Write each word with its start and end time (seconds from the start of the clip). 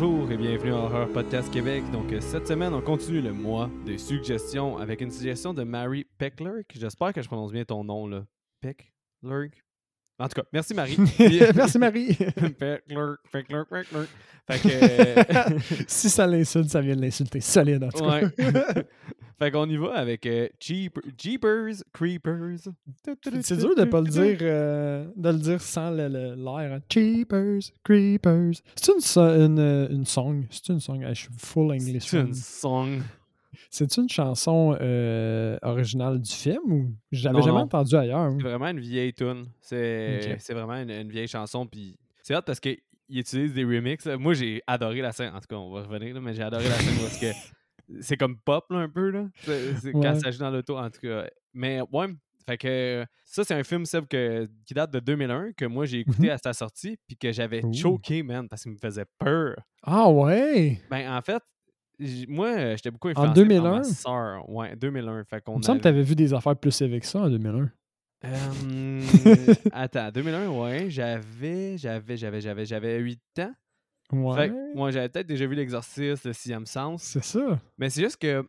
Bonjour 0.00 0.30
et 0.30 0.36
bienvenue 0.36 0.72
à 0.72 0.76
Horror 0.76 1.08
Podcast 1.08 1.52
Québec. 1.52 1.82
Donc 1.90 2.12
euh, 2.12 2.20
cette 2.20 2.46
semaine, 2.46 2.72
on 2.72 2.80
continue 2.80 3.20
le 3.20 3.32
mois 3.32 3.68
des 3.84 3.98
suggestions 3.98 4.78
avec 4.78 5.00
une 5.00 5.10
suggestion 5.10 5.52
de 5.52 5.64
Mary 5.64 6.06
Peckler. 6.18 6.62
J'espère 6.72 7.12
que 7.12 7.20
je 7.20 7.26
prononce 7.26 7.50
bien 7.50 7.64
ton 7.64 7.82
nom 7.82 8.06
là. 8.06 8.24
Peckler? 8.60 9.50
En 10.18 10.26
tout 10.28 10.40
cas, 10.40 10.46
merci 10.52 10.74
Marie. 10.74 10.96
merci 11.54 11.78
Marie. 11.78 12.14
Fait 14.50 14.58
que, 14.60 14.68
euh, 14.72 15.58
si 15.86 16.08
ça 16.08 16.26
l'insulte, 16.26 16.70
ça 16.70 16.80
vient 16.80 16.96
de 16.96 17.02
l'insulter. 17.02 17.40
Solide 17.40 17.84
en 17.84 17.90
tout 17.90 18.02
cas. 18.02 18.22
Ouais. 18.22 18.84
fait 19.38 19.50
qu'on 19.50 19.68
y 19.68 19.76
va 19.76 19.92
avec 19.94 20.24
euh, 20.24 20.48
Jeep- 20.58 20.98
Jeepers 21.18 21.74
Creepers. 21.92 22.72
C'est 23.42 23.58
dur 23.58 23.74
de 23.76 23.84
pas 23.84 24.00
le 24.00 24.08
dire, 24.08 24.38
euh, 24.40 25.06
de 25.14 25.28
le 25.28 25.38
dire 25.38 25.60
sans 25.60 25.90
le- 25.90 26.08
le- 26.08 26.34
l'air. 26.34 26.72
hein. 26.72 26.80
Cheapers, 26.90 27.60
creepers. 27.84 28.54
C'est 28.74 28.92
une, 28.94 29.00
so- 29.00 29.20
une, 29.20 29.58
euh, 29.58 29.88
une 29.90 30.06
song. 30.06 30.44
C'est 30.50 30.70
une 30.72 30.80
song. 30.80 31.04
Je 31.06 31.14
suis 31.14 31.28
full 31.36 31.70
English. 31.72 32.04
C'est 32.06 32.20
une 32.20 32.32
song. 32.34 33.00
C'est 33.70 33.96
une 33.96 34.08
chanson 34.08 34.76
euh, 34.80 35.58
originale 35.62 36.20
du 36.20 36.30
film 36.32 36.60
ou 36.72 36.92
je 37.12 37.24
l'avais 37.24 37.42
jamais 37.42 37.58
non. 37.58 37.64
entendu 37.64 37.94
ailleurs? 37.96 38.32
C'est 38.36 38.42
vraiment 38.42 38.68
une 38.68 38.80
vieille 38.80 39.12
tune. 39.12 39.46
C'est 39.60 40.50
vraiment 40.50 40.76
une, 40.76 40.90
une 40.90 41.10
vieille 41.10 41.28
chanson. 41.28 41.66
Puis 41.66 41.98
c'est 42.22 42.34
hot 42.36 42.42
parce 42.44 42.60
qu'il 42.60 42.78
utilise 43.10 43.52
des 43.54 43.64
remixes. 43.64 44.04
là. 44.06 44.16
Moi, 44.16 44.34
j'ai 44.34 44.62
adoré 44.66 45.00
la 45.00 45.12
scène. 45.12 45.32
En 45.34 45.40
tout 45.40 45.46
cas, 45.48 45.56
on 45.56 45.70
va 45.72 45.82
revenir, 45.82 46.14
là, 46.14 46.20
mais 46.20 46.34
j'ai 46.34 46.42
adoré 46.42 46.64
la 46.68 46.74
scène 46.74 46.96
parce 47.00 47.18
que 47.18 47.26
c'est 48.00 48.16
comme 48.16 48.36
pop 48.38 48.64
là, 48.70 48.78
un 48.78 48.88
peu. 48.88 49.10
Là. 49.10 49.26
Quand 49.46 49.98
Ouais. 49.98 50.18
ça 50.20 50.30
joue 50.30 50.38
dans 50.40 50.50
l'auto, 50.50 50.76
en 50.76 50.90
tout 50.90 51.00
cas. 51.00 51.26
Mais 51.54 51.80
ouais, 51.92 52.06
fait 52.46 52.56
que 52.58 53.04
ça, 53.24 53.44
c'est 53.44 53.54
un 53.54 53.64
film 53.64 53.84
Seb, 53.84 54.06
que, 54.06 54.48
qui 54.64 54.72
date 54.74 54.90
de 54.90 55.00
2001 55.00 55.52
que 55.52 55.64
moi, 55.66 55.84
j'ai 55.84 56.00
écouté 56.00 56.24
Mhm. 56.24 56.30
à 56.30 56.38
sa 56.38 56.52
sortie. 56.54 56.96
Puis 57.06 57.16
que 57.16 57.30
j'avais 57.32 57.62
choqué, 57.74 58.22
man, 58.22 58.48
parce 58.48 58.62
qu'il 58.62 58.72
me 58.72 58.78
faisait 58.78 59.04
peur. 59.18 59.56
Ah 59.82 60.08
ouais! 60.10 60.80
Ben, 60.90 61.10
en 61.14 61.20
fait, 61.22 61.42
moi, 62.28 62.48
euh, 62.48 62.76
j'étais 62.76 62.90
beaucoup 62.90 63.08
En 63.08 63.10
influencé 63.10 63.26
par 63.26 63.34
2001? 63.34 63.70
ma 63.70 63.84
sœur. 63.84 64.48
Ouais, 64.50 64.76
2001. 64.76 65.24
Fait 65.24 65.40
qu'on 65.42 65.54
Il 65.54 65.58
me 65.58 65.62
semble 65.62 65.78
que 65.78 65.82
tu 65.82 65.88
avais 65.88 66.02
vu 66.02 66.14
des 66.14 66.32
affaires 66.34 66.56
plus 66.56 66.80
élevées 66.80 67.00
que 67.00 67.06
ça 67.06 67.20
en 67.20 67.28
2001. 67.28 67.70
Euh, 68.24 69.02
attends, 69.72 70.10
2001, 70.10 70.48
ouais, 70.48 70.90
j'avais, 70.90 71.78
j'avais, 71.78 72.16
j'avais, 72.16 72.40
j'avais, 72.40 72.64
j'avais 72.66 72.98
8 72.98 73.20
ans. 73.40 73.52
Ouais. 74.10 74.36
Fait 74.36 74.48
que, 74.48 74.74
moi, 74.76 74.90
j'avais 74.90 75.08
peut-être 75.08 75.26
déjà 75.26 75.46
vu 75.46 75.54
l'exorciste, 75.54 76.24
le 76.24 76.32
sixième 76.32 76.66
sens. 76.66 77.02
C'est 77.02 77.22
ça. 77.24 77.60
Mais 77.76 77.90
c'est 77.90 78.02
juste 78.02 78.16
que 78.16 78.44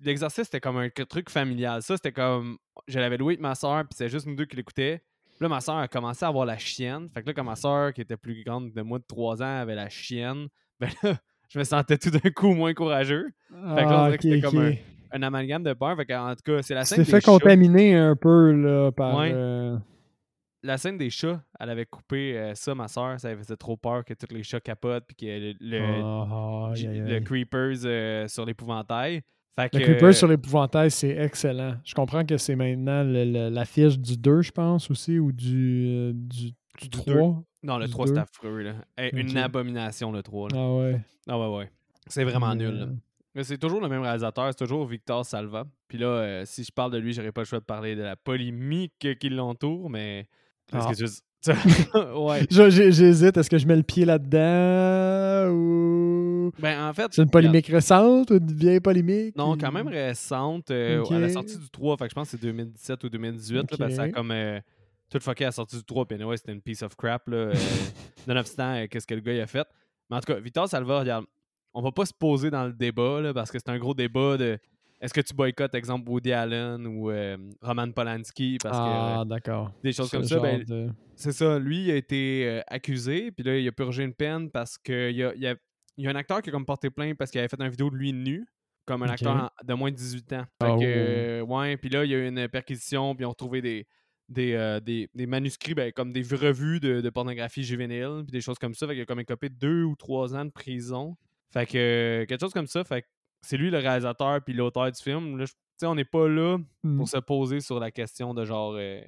l'exorciste, 0.00 0.46
c'était 0.46 0.60
comme 0.60 0.78
un 0.78 0.88
truc 0.88 1.30
familial. 1.30 1.82
Ça, 1.82 1.96
c'était 1.96 2.12
comme, 2.12 2.58
je 2.88 2.98
l'avais 2.98 3.18
loué 3.18 3.34
avec 3.34 3.40
ma 3.40 3.54
soeur, 3.54 3.82
puis 3.84 3.94
c'est 3.96 4.08
juste 4.08 4.26
nous 4.26 4.34
deux 4.34 4.46
qui 4.46 4.56
l'écoutaient. 4.56 5.02
Puis 5.30 5.38
là, 5.42 5.48
ma 5.48 5.60
soeur 5.60 5.76
a 5.76 5.88
commencé 5.88 6.24
à 6.24 6.28
avoir 6.28 6.46
la 6.46 6.58
chienne. 6.58 7.08
Fait 7.12 7.22
que 7.22 7.26
là, 7.28 7.34
quand 7.34 7.44
ma 7.44 7.56
soeur, 7.56 7.92
qui 7.92 8.00
était 8.00 8.16
plus 8.16 8.42
grande 8.44 8.72
de 8.72 8.82
moi 8.82 8.98
de 8.98 9.04
3 9.06 9.42
ans, 9.42 9.60
avait 9.60 9.74
la 9.74 9.88
chienne, 9.88 10.48
ben 10.80 10.90
là, 11.02 11.16
je 11.52 11.58
me 11.58 11.64
sentais 11.64 11.98
tout 11.98 12.10
d'un 12.10 12.30
coup 12.30 12.54
moins 12.54 12.72
courageux. 12.74 13.26
Fait 13.50 13.54
que 13.84 13.90
là, 13.90 14.02
on 14.02 14.12
Ah, 14.12 14.16
que 14.16 14.22
c'était 14.22 14.40
comme. 14.40 14.72
Un 15.14 15.22
amalgame 15.22 15.62
de 15.62 15.74
peur. 15.74 15.94
Fait 15.96 16.06
que, 16.06 16.14
en 16.14 16.34
tout 16.34 16.42
cas, 16.42 16.62
c'est 16.62 16.74
la 16.74 16.86
scène 16.86 17.00
des 17.00 17.04
fait 17.04 17.20
chats. 17.20 17.32
contaminer 17.32 17.94
un 17.94 18.16
peu 18.16 18.52
là, 18.52 18.90
par. 18.92 19.18
Ouais. 19.18 19.30
euh, 19.34 19.76
la 20.62 20.78
scène 20.78 20.96
des 20.96 21.10
chats, 21.10 21.42
elle 21.60 21.68
avait 21.70 21.84
coupé 21.84 22.38
euh, 22.38 22.54
ça, 22.54 22.74
ma 22.74 22.88
soeur, 22.88 23.20
ça 23.20 23.36
faisait 23.36 23.56
trop 23.56 23.76
peur 23.76 24.04
que 24.04 24.14
tous 24.14 24.32
les 24.32 24.42
chats 24.42 24.60
capotent 24.60 25.04
puis 25.06 25.16
que 25.16 25.26
le, 25.26 25.54
le, 25.60 25.82
aïe, 26.72 27.02
le 27.04 27.20
creepers 27.20 27.84
euh, 27.84 28.26
sur 28.28 28.46
l'épouvantail. 28.46 29.20
Fait 29.54 29.68
que, 29.68 29.76
Le 29.76 29.84
Creeper 29.84 30.14
sur 30.14 30.28
l'épouvantail, 30.28 30.90
c'est 30.90 31.10
excellent. 31.10 31.74
Je 31.84 31.94
comprends 31.94 32.24
que 32.24 32.38
c'est 32.38 32.56
maintenant 32.56 33.02
l'affiche 33.04 33.98
du 33.98 34.16
2, 34.16 34.40
je 34.40 34.50
pense, 34.50 34.90
aussi, 34.90 35.18
ou 35.18 35.30
du, 35.30 36.12
du, 36.14 36.52
du 36.80 36.88
Du 36.88 36.88
3. 36.88 37.42
Non, 37.62 37.78
le 37.78 37.86
du 37.86 37.92
3, 37.92 38.06
deux. 38.06 38.14
c'est 38.14 38.20
affreux. 38.20 38.60
Là. 38.62 38.74
Une 39.12 39.36
abomination, 39.36 40.10
le 40.12 40.22
3. 40.22 40.48
là. 40.50 40.56
Ah 40.58 40.74
ouais. 40.76 41.00
Ah 41.28 41.38
ouais, 41.38 41.56
ouais. 41.58 41.70
C'est 42.08 42.24
vraiment 42.24 42.54
nul. 42.54 42.74
là. 42.74 42.86
Mais 43.34 43.44
c'est 43.44 43.56
toujours 43.56 43.80
le 43.80 43.88
même 43.88 44.02
réalisateur, 44.02 44.46
c'est 44.48 44.62
toujours 44.64 44.84
Victor 44.86 45.24
Salva. 45.24 45.64
Puis 45.88 45.96
là, 45.96 46.06
euh, 46.06 46.42
si 46.44 46.64
je 46.64 46.70
parle 46.72 46.92
de 46.92 46.98
lui, 46.98 47.12
j'aurais 47.14 47.32
pas 47.32 47.40
le 47.42 47.46
choix 47.46 47.60
de 47.60 47.64
parler 47.64 47.94
de 47.96 48.02
la 48.02 48.16
polémique 48.16 49.06
qui 49.18 49.28
l'entoure, 49.30 49.88
mais. 49.88 50.26
Est-ce 50.72 50.86
Ah. 50.86 50.92
que 50.92 50.96
tu. 50.96 51.04
ouais. 52.18 52.46
J'hésite, 52.50 53.36
est-ce 53.36 53.50
que 53.50 53.58
je 53.58 53.66
mets 53.66 53.74
le 53.76 53.82
pied 53.82 54.04
là-dedans 54.04 55.50
ou. 55.52 56.52
Ben, 56.58 56.88
en 56.88 56.92
fait. 56.92 57.06
C'est 57.10 57.22
une 57.22 57.28
regarde, 57.28 57.32
polémique 57.32 57.66
récente 57.68 58.30
ou 58.30 58.34
une 58.36 58.52
vieille 58.52 58.80
polémique 58.80 59.36
Non, 59.36 59.52
ou- 59.52 59.56
quand 59.56 59.72
même 59.72 59.88
récente. 59.88 60.70
euh. 60.70 61.02
À 61.10 61.18
la 61.18 61.28
sortie 61.30 61.56
du 61.58 61.68
3, 61.70 61.96
fait 61.96 62.04
que 62.04 62.10
je 62.10 62.14
pense 62.14 62.30
que 62.30 62.36
c'est 62.36 62.42
2017 62.46 63.04
ou 63.04 63.08
2018. 63.08 63.56
là, 63.56 63.62
parce 63.78 63.90
que 63.90 63.96
ça 63.96 64.02
a 64.02 64.08
comme 64.10 64.30
euh, 64.30 64.60
tout 65.12 65.20
fucké 65.20 65.44
à 65.44 65.48
la 65.48 65.52
sortie 65.52 65.76
du 65.76 65.84
3. 65.84 66.06
Puis 66.06 66.14
anyway, 66.16 66.36
c'était 66.36 66.52
une 66.52 66.62
piece 66.62 66.82
of 66.82 66.96
crap. 66.96 67.28
Là, 67.28 67.36
euh, 67.36 67.54
nonobstant 68.26 68.74
euh, 68.76 68.86
qu'est-ce 68.90 69.06
que 69.06 69.14
le 69.14 69.20
gars 69.20 69.34
il 69.34 69.40
a 69.40 69.46
fait. 69.46 69.66
Mais 70.10 70.16
en 70.16 70.20
tout 70.20 70.32
cas, 70.32 70.40
Victor 70.40 70.68
Salva, 70.68 71.00
regarde, 71.00 71.24
on 71.74 71.82
va 71.82 71.92
pas 71.92 72.06
se 72.06 72.12
poser 72.14 72.50
dans 72.50 72.66
le 72.66 72.72
débat 72.72 73.20
là, 73.20 73.32
parce 73.34 73.50
que 73.50 73.58
c'est 73.58 73.70
un 73.70 73.78
gros 73.78 73.94
débat 73.94 74.36
de 74.36 74.58
est-ce 75.00 75.12
que 75.14 75.20
tu 75.20 75.34
boycottes, 75.34 75.74
exemple, 75.74 76.08
Woody 76.08 76.32
Allen 76.32 76.86
ou 76.86 77.10
euh, 77.10 77.36
Roman 77.60 77.90
Polanski 77.90 78.58
parce 78.62 78.76
que 78.78 78.82
Ah, 78.84 79.20
euh, 79.20 79.24
d'accord. 79.24 79.72
des 79.82 79.92
choses 79.92 80.10
comme 80.10 80.22
ça. 80.24 80.38
Ben, 80.38 80.62
de- 80.62 80.90
c'est 81.16 81.32
ça. 81.32 81.58
Lui, 81.58 81.84
il 81.86 81.90
a 81.90 81.96
été 81.96 82.46
euh, 82.46 82.60
accusé, 82.68 83.32
puis 83.32 83.42
là, 83.44 83.58
il 83.58 83.66
a 83.66 83.72
purgé 83.72 84.04
une 84.04 84.14
peine 84.14 84.48
parce 84.50 84.78
qu'il 84.78 85.10
y 85.16 85.24
a, 85.24 85.34
il 85.34 85.40
y, 85.42 85.46
a, 85.48 85.56
il 85.96 86.04
y 86.04 86.06
a 86.06 86.10
un 86.10 86.14
acteur 86.14 86.40
qui 86.40 86.50
a 86.50 86.52
comme 86.52 86.64
porté 86.66 86.88
plainte 86.90 87.16
parce 87.18 87.30
qu'il 87.32 87.40
avait 87.40 87.48
fait 87.48 87.60
une 87.60 87.68
vidéo 87.68 87.90
de 87.90 87.96
lui 87.96 88.12
nu, 88.12 88.46
comme 88.84 89.02
un 89.02 89.08
acteur 89.08 89.50
de 89.64 89.74
moins 89.74 89.90
de 89.90 89.96
18 89.96 90.32
ans. 90.34 90.44
Fait 90.62 90.68
Oh. 90.70 90.78
que, 90.78 90.84
euh, 90.84 91.40
ouais, 91.42 91.76
puis 91.76 91.90
là, 91.90 92.04
il 92.04 92.10
y 92.10 92.14
a 92.14 92.18
eu 92.18 92.28
une 92.28 92.48
perquisition, 92.48 93.14
puis 93.16 93.24
ils 93.24 93.26
ont 93.26 93.30
retrouvé 93.30 93.60
des, 93.60 93.86
des, 94.32 94.54
euh, 94.54 94.80
des, 94.80 95.08
des 95.14 95.26
manuscrits, 95.26 95.74
ben, 95.74 95.92
comme 95.92 96.12
des 96.12 96.22
revues 96.22 96.80
de, 96.80 97.00
de 97.00 97.10
pornographie 97.10 97.62
juvénile, 97.62 98.22
puis 98.24 98.32
des 98.32 98.40
choses 98.40 98.58
comme 98.58 98.74
ça. 98.74 98.86
Fait 98.86 98.94
qu'il 98.94 99.02
a 99.02 99.06
comme 99.06 99.20
écopé 99.20 99.48
deux 99.48 99.84
ou 99.84 99.94
trois 99.96 100.34
ans 100.34 100.44
de 100.44 100.50
prison. 100.50 101.16
Fait 101.52 101.66
que, 101.66 101.76
euh, 101.78 102.26
quelque 102.26 102.40
chose 102.40 102.52
comme 102.52 102.66
ça. 102.66 102.82
Fait 102.84 103.02
que 103.02 103.06
c'est 103.42 103.56
lui 103.56 103.70
le 103.70 103.78
réalisateur 103.78 104.40
puis 104.42 104.54
l'auteur 104.54 104.90
du 104.90 105.00
film. 105.02 105.36
Là, 105.38 105.44
je- 105.44 105.86
on 105.86 105.94
n'est 105.96 106.04
pas 106.04 106.28
là 106.28 106.58
Hmm. 106.84 106.96
pour 106.96 107.08
se 107.08 107.16
poser 107.18 107.60
sur 107.60 107.80
la 107.80 107.90
question 107.90 108.34
de 108.34 108.44
genre 108.44 108.74
euh, 108.76 109.00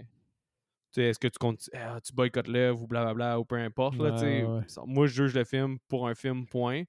est-ce 0.97 1.19
que 1.19 1.29
tu 1.29 1.39
comptes 1.39 1.69
ah, 1.73 2.01
tu 2.01 2.13
boycottes 2.13 2.49
l'œuvre 2.49 2.83
ou 2.83 2.87
blablabla 2.89 3.39
ou 3.41 3.45
peu 3.45 3.57
importe 3.57 3.97
là. 3.99 4.15
Ouais, 4.15 4.45
ouais. 4.45 4.63
Moi 4.87 5.07
je 5.07 5.13
juge 5.25 5.35
le 5.35 5.45
film 5.45 5.79
pour 5.89 6.07
un 6.09 6.15
film 6.15 6.47
point 6.47 6.83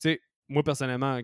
Puis, 0.00 0.18
moi 0.48 0.62
personnellement 0.62 1.18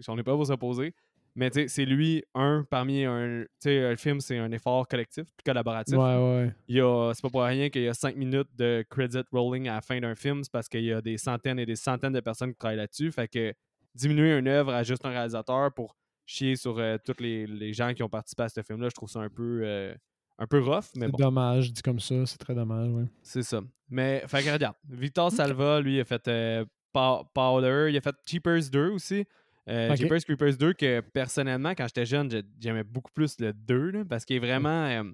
j'en 0.00 0.16
ai 0.18 0.22
pas 0.22 0.32
pour 0.34 0.46
s'opposer 0.46 0.94
mais 1.36 1.50
tu 1.50 1.60
sais 1.62 1.68
c'est 1.68 1.84
lui 1.84 2.22
un 2.34 2.64
parmi 2.68 3.04
un 3.04 3.42
tu 3.42 3.48
sais 3.70 3.84
un 3.84 3.96
film 3.96 4.20
c'est 4.20 4.38
un 4.38 4.50
effort 4.52 4.86
collectif 4.88 5.24
puis 5.36 5.44
collaboratif 5.44 5.96
Ouais, 5.96 6.16
ouais. 6.16 7.12
c'est 7.14 7.22
pas 7.22 7.30
pour 7.30 7.42
rien 7.42 7.68
qu'il 7.70 7.82
y 7.82 7.88
a 7.88 7.94
cinq 7.94 8.16
minutes 8.16 8.48
de 8.56 8.84
credit 8.88 9.22
rolling 9.32 9.68
à 9.68 9.74
la 9.76 9.80
fin 9.80 9.98
d'un 10.00 10.14
film 10.14 10.42
c'est 10.44 10.52
parce 10.52 10.68
qu'il 10.68 10.84
y 10.84 10.92
a 10.92 11.00
des 11.00 11.18
centaines 11.18 11.58
et 11.58 11.66
des 11.66 11.76
centaines 11.76 12.12
de 12.12 12.20
personnes 12.20 12.52
qui 12.52 12.58
travaillent 12.58 12.76
là-dessus 12.78 13.10
fait 13.12 13.28
que 13.28 13.52
diminuer 13.94 14.36
une 14.38 14.48
œuvre 14.48 14.72
à 14.72 14.82
juste 14.82 15.04
un 15.04 15.10
réalisateur 15.10 15.72
pour 15.72 15.96
chier 16.26 16.56
sur 16.56 16.78
euh, 16.78 16.96
tous 17.04 17.20
les, 17.20 17.46
les 17.46 17.72
gens 17.72 17.92
qui 17.94 18.02
ont 18.02 18.08
participé 18.08 18.44
à 18.44 18.48
ce 18.48 18.62
film-là, 18.62 18.88
je 18.88 18.94
trouve 18.94 19.10
ça 19.10 19.20
un 19.20 19.28
peu, 19.28 19.60
euh, 19.62 19.94
un 20.38 20.46
peu 20.46 20.58
rough, 20.58 20.84
mais 20.96 21.04
C'est 21.06 21.12
bon, 21.12 21.18
dommage, 21.18 21.70
dit 21.70 21.82
comme 21.82 22.00
ça, 22.00 22.24
c'est 22.24 22.38
très 22.38 22.54
dommage, 22.54 22.88
ouais. 22.90 23.04
c'est 23.22 23.42
ça. 23.42 23.60
Mais, 23.90 24.24
fait 24.26 24.42
que 24.42 24.50
regarde, 24.50 24.74
Victor 24.88 25.30
Salva, 25.30 25.80
lui, 25.82 25.96
il 25.96 26.00
a 26.00 26.04
fait 26.06 26.26
euh, 26.28 26.64
Pow- 26.94 27.24
Powder, 27.34 27.88
il 27.90 27.96
a 27.98 28.00
fait 28.00 28.16
Cheapers 28.26 28.70
2 28.72 28.88
aussi. 28.88 29.26
Euh, 29.68 29.90
Ok. 29.90 29.96
Jeepers 29.96 30.20
Creepers 30.24 30.56
2, 30.58 30.72
que 30.74 31.00
personnellement, 31.00 31.70
quand 31.70 31.86
j'étais 31.86 32.04
jeune, 32.06 32.30
j'ai- 32.30 32.42
j'aimais 32.60 32.84
beaucoup 32.84 33.12
plus 33.12 33.38
le 33.40 33.52
2, 33.52 33.90
là, 33.90 34.04
parce 34.04 34.24
qu'il 34.24 34.36
est 34.36 34.40
vraiment... 34.40 34.84
euh, 34.86 35.04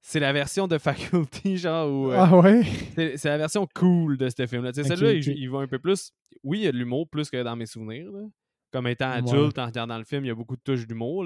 c'est 0.00 0.20
la 0.20 0.32
version 0.32 0.66
de 0.68 0.76
Faculty, 1.44 1.56
genre, 1.56 1.90
où... 1.90 2.10
euh, 2.10 2.16
Ah 2.18 2.36
ouais? 2.38 2.62
c'est 3.16 3.24
la 3.28 3.38
version 3.38 3.66
cool 3.74 4.16
de 4.18 4.28
ce 4.28 4.46
film-là. 4.46 4.72
Tu 4.72 4.82
sais, 4.82 4.90
Ok, 4.92 4.98
Celle-là, 4.98 5.12
il, 5.14 5.28
il 5.28 5.50
va 5.50 5.58
un 5.60 5.66
peu 5.68 5.78
plus. 5.78 6.10
Oui, 6.42 6.58
il 6.60 6.64
y 6.64 6.66
a 6.66 6.72
de 6.72 6.76
l'humour 6.76 7.08
plus 7.08 7.30
que 7.30 7.42
dans 7.42 7.56
mes 7.56 7.66
souvenirs. 7.66 8.10
là. 8.12 8.22
Comme 8.72 8.88
étant 8.88 9.10
Ouais. 9.12 9.18
adulte, 9.18 9.58
en 9.58 9.66
regardant 9.66 9.96
le 9.98 10.04
film, 10.04 10.24
il 10.24 10.28
y 10.28 10.30
a 10.30 10.34
beaucoup 10.34 10.56
de 10.56 10.62
touches 10.62 10.86
d'humour. 10.86 11.24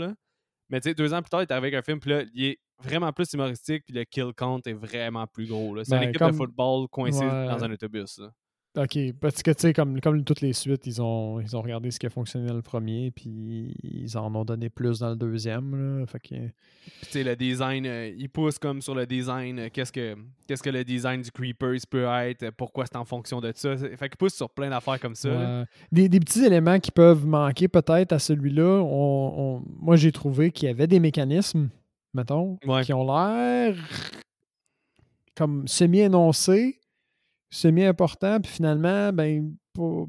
Mais 0.71 0.81
tu 0.83 0.91
sais, 0.91 0.95
deux 0.95 1.15
ans 1.15 1.23
plus 1.23 1.31
tard, 1.31 1.41
il 1.41 1.45
est 1.45 1.53
arrivé 1.53 1.69
avec 1.69 1.79
un 1.79 1.83
film, 1.83 1.99
puis 1.99 2.11
là, 2.11 2.23
il 2.35 2.45
est 2.45 2.59
vraiment 2.85 3.11
plus 3.11 3.33
humoristique, 3.33 3.85
puis 3.87 3.95
le 3.95 4.05
kill 4.05 4.33
count 4.37 4.61
est 4.67 4.75
vraiment 4.75 5.27
plus 5.27 5.47
gros. 5.49 5.83
C'est 5.83 5.91
Ben, 5.93 6.03
une 6.03 6.09
équipe 6.11 6.19
comme- 6.19 6.33
de 6.33 6.37
football 6.37 6.89
coincée 6.89 7.25
Ouais. 7.25 7.47
dans 7.47 7.65
un 7.65 7.73
autobus. 7.73 8.19
là. 8.19 8.31
Ok, 8.81 8.97
parce 9.21 9.43
que 9.43 9.51
tu 9.51 9.63
sais, 9.63 9.73
comme, 9.73 10.01
comme 10.01 10.23
toutes 10.23 10.41
les 10.41 10.53
suites, 10.53 10.87
ils 10.87 11.03
ont, 11.03 11.41
ils 11.41 11.57
ont 11.57 11.63
regardé 11.63 11.91
ce 11.91 11.99
qui 11.99 12.07
a 12.07 12.11
fonctionné 12.11 12.47
dans 12.47 12.55
le 12.55 12.63
premier, 12.63 13.11
puis 13.11 13.75
ils 13.83 14.17
en 14.17 14.33
ont 14.35 14.45
donné 14.45 14.69
plus 14.71 15.01
dans 15.01 15.11
le 15.11 15.17
deuxième. 15.17 15.99
Là, 16.01 16.07
fait 16.07 16.21
que, 16.21 16.29
Puis 16.37 16.53
tu 17.03 17.07
sais, 17.11 17.25
le 17.25 17.35
design, 17.35 17.87
euh, 17.87 18.09
il 18.17 18.29
pousse 18.29 18.57
comme 18.59 18.81
sur 18.81 18.95
le 18.95 19.05
design. 19.05 19.59
euh, 19.59 19.69
Qu'est-ce 19.73 19.91
que 19.91 20.15
qu'est-ce 20.47 20.63
que 20.63 20.71
le 20.71 20.85
design 20.85 21.23
du 21.23 21.33
Creepers 21.33 21.81
peut 21.91 22.05
être, 22.05 22.45
euh, 22.45 22.51
pourquoi 22.57 22.87
c'est 22.87 22.97
en 22.97 23.05
fonction 23.05 23.41
de 23.41 23.51
ça. 23.55 23.77
Fait 23.77 24.09
qu'il 24.09 24.17
pousse 24.17 24.35
sur 24.35 24.49
plein 24.49 24.71
d'affaires 24.71 25.01
comme 25.01 25.17
ça. 25.17 25.65
des, 25.91 26.09
des 26.09 26.21
petits 26.21 26.45
éléments 26.45 26.79
qui 26.79 26.93
peuvent 26.93 27.27
manquer 27.27 27.67
peut-être 27.67 28.13
à 28.13 28.19
celui-là. 28.21 28.81
On, 28.85 29.35
on- 29.57 29.65
moi, 29.81 29.97
j'ai 29.97 30.13
trouvé 30.13 30.53
qu'il 30.53 30.69
y 30.69 30.71
avait 30.71 30.87
des 30.87 31.01
mécanismes, 31.01 31.69
mettons, 32.15 32.59
Ouais. 32.65 32.85
qui 32.85 32.93
ont 32.93 33.05
l'air 33.05 33.75
comme 35.37 35.67
semi-énoncés, 35.69 36.78
semi-importants, 37.51 38.41
puis 38.41 38.53
finalement, 38.53 39.13
ben, 39.13 39.53
pas- 39.75 40.05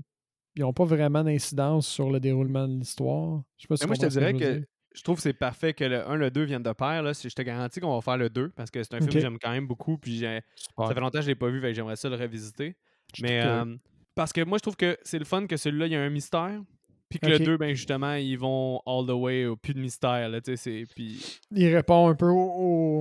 ils 0.55 0.61
n'ont 0.61 0.73
pas 0.73 0.83
vraiment 0.85 1.23
d'incidence 1.23 1.87
sur 1.87 2.09
le 2.09 2.19
déroulement 2.19 2.67
de 2.67 2.73
l'histoire. 2.79 3.41
Je 3.57 3.63
sais 3.63 3.67
pas 3.67 3.77
si 3.77 3.85
moi, 3.87 3.95
je 3.95 4.01
te 4.01 4.07
dirais 4.07 4.33
que 4.33 4.53
dire. 4.57 4.63
je 4.93 5.03
trouve 5.03 5.15
que 5.17 5.21
c'est 5.21 5.33
parfait 5.33 5.73
que 5.73 5.83
le 5.85 6.05
1, 6.07 6.15
le 6.15 6.31
2 6.31 6.43
viennent 6.43 6.63
de 6.63 6.73
pair. 6.73 7.01
Là. 7.03 7.11
Je 7.13 7.29
te 7.29 7.41
garantis 7.41 7.79
qu'on 7.79 7.93
va 7.95 8.01
faire 8.01 8.17
le 8.17 8.29
2 8.29 8.49
parce 8.49 8.69
que 8.69 8.83
c'est 8.83 8.93
un 8.95 8.97
film 8.99 9.09
que 9.09 9.19
j'aime 9.21 9.37
quand 9.39 9.51
même 9.51 9.67
beaucoup. 9.67 9.97
Puis 9.97 10.19
ça 10.19 10.93
fait 10.93 10.99
longtemps 10.99 11.19
que 11.19 11.21
je 11.21 11.27
ne 11.29 11.31
l'ai 11.31 11.35
pas 11.35 11.49
vu, 11.49 11.61
fait 11.61 11.73
j'aimerais 11.73 11.95
ça 11.95 12.09
le 12.09 12.15
revisiter. 12.15 12.75
Je 13.15 13.23
Mais 13.23 13.41
Parce 14.15 14.33
que 14.33 14.43
moi, 14.43 14.57
je 14.57 14.63
trouve 14.63 14.75
que 14.75 14.97
c'est 15.03 15.19
le 15.19 15.25
fun 15.25 15.47
que 15.47 15.55
celui-là, 15.55 15.85
il 15.85 15.93
y 15.93 15.95
a 15.95 16.01
un 16.01 16.09
mystère. 16.09 16.61
Puis 17.07 17.17
que 17.19 17.25
le 17.27 17.39
2, 17.39 17.57
ben 17.57 17.73
justement, 17.73 18.13
ils 18.13 18.37
vont 18.37 18.81
all 18.85 19.07
the 19.07 19.11
way, 19.11 19.45
au 19.47 19.55
plus 19.55 19.73
de 19.73 19.79
mystère. 19.79 20.29
Là, 20.29 20.41
tu 20.41 20.51
sais, 20.51 20.57
c'est- 20.57 20.93
puis 20.93 21.39
Il 21.51 21.73
répond 21.73 22.07
un 22.07 22.13
peu 22.13 22.27
aux, 22.27 22.35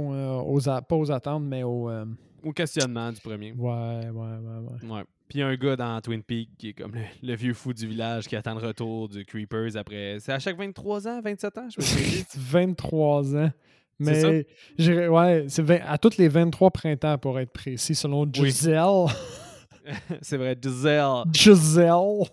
aux, 0.09 0.15
euh, 0.15 0.37
aux 0.41 0.61
pas 0.61 0.97
aux 0.97 1.11
attentes, 1.11 1.43
mais 1.45 1.63
aux. 1.63 1.91
euh, 1.91 2.07
au 2.43 2.53
questionnement 2.53 3.13
du 3.13 3.21
premier. 3.21 3.53
ouais, 3.53 3.59
ouais, 3.59 4.11
ouais, 4.11 4.83
ouais. 4.83 4.91
Ouais. 4.91 5.05
Puis 5.29 5.43
un 5.43 5.55
gars 5.57 5.77
dans 5.77 6.01
Twin 6.01 6.23
Peaks 6.23 6.49
qui 6.57 6.69
est 6.71 6.73
comme 6.73 6.95
le, 6.95 7.03
le 7.23 7.35
vieux 7.35 7.53
fou 7.53 7.75
du 7.75 7.87
village 7.87 8.27
qui 8.27 8.35
attend 8.35 8.55
le 8.55 8.67
retour 8.67 9.09
du 9.11 9.25
Creepers 9.27 9.77
après. 9.77 10.17
C'est 10.21 10.33
à 10.33 10.39
chaque 10.39 10.57
23 10.57 11.07
ans, 11.07 11.21
27 11.21 11.59
ans, 11.59 11.69
je 11.71 11.81
me 11.81 11.85
souviens. 11.85 12.23
23 12.35 13.37
ans. 13.37 13.51
Ça? 13.51 13.53
Mais, 14.01 15.09
ouais, 15.09 15.47
c'est 15.49 15.81
à 15.81 15.99
tous 15.99 16.17
les 16.19 16.29
23 16.29 16.71
printemps 16.71 17.19
pour 17.19 17.39
être 17.41 17.53
précis, 17.53 17.95
selon 17.97 18.23
Oui. 18.23 18.31
Giselle. 18.33 19.07
c'est 20.23 20.37
vrai, 20.37 20.57
Giselle. 20.61 21.25
Giselle. 21.33 22.25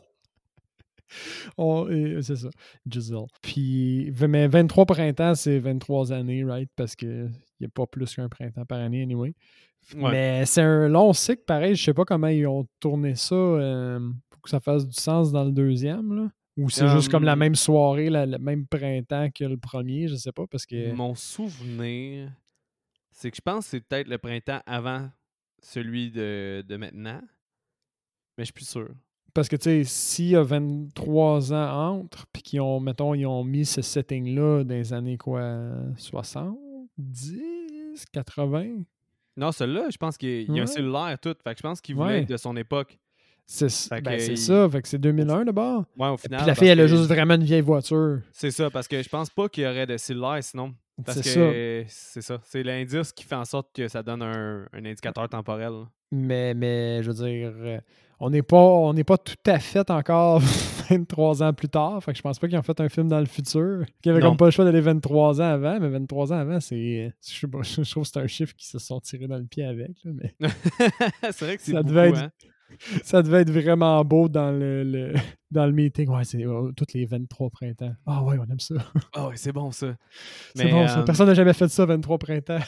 C'est 2.22 2.36
ça, 2.36 2.50
Giselle. 2.88 3.26
Puis, 3.42 4.12
mais 4.28 4.48
23 4.48 4.86
printemps, 4.86 5.36
c'est 5.36 5.60
23 5.60 6.12
années, 6.14 6.44
right? 6.44 6.70
Parce 6.76 6.96
qu'il 7.58 7.66
n'y 7.66 7.68
a 7.68 7.72
pas 7.74 7.86
plus 7.88 8.14
qu'un 8.16 8.30
printemps 8.30 8.66
par 8.66 8.80
année, 8.80 9.02
anyway. 9.04 9.34
Ouais. 9.96 10.12
Mais 10.12 10.46
c'est 10.46 10.62
un 10.62 10.88
long 10.88 11.14
cycle, 11.14 11.44
pareil. 11.46 11.76
Je 11.76 11.84
sais 11.84 11.94
pas 11.94 12.06
comment 12.06 12.28
ils 12.28 12.48
ont 12.48 12.68
tourné 12.80 13.16
ça 13.16 13.36
euh, 13.36 14.00
pour 14.30 14.42
que 14.42 14.50
ça 14.50 14.60
fasse 14.60 14.86
du 14.88 14.94
sens 14.94 15.32
dans 15.32 15.44
le 15.44 15.52
deuxième, 15.52 16.14
là. 16.16 16.30
Ou 16.58 16.70
c'est 16.70 16.88
juste 16.88 17.12
comme 17.12 17.26
la 17.26 17.34
Hum. 17.34 17.40
même 17.40 17.56
soirée, 17.56 18.10
la- 18.10 18.26
le 18.26 18.38
même 18.38 18.66
printemps 18.66 19.30
que 19.30 19.44
le 19.44 19.58
premier, 19.58 20.08
je 20.08 20.16
sais 20.16 20.32
pas, 20.32 20.48
parce 20.48 20.66
que... 20.66 20.94
Mon 20.94 21.14
souvenir, 21.14 22.32
c'est 23.12 23.30
que 23.30 23.36
je 23.36 23.42
pense 23.42 23.66
que 23.66 23.72
c'est 23.72 23.82
peut-être 23.82 24.08
le 24.08 24.18
printemps 24.18 24.62
avant 24.66 25.10
celui 25.62 26.12
de, 26.12 26.64
de 26.66 26.78
maintenant. 26.78 27.20
Mais 28.38 28.44
je 28.44 28.46
suis 28.46 28.54
plus 28.54 28.68
sûr. 28.70 28.88
Parce 29.34 29.50
que, 29.50 29.58
tu 29.58 29.64
sais, 29.64 29.84
s'il 29.84 30.30
y 30.30 30.36
a 30.38 30.44
23 30.44 31.52
ans 31.52 31.90
entre, 32.00 32.26
puis 32.32 32.42
qu'ils 32.42 32.62
ont, 32.62 32.80
mettons, 32.80 33.14
ils 33.14 33.26
ont 33.26 33.44
mis 33.44 33.66
ce 33.66 33.82
setting-là 33.82 34.64
dans 34.64 34.74
les 34.76 34.94
années, 34.94 35.18
quoi, 35.18 35.42
70, 36.98 38.06
80, 38.12 38.84
Non, 39.38 39.52
celui-là, 39.52 39.88
je 39.92 39.98
pense 39.98 40.18
qu'il 40.18 40.30
y 40.30 40.34
a- 40.38 40.42
il 40.44 40.56
y 40.56 40.60
a 40.62 40.64
un 40.64 40.66
cellulaire 40.66 41.18
tout. 41.22 41.36
Fait 41.44 41.52
que 41.54 41.58
je 41.58 41.62
pense 41.64 41.82
qu'il 41.82 41.96
voulait 41.96 42.08
Ouais. 42.08 42.22
être 42.22 42.30
de 42.30 42.38
son 42.38 42.56
époque. 42.56 42.98
c'est 43.48 43.68
ben, 44.02 44.14
il- 44.20 44.38
ça. 44.40 44.68
Fait 44.70 44.82
que 44.82 44.88
c'est 44.88 44.98
2001 44.98 45.44
d'abord. 45.46 45.84
Ouais, 45.98 46.08
au 46.08 46.18
final. 46.18 46.40
Puis 46.40 46.48
la 46.48 46.56
fille, 46.56 46.68
elle 46.70 46.80
a 46.80 46.88
juste 46.88 47.04
vraiment 47.08 47.36
une 47.36 47.44
vieille 47.44 47.62
voiture. 47.62 48.22
C'est 48.32 48.50
ça, 48.50 48.72
parce 48.72 48.88
que 48.88 49.04
je 49.04 49.08
pense 49.10 49.30
pas 49.30 49.48
qu'il 49.50 49.64
y 49.66 49.68
aurait 49.68 49.86
de 49.86 49.98
cellulaire 49.98 50.42
sinon. 50.44 50.74
Parce 51.06 51.22
C'est 51.22 51.24
que 51.36 51.84
ça. 51.86 51.90
c'est 51.90 52.22
ça. 52.22 52.40
C'est 52.44 52.64
l'indice 52.64 53.12
qui 53.12 53.24
fait 53.26 53.36
en 53.36 53.46
sorte 53.46 53.68
que 53.76 53.88
ça 53.90 54.02
donne 54.02 54.22
un, 54.24 54.66
un 54.74 54.86
indicateur 54.86 55.28
temporel. 55.30 55.74
Mais, 56.12 56.54
mais 56.56 57.04
je 57.04 57.12
veux 57.12 57.14
dire, 57.28 57.52
euh, 57.58 57.80
on 58.20 58.30
n'est 58.30 58.42
pas, 58.42 58.58
on 58.58 58.94
n'est 58.94 59.04
pas 59.04 59.18
tout 59.18 59.36
à 59.46 59.60
fait 59.60 59.90
encore 59.92 60.40
23 60.90 61.44
ans 61.44 61.54
plus 61.54 61.68
tard. 61.70 62.02
Fait 62.04 62.12
que 62.12 62.18
je 62.18 62.22
pense 62.24 62.40
pas 62.40 62.48
qu'ils 62.48 62.58
ont 62.58 62.62
fait 62.64 62.80
un 62.80 62.90
film 62.90 63.08
dans 63.08 63.20
le 63.20 63.26
futur. 63.26 63.86
Qu'il 64.02 64.12
avait 64.12 64.22
Non. 64.22 64.30
comme 64.30 64.38
pas 64.38 64.46
le 64.46 64.52
choix 64.52 64.66
d'aller 64.66 64.82
23 64.82 65.42
ans 65.42 65.46
avant, 65.46 65.80
mais 65.80 65.90
23 65.90 66.32
ans 66.34 66.38
avant, 66.38 66.60
c'est. 66.60 67.14
Je, 67.28 67.48
trouve 67.48 68.04
que 68.04 68.10
c'est 68.10 68.20
un 68.20 68.28
chiffre 68.28 68.54
qui 68.56 68.68
se 68.68 68.80
sont 68.80 69.00
tirés 69.00 69.28
dans 69.28 69.38
le 69.38 69.46
pied 69.46 69.64
avec. 69.66 69.92
là, 70.04 70.12
mais 70.14 70.34
c'est 71.32 71.42
vrai 71.46 71.58
que 71.58 71.64
c'est 71.64 71.72
Ça 71.74 71.82
beaucoup, 71.82 71.90
devait 71.96 72.10
être- 72.10 72.18
hein. 72.20 72.32
ça 73.04 73.22
devait 73.24 73.42
être 73.42 73.52
vraiment 73.52 74.04
beau 74.06 74.28
dans 74.30 74.52
le, 74.52 74.84
le- 74.84 75.14
dans 75.52 75.66
le 75.66 75.72
meeting. 75.72 76.10
Ouais, 76.10 76.24
c'est 76.24 76.46
oh, 76.46 76.72
tous 76.76 76.86
les 76.94 77.06
23 77.06 77.50
printemps. 77.50 77.94
Ah 78.06 78.24
ouais, 78.24 78.38
on 78.40 78.52
aime 78.52 78.60
ça. 78.60 78.76
Ah 79.14 79.28
ouais, 79.28 79.38
c'est 79.38 79.52
bon 79.52 79.72
ça. 79.72 79.96
C'est 80.56 80.70
bon 80.70 80.88
ça. 80.88 81.00
euh, 81.00 81.04
Personne 81.04 81.28
n'a 81.28 81.34
jamais 81.34 81.54
fait 81.54 81.68
ça, 81.68 81.86
23 81.86 82.18
printemps. 82.20 82.60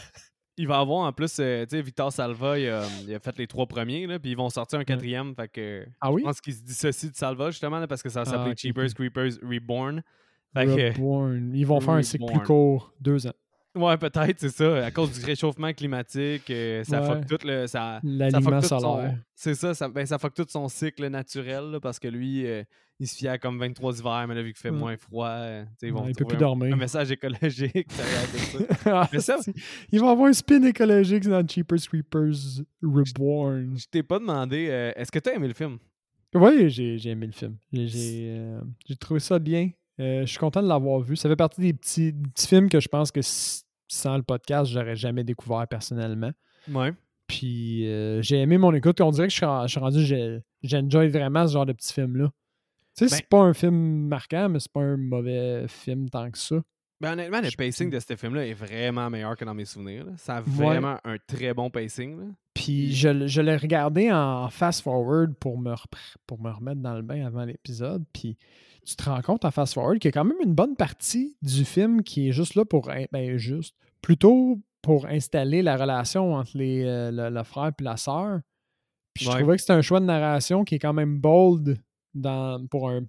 Il 0.59 0.67
va 0.67 0.79
avoir 0.79 1.05
en 1.07 1.13
plus, 1.13 1.37
euh, 1.39 1.65
tu 1.65 1.75
sais, 1.75 1.81
Victor 1.81 2.11
Salva, 2.11 2.57
il 2.59 2.67
a, 2.67 2.83
il 3.07 3.13
a 3.13 3.19
fait 3.19 3.37
les 3.37 3.45
trois 3.47 3.67
premiers, 3.67 4.07
là, 4.07 4.17
puis 4.17 4.31
ils 4.31 4.37
vont 4.37 4.49
sortir 4.49 4.79
un 4.79 4.83
quatrième. 4.83 5.35
Fait 5.35 5.47
que 5.47 5.85
Ah 6.01 6.11
oui? 6.11 6.21
je 6.21 6.25
pense 6.27 6.41
qu'il 6.41 6.53
se 6.53 6.63
dissocie 6.63 7.11
de 7.11 7.15
Salva 7.15 7.51
justement 7.51 7.79
là, 7.79 7.87
parce 7.87 8.01
que 8.01 8.09
ça 8.09 8.23
va 8.23 8.45
Ah, 8.45 8.53
Cheapers. 8.55 8.93
Creepers 8.95 9.33
Reborn. 9.43 10.01
Fait 10.55 10.65
Reborn. 10.93 11.51
Ils 11.53 11.65
vont 11.65 11.79
faire 11.79 11.93
un 11.93 12.01
cycle 12.01 12.25
plus 12.25 12.39
court, 12.39 12.93
deux 12.99 13.27
ans. 13.27 13.33
Ouais, 13.77 13.97
peut-être, 13.97 14.39
c'est 14.39 14.49
ça. 14.49 14.85
À 14.85 14.91
cause 14.91 15.11
du 15.17 15.23
réchauffement 15.25 15.71
climatique, 15.73 16.49
euh, 16.49 16.83
ça 16.83 17.01
Ouais. 17.01 17.07
fuck 17.07 17.25
tout 17.27 17.47
le. 17.47 17.67
Ça, 17.67 17.69
ça 17.77 17.99
L'alignement 18.03 18.61
solaire. 18.61 19.17
C'est 19.35 19.53
ça, 19.55 19.73
ça, 19.73 19.87
ben, 19.89 20.05
ça 20.05 20.17
fuck 20.17 20.33
tout 20.33 20.45
son 20.49 20.67
cycle 20.67 21.07
naturel 21.07 21.71
là, 21.71 21.79
parce 21.79 21.99
que 21.99 22.07
lui, 22.07 22.45
euh, 22.45 22.63
il 22.99 23.07
se 23.07 23.27
à 23.27 23.37
comme 23.37 23.59
23 23.59 23.99
hivers, 23.99 24.25
mais 24.27 24.33
là, 24.35 24.41
vu 24.41 24.53
qu'il 24.53 24.59
fait 24.61 24.71
moins 24.71 24.97
froid, 24.97 25.27
euh, 25.27 25.63
ils 25.83 25.93
vont 25.93 26.01
Ouais, 26.03 26.09
il 26.09 26.15
peut 26.15 26.25
plus 26.25 26.35
un, 26.37 26.39
dormir. 26.39 26.73
un 26.73 26.77
message 26.77 27.11
écologique 27.11 27.91
ça. 27.91 28.03
Ah, 28.87 29.07
Mais 29.13 29.19
ça-. 29.19 29.37
Ils 29.91 29.99
vont 29.99 30.09
avoir 30.09 30.27
un 30.29 30.33
spin 30.33 30.63
écologique 30.63 31.27
dans 31.27 31.47
Cheapers 31.47 31.77
Creepers 31.87 32.63
Reborn. 32.81 33.77
Je 33.77 33.85
t'ai 33.91 34.01
pas 34.03 34.17
demandé, 34.19 34.67
euh, 34.69 34.91
est-ce 34.95 35.11
que 35.11 35.19
t'as 35.19 35.33
aimé 35.35 35.47
le 35.47 35.53
film? 35.53 35.77
Oui, 36.33 36.69
j'ai 36.69 37.07
aimé 37.09 37.27
le 37.27 37.31
film. 37.31 37.57
J'ai- 37.71 38.95
trouvé 38.99 39.19
ça 39.19 39.37
bien. 39.39 39.69
Je 39.99 40.25
suis 40.25 40.37
content 40.37 40.61
de 40.61 40.67
l'avoir 40.67 40.99
vu. 40.99 41.15
Ça 41.15 41.27
fait 41.29 41.35
partie 41.35 41.61
des 41.61 41.73
petits, 41.73 42.13
des 42.13 42.29
petits 42.29 42.47
films 42.47 42.69
que 42.69 42.79
je 42.79 42.87
pense 42.87 43.11
que 43.11 43.21
sans 43.87 44.17
le 44.17 44.23
podcast, 44.23 44.71
j'aurais 44.71 44.95
jamais 44.95 45.23
découvert 45.23 45.67
personnellement. 45.67 46.31
Ouais. 46.71 46.93
Puis 47.27 47.87
euh, 47.87 48.21
j'ai 48.21 48.39
aimé 48.41 48.57
mon 48.57 48.73
écoute. 48.73 49.01
On 49.01 49.11
dirait 49.11 49.27
que 49.27 49.31
je 49.31 49.37
suis, 49.37 49.45
ren- 49.45 49.67
je 49.67 49.71
suis 49.71 49.79
rendu, 49.79 50.41
j'enjoy 50.63 51.09
vraiment 51.09 51.45
ce 51.47 51.53
genre 51.53 51.65
de 51.65 51.73
petits 51.73 51.93
films-là. 51.93 52.29
Tu 52.97 53.05
sais, 53.07 53.11
Ben- 53.11 53.17
c'est 53.17 53.29
pas 53.29 53.39
un 53.41 53.53
film 53.53 54.07
marquant, 54.07 54.49
mais 54.49 54.59
c'est 54.59 54.71
pas 54.71 54.81
un 54.81 54.97
mauvais 54.97 55.65
film 55.67 56.09
tant 56.09 56.31
que 56.31 56.37
ça. 56.37 56.55
Ben 56.99 57.13
honnêtement, 57.13 57.41
le 57.41 57.49
Je- 57.49 57.55
pacing 57.57 57.91
de 57.91 57.99
ce 57.99 58.15
film-là 58.15 58.47
est 58.47 58.53
vraiment 58.55 59.07
meilleur 59.09 59.35
que 59.35 59.45
dans 59.45 59.53
mes 59.53 59.65
souvenirs. 59.65 60.05
là. 60.05 60.13
Ça 60.17 60.37
a 60.37 60.41
Ouais. 60.41 60.45
vraiment 60.47 60.97
un 61.03 61.17
très 61.27 61.53
bon 61.53 61.69
pacing. 61.69 62.17
là. 62.19 62.25
Puis 62.55 62.91
je, 62.95 63.27
je 63.27 63.39
l'ai 63.41 63.55
regardé 63.55 64.11
en 64.11 64.49
fast-forward 64.49 65.35
pour 65.35 65.59
me, 65.59 65.75
pour 66.25 66.41
me 66.41 66.49
remettre 66.49 66.81
dans 66.81 66.95
le 66.95 67.03
bain 67.03 67.23
avant 67.23 67.45
l'épisode. 67.45 68.03
Puis 68.13 68.35
tu 68.87 68.95
te 68.95 69.03
rends 69.03 69.21
compte 69.21 69.43
en 69.43 69.51
fast-forward 69.51 69.99
qu'il 69.99 70.07
y 70.07 70.13
a 70.13 70.13
quand 70.13 70.23
même 70.23 70.37
une 70.43 70.53
bonne 70.53 70.75
partie 70.77 71.35
du 71.41 71.65
film 71.65 72.03
qui 72.03 72.29
est 72.29 72.31
juste 72.31 72.55
là 72.55 72.63
pour. 72.63 72.89
Ben, 73.11 73.37
juste. 73.37 73.75
Plutôt 74.01 74.59
pour 74.81 75.05
installer 75.07 75.61
la 75.61 75.75
relation 75.75 76.35
entre 76.35 76.57
les, 76.57 76.83
euh, 76.85 77.11
le, 77.11 77.29
le 77.29 77.43
frère 77.43 77.71
et 77.77 77.83
la 77.83 77.97
sœur. 77.97 78.39
Puis 79.13 79.25
je 79.25 79.29
Ouais. 79.31 79.39
trouvais 79.39 79.55
que 79.57 79.61
c'était 79.61 79.73
un 79.73 79.81
choix 79.81 79.99
de 79.99 80.05
narration 80.05 80.63
qui 80.63 80.75
est 80.75 80.79
quand 80.79 80.93
même 80.93 81.19
bold 81.19 81.77
dans, 82.13 82.65
pour 82.67 82.89
un 82.89 83.01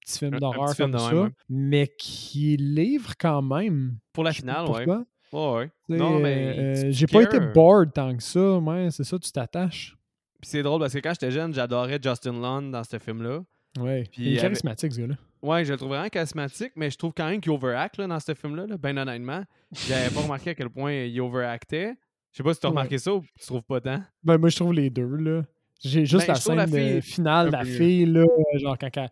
petit 0.00 0.18
film 0.18 0.38
d'horreur 0.40 0.74
comme 0.76 0.98
ça, 0.98 1.12
même, 1.12 1.22
ouais. 1.24 1.30
mais 1.48 1.88
qui 1.98 2.56
livre 2.56 3.12
quand 3.18 3.42
même. 3.42 3.98
Pour 4.12 4.24
la 4.24 4.32
finale, 4.32 4.64
ouais. 4.68 4.84
pourquoi. 4.84 5.04
Ouais, 5.32 5.70
Non, 5.88 6.18
mais. 6.18 6.56
euh, 6.58 6.82
tu 6.86 6.92
j'ai 6.92 7.06
pas 7.06 7.22
été 7.22 7.38
bored 7.38 7.92
tant 7.92 8.16
que 8.16 8.22
ça. 8.22 8.58
Ouais, 8.58 8.88
c'est 8.90 9.04
ça, 9.04 9.16
tu 9.18 9.30
t'attaches. 9.30 9.96
Puis 10.40 10.50
c'est 10.50 10.62
drôle 10.64 10.80
parce 10.80 10.94
que 10.94 10.98
quand 10.98 11.10
j'étais 11.12 11.30
jeune, 11.30 11.54
j'adorais 11.54 12.00
Justin 12.02 12.40
Lund 12.40 12.72
dans 12.72 12.82
ce 12.82 12.98
film-là. 12.98 13.40
Ouais. 13.78 14.04
Puis 14.10 14.22
il 14.22 14.26
est 14.28 14.30
avec- 14.30 14.40
charismatique, 14.42 14.92
ce 14.94 15.00
gars-là. 15.02 15.14
Ouais, 15.42 15.64
je 15.64 15.72
le 15.72 15.76
trouve 15.78 15.90
vraiment 15.90 16.08
charismatique, 16.08 16.72
mais 16.76 16.90
je 16.90 16.98
trouve 16.98 17.12
quand 17.16 17.28
même 17.28 17.40
qu'il 17.40 17.50
overact 17.52 17.96
là, 17.96 18.06
dans 18.06 18.20
ce 18.20 18.34
film-là, 18.34 18.66
là, 18.66 18.76
ben 18.76 18.96
honnêtement. 18.98 19.42
J'avais 19.88 20.10
pas 20.14 20.20
remarqué 20.20 20.50
à 20.50 20.54
quel 20.54 20.68
point 20.70 20.92
il 20.92 21.20
overactait. 21.20 21.94
Je 22.32 22.36
sais 22.36 22.42
pas 22.42 22.52
si 22.54 22.60
tu 22.60 22.66
as 22.66 22.68
Ouais. 22.68 22.76
remarqué 22.76 22.98
ça 22.98 23.14
ou 23.14 23.22
tu 23.22 23.46
trouves 23.46 23.62
pas 23.62 23.80
tant. 23.80 24.02
Ben, 24.22 24.38
moi, 24.38 24.50
je 24.50 24.56
trouve 24.56 24.72
les 24.74 24.90
deux, 24.90 25.16
là. 25.16 25.42
J'ai 25.82 26.04
juste 26.04 26.26
Ben, 26.26 26.34
la 26.34 26.40
scène 26.40 26.56
la 26.56 26.66
de 26.66 26.70
fille 26.76 27.02
finale 27.02 27.50
la 27.50 27.64
fille, 27.64 28.04
là, 28.06 28.24
genre 28.60 28.76
quand 28.78 28.90
elle, 28.96 29.08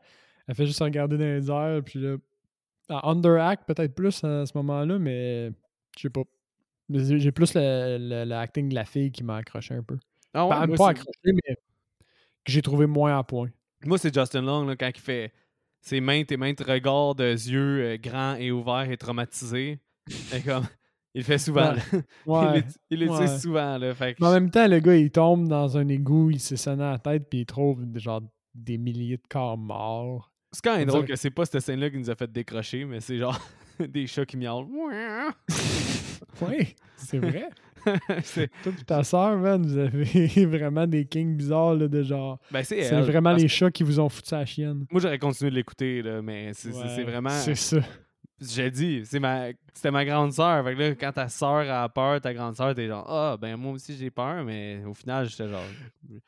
elle 0.46 0.54
fait 0.54 0.66
juste 0.66 0.80
regarder 0.82 1.16
dans 1.16 1.24
les 1.24 1.50
airs, 1.50 1.82
puis 1.82 1.98
là, 1.98 2.16
en 2.90 3.12
underact 3.16 3.66
peut-être 3.66 3.94
plus 3.94 4.22
à 4.22 4.44
ce 4.44 4.52
moment-là, 4.56 4.98
mais 4.98 5.50
je 5.96 6.02
sais 6.02 6.10
pas. 6.10 6.22
Mais 6.90 7.18
J'ai 7.18 7.32
plus 7.32 7.54
le, 7.54 7.96
le- 7.98 8.24
le 8.28 8.34
acting 8.34 8.68
de 8.68 8.74
la 8.74 8.84
fille 8.84 9.10
qui 9.10 9.24
m'a 9.24 9.36
accroché 9.36 9.74
un 9.74 9.82
peu. 9.82 9.96
Ah 10.34 10.46
ouais, 10.46 10.54
Ben, 10.60 10.66
moi, 10.68 10.76
pas 10.76 10.88
accroché, 10.90 11.12
mais 11.24 11.54
que 12.44 12.52
j'ai 12.52 12.60
trouvé 12.62 12.86
moins 12.86 13.18
à 13.18 13.22
point. 13.24 13.48
Moi, 13.84 13.96
c'est 13.98 14.12
Justin 14.14 14.42
Long 14.42 14.64
là, 14.66 14.76
quand 14.76 14.88
il 14.94 15.00
fait 15.00 15.32
ses 15.80 16.00
maintes 16.00 16.30
et 16.32 16.36
maintes 16.36 16.60
regards 16.60 17.14
de 17.14 17.24
yeux 17.32 17.80
euh, 17.84 17.96
grands 17.98 18.34
et 18.34 18.50
ouverts 18.50 18.90
et 18.90 18.96
traumatisés. 18.96 19.78
Et 20.34 20.40
comme, 20.40 20.64
il 21.14 21.20
le 21.20 21.24
fait 21.24 21.38
souvent. 21.38 21.72
Ouais. 21.72 21.76
là. 21.92 22.00
Ouais. 22.26 22.46
il 22.46 22.54
l'ut- 22.56 22.78
il 22.90 23.00
l'utilise 23.00 23.30
ouais. 23.32 23.38
souvent. 23.38 23.78
Là, 23.78 23.94
fait 23.94 24.14
que 24.14 24.18
Mais 24.20 24.28
en 24.28 24.32
même 24.32 24.50
temps, 24.50 24.66
le 24.66 24.80
gars, 24.80 24.96
il 24.96 25.10
tombe 25.10 25.48
dans 25.48 25.76
un 25.76 25.88
égout, 25.88 26.30
il 26.30 26.40
s'est 26.40 26.56
sonné 26.56 26.84
à 26.84 26.92
la 26.92 26.98
tête, 26.98 27.28
puis 27.30 27.40
il 27.40 27.46
trouve 27.46 27.84
genre 27.96 28.22
des 28.54 28.78
milliers 28.78 29.16
de 29.16 29.26
corps 29.28 29.58
morts. 29.58 30.32
C'est 30.52 30.64
quand 30.64 30.76
même 30.76 30.88
drôle 30.88 31.04
que 31.04 31.14
c'est 31.16 31.30
pas 31.30 31.44
cette 31.44 31.60
scène-là 31.60 31.90
qui 31.90 31.98
nous 31.98 32.10
a 32.10 32.14
fait 32.14 32.30
décrocher, 32.30 32.84
mais 32.84 33.00
c'est 33.00 33.18
genre 33.18 33.38
des 33.88 34.06
chats 34.06 34.24
qui 34.24 34.36
miaulent. 34.36 34.66
Oui, 36.40 36.74
c'est 36.96 37.18
vrai. 37.18 37.48
Toi 38.62 38.72
et 38.80 38.84
ta 38.84 39.04
soeur, 39.04 39.36
man, 39.38 39.64
vous 39.64 39.78
avez 39.78 40.46
vraiment 40.46 40.86
des 40.86 41.04
kings 41.04 41.36
bizarres 41.36 41.74
là, 41.74 41.88
de 41.88 42.02
genre. 42.02 42.38
ben, 42.50 42.62
c'est 42.62 42.78
elle, 42.78 43.04
vraiment 43.04 43.32
les 43.32 43.48
chats 43.48 43.70
qui 43.70 43.82
vous 43.82 44.00
ont 44.00 44.08
foutu 44.08 44.34
la 44.34 44.46
chienne. 44.46 44.86
Moi, 44.90 45.00
j'aurais 45.00 45.18
continué 45.18 45.50
de 45.50 45.56
l'écouter, 45.56 46.02
là, 46.02 46.22
mais 46.22 46.52
c'est 46.54 46.72
Ouais, 46.72 47.04
vraiment. 47.04 47.30
C'est 47.30 47.54
ça. 47.54 47.78
J'ai 48.40 48.70
dit, 48.70 49.02
c'est 49.04 49.18
ma, 49.18 49.48
c'était 49.74 49.90
ma 49.90 50.04
grande 50.04 50.32
sœur. 50.32 50.64
Fait 50.64 50.74
que 50.74 50.80
là, 50.80 50.94
quand 50.94 51.12
ta 51.12 51.28
sœur 51.28 51.68
a 51.68 51.88
peur, 51.88 52.20
ta 52.20 52.32
grande 52.32 52.54
sœur, 52.54 52.72
t'es 52.74 52.86
genre, 52.86 53.04
ah, 53.08 53.36
ben 53.36 53.56
moi 53.56 53.72
aussi 53.72 53.96
j'ai 53.96 54.10
peur, 54.10 54.44
mais 54.44 54.80
au 54.86 54.94
final, 54.94 55.28
j'étais 55.28 55.48
genre. 55.48 55.64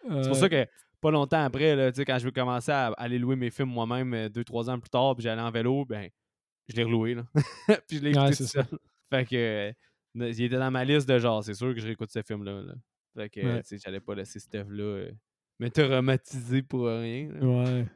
C'est 0.09 0.27
pour 0.27 0.37
ça 0.37 0.49
que 0.49 0.67
pas 1.01 1.11
longtemps 1.11 1.43
après, 1.45 1.75
là, 1.77 1.91
tu 1.91 1.97
sais, 1.97 2.05
quand 2.05 2.19
je 2.19 2.25
vais 2.25 2.33
commencer 2.33 2.73
à 2.73 2.89
aller 2.99 3.19
louer 3.19 3.37
mes 3.37 3.51
films 3.51 3.71
moi-même, 3.71 4.13
euh, 4.13 4.29
deux, 4.29 4.45
trois 4.45 4.69
ans 4.69 4.79
plus 4.79 4.91
tard, 4.91 5.15
puis 5.15 5.23
j'allais 5.23 5.41
en 5.41 5.51
vélo, 5.51 5.85
ben, 5.85 6.09
je 6.69 6.77
l'ai 6.77 6.85
reloué, 6.85 7.15
là. 7.15 7.23
puis 7.89 7.99
je 7.99 8.03
l'ai 8.03 8.11
écouté 8.11 8.27
Ouais, 8.27 8.37
tout 8.37 8.45
seul. 8.45 8.67
Fait 9.09 9.25
que, 9.25 9.73
il 10.15 10.43
était 10.43 10.59
dans 10.59 10.71
ma 10.71 10.85
liste 10.85 11.09
de 11.09 11.19
genre, 11.19 11.43
c'est 11.45 11.55
sûr 11.55 11.75
que 11.75 11.81
je 11.81 11.87
réécoute 11.87 12.11
ce 12.11 12.23
film-là. 12.23 12.63
là. 12.63 12.75
Fait 13.17 13.29
que, 13.29 13.41
Ouais. 13.41 13.63
tu 13.63 13.69
sais, 13.69 13.79
j'allais 13.85 14.01
pas 14.01 14.15
laisser 14.15 14.39
cette 14.39 14.55
œuvre-là 14.55 14.83
euh, 14.83 15.11
te 15.61 15.81
traumatiser 15.81 16.63
pour 16.63 16.87
rien. 16.87 17.29
là. 17.33 17.47
Ouais. 17.47 17.87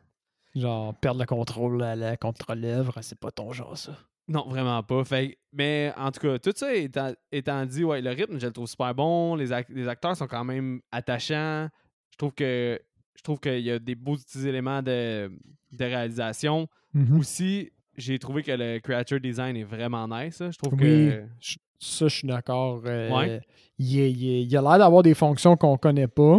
Genre, 0.54 0.94
perdre 1.00 1.21
le 1.21 1.26
contrôle 1.26 1.83
à 1.83 1.97
la 1.97 2.16
contre-lèvre, 2.16 2.99
c'est 3.02 3.18
pas 3.18 3.30
ton 3.33 3.52
genre, 3.52 3.76
ça. 3.76 3.97
Non, 4.28 4.49
vraiment 4.49 4.83
pas. 4.83 5.04
Fait, 5.04 5.37
mais 5.52 5.92
en 5.97 6.11
tout 6.11 6.21
cas, 6.21 6.38
tout 6.38 6.52
ça 6.54 6.75
étant, 6.75 7.12
étant 7.33 7.66
dit, 7.66 7.85
ouais, 7.85 8.00
le 8.00 8.11
rythme, 8.11 8.38
je 8.40 8.47
le 8.47 8.52
trouve 8.52 8.66
super 8.68 8.94
bon. 8.94 9.35
Les, 9.35 9.50
ac- 9.50 9.66
les 9.68 9.87
acteurs 9.88 10.16
sont 10.16 10.26
quand 10.26 10.44
même 10.44 10.80
attachants. 10.92 11.68
Je 12.11 12.16
trouve 12.16 12.33
que 12.33 12.80
je 13.16 13.23
trouve 13.23 13.38
qu'il 13.40 13.61
y 13.61 13.71
a 13.71 13.78
des 13.78 13.94
beaux 13.94 14.16
petits 14.16 14.49
éléments 14.49 14.80
de, 14.83 15.30
de 15.73 15.85
réalisation. 15.85 16.68
Mhm. 16.94 17.18
Aussi, 17.18 17.71
j'ai 17.97 18.18
trouvé 18.18 18.42
que 18.42 18.52
le 18.52 18.78
creature 18.80 19.21
design 19.21 19.56
est 19.56 19.64
vraiment 19.64 20.06
nice. 20.09 20.38
Je 20.40 20.56
trouve 20.56 20.73
Oui, 20.75 20.78
que. 20.80 21.25
je- 21.40 21.56
ça, 21.78 22.09
je 22.09 22.14
suis 22.16 22.28
d'accord. 22.28 22.83
euh, 22.87 23.11
Ouais. 23.11 23.40
il, 23.78 24.57
a 24.57 24.61
l'air 24.62 24.78
d'avoir 24.78 25.02
des 25.02 25.14
fonctions 25.14 25.57
qu'on 25.57 25.76
connaît 25.76 26.07
pas, 26.09 26.38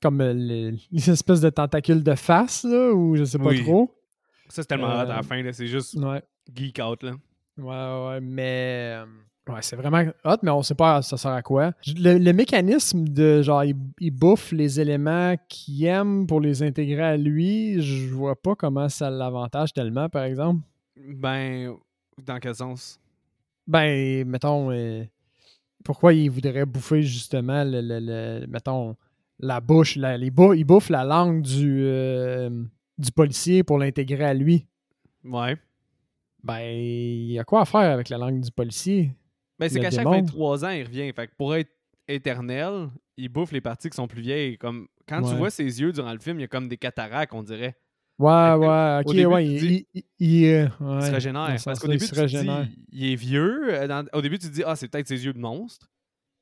comme 0.00 0.20
euh, 0.20 0.32
le- 0.34 0.76
les 0.90 1.10
espèces 1.10 1.40
de 1.40 1.50
tentacules 1.50 2.02
de 2.02 2.14
face, 2.14 2.64
là, 2.64 2.92
ou 2.92 3.16
je 3.16 3.24
sais 3.24 3.38
pas 3.38 3.46
Oui. 3.50 3.62
trop. 3.62 3.90
Ça, 4.48 4.62
c'est 4.62 4.66
tellement 4.68 4.88
hot 4.88 5.00
à 5.00 5.04
la 5.04 5.18
Euh, 5.18 5.22
fin. 5.22 5.42
C'est 5.52 5.66
juste 5.66 5.94
Ouais. 5.96 6.22
geek 6.54 6.78
out. 6.84 7.02
Là. 7.02 7.12
Ouais, 7.58 8.08
ouais, 8.14 8.20
mais. 8.20 8.96
euh, 9.00 9.06
Ouais, 9.48 9.60
c'est 9.60 9.74
vraiment 9.74 10.04
hot, 10.24 10.36
mais 10.42 10.52
on 10.52 10.62
sait 10.62 10.76
pas 10.76 11.02
ça 11.02 11.16
sert 11.16 11.32
à 11.32 11.42
quoi. 11.42 11.72
Le, 11.96 12.16
le 12.16 12.32
mécanisme 12.32 13.08
de 13.08 13.42
genre, 13.42 13.64
il, 13.64 13.74
il 13.98 14.12
bouffe 14.12 14.52
les 14.52 14.78
éléments 14.78 15.34
qu'il 15.48 15.84
aime 15.84 16.28
pour 16.28 16.40
les 16.40 16.62
intégrer 16.62 17.02
à 17.02 17.16
lui, 17.16 17.82
je 17.82 18.08
vois 18.14 18.40
pas 18.40 18.54
comment 18.54 18.88
ça 18.88 19.10
l'avantage 19.10 19.72
tellement, 19.72 20.08
par 20.08 20.22
exemple. 20.22 20.60
Ben, 20.96 21.74
dans 22.24 22.38
quel 22.38 22.54
sens? 22.54 23.00
Ben, 23.66 24.26
mettons, 24.26 24.70
euh, 24.70 25.04
pourquoi 25.84 26.12
il 26.14 26.30
voudrait 26.30 26.66
bouffer 26.66 27.02
justement, 27.02 27.64
le, 27.64 27.80
le- 27.80 28.00
le- 28.40 28.46
mettons, 28.46 28.96
la 29.38 29.60
bouche, 29.60 29.96
la- 29.96 30.16
les 30.18 30.30
bou- 30.30 30.54
il 30.54 30.64
bouffe 30.64 30.88
la 30.90 31.04
langue 31.04 31.42
du, 31.42 31.82
euh, 31.84 32.50
du 32.98 33.12
policier 33.12 33.62
pour 33.62 33.78
l'intégrer 33.78 34.24
à 34.24 34.34
lui. 34.34 34.66
Ouais. 35.24 35.56
Ben, 36.42 36.60
il 36.60 37.32
y 37.32 37.38
a 37.38 37.44
quoi 37.44 37.62
à 37.62 37.64
faire 37.64 37.80
avec 37.92 38.08
la 38.08 38.18
langue 38.18 38.40
du 38.40 38.50
policier? 38.50 39.12
Ben, 39.58 39.68
c'est 39.68 39.78
qu'à 39.80 39.90
chaque 39.90 40.04
démon. 40.04 40.22
23 40.22 40.64
ans, 40.64 40.70
il 40.70 40.82
revient. 40.84 41.12
Fait 41.14 41.28
que 41.28 41.32
pour 41.36 41.54
être 41.54 41.70
éternel, 42.08 42.88
il 43.16 43.28
bouffe 43.28 43.52
les 43.52 43.60
parties 43.60 43.88
qui 43.90 43.96
sont 43.96 44.08
plus 44.08 44.22
vieilles. 44.22 44.58
Comme 44.58 44.88
quand 45.06 45.20
tu 45.30 45.36
vois 45.36 45.50
ses 45.50 45.80
yeux 45.80 45.92
durant 45.92 46.12
le 46.12 46.18
film, 46.18 46.38
il 46.38 46.42
y 46.42 46.44
a 46.44 46.48
comme 46.48 46.68
des 46.68 46.76
cataractes, 46.78 47.32
on 47.32 47.42
dirait. 47.44 47.76
Ouais, 48.18 48.54
ouais, 48.54 49.00
ok, 49.04 49.14
début, 49.14 49.26
ouais, 49.26 49.46
il, 49.46 49.64
il, 49.94 50.02
il- 50.20 50.44
euh, 50.46 50.68
Il 50.80 50.86
ouais, 50.86 51.00
se 51.06 51.10
régénère. 51.12 51.58
ce 51.58 51.64
Parce 51.64 51.80
qu'au 51.80 51.88
début, 51.88 52.04
il 52.04 52.08
se 52.08 52.14
tu 52.14 52.20
te 52.36 52.62
dis, 52.62 52.76
il 52.92 53.12
est 53.12 53.16
vieux. 53.16 53.74
Euh, 53.74 53.86
dans- 53.88 54.06
Au 54.12 54.20
début, 54.22 54.38
tu 54.38 54.48
te 54.48 54.52
dis, 54.52 54.62
ah, 54.64 54.76
c'est 54.76 54.86
peut-être 54.88 55.08
ses 55.08 55.24
yeux 55.24 55.32
de 55.32 55.38
monstre. 55.38 55.88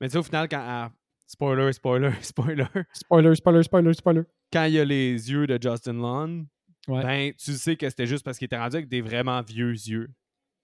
Mais 0.00 0.08
tu 0.08 0.12
sais, 0.12 0.18
au 0.18 0.22
final, 0.22 0.48
quand. 0.48 0.60
ah, 0.62 0.90
spoiler, 1.26 1.72
spoiler, 1.72 2.10
spoiler. 2.22 2.66
Spoiler, 2.92 3.34
spoiler, 3.34 3.62
spoiler, 3.62 3.94
spoiler. 3.94 4.22
Quand 4.52 4.64
il 4.64 4.74
y 4.74 4.80
a 4.80 4.84
les 4.84 5.30
yeux 5.30 5.46
de 5.46 5.58
Justin 5.62 5.94
Long, 5.94 6.46
Ouais. 6.88 7.02
ben, 7.02 7.32
tu 7.34 7.52
sais 7.52 7.76
que 7.76 7.88
c'était 7.88 8.06
juste 8.06 8.24
parce 8.24 8.36
qu'il 8.38 8.46
était 8.46 8.58
rendu 8.58 8.76
avec 8.76 8.88
des 8.88 9.00
vraiment 9.02 9.40
vieux 9.42 9.70
yeux. 9.72 10.08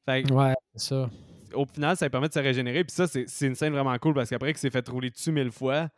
Fait 0.09 0.23
que, 0.23 0.33
Ouais, 0.33 0.55
c'est 0.75 0.89
ça. 0.89 1.11
au 1.55 1.65
final, 1.67 1.97
ça 1.97 2.07
lui 2.07 2.11
permet 2.11 2.29
de 2.29 2.33
se 2.33 2.39
régénérer. 2.41 2.85
Puis 2.85 2.95
ça, 2.95 3.07
c'est 3.07 3.29
c'est 3.29 3.47
une 3.47 3.55
scène 3.55 3.73
vraiment 3.73 3.97
cool 3.99 4.15
parce 4.15 4.31
qu'après 4.31 4.53
qu'il 4.53 4.59
s'est 4.59 4.71
fait 4.71 4.87
rouler 4.89 5.11
dessus 5.11 5.31
mille 5.31 5.51
fois, 5.53 5.89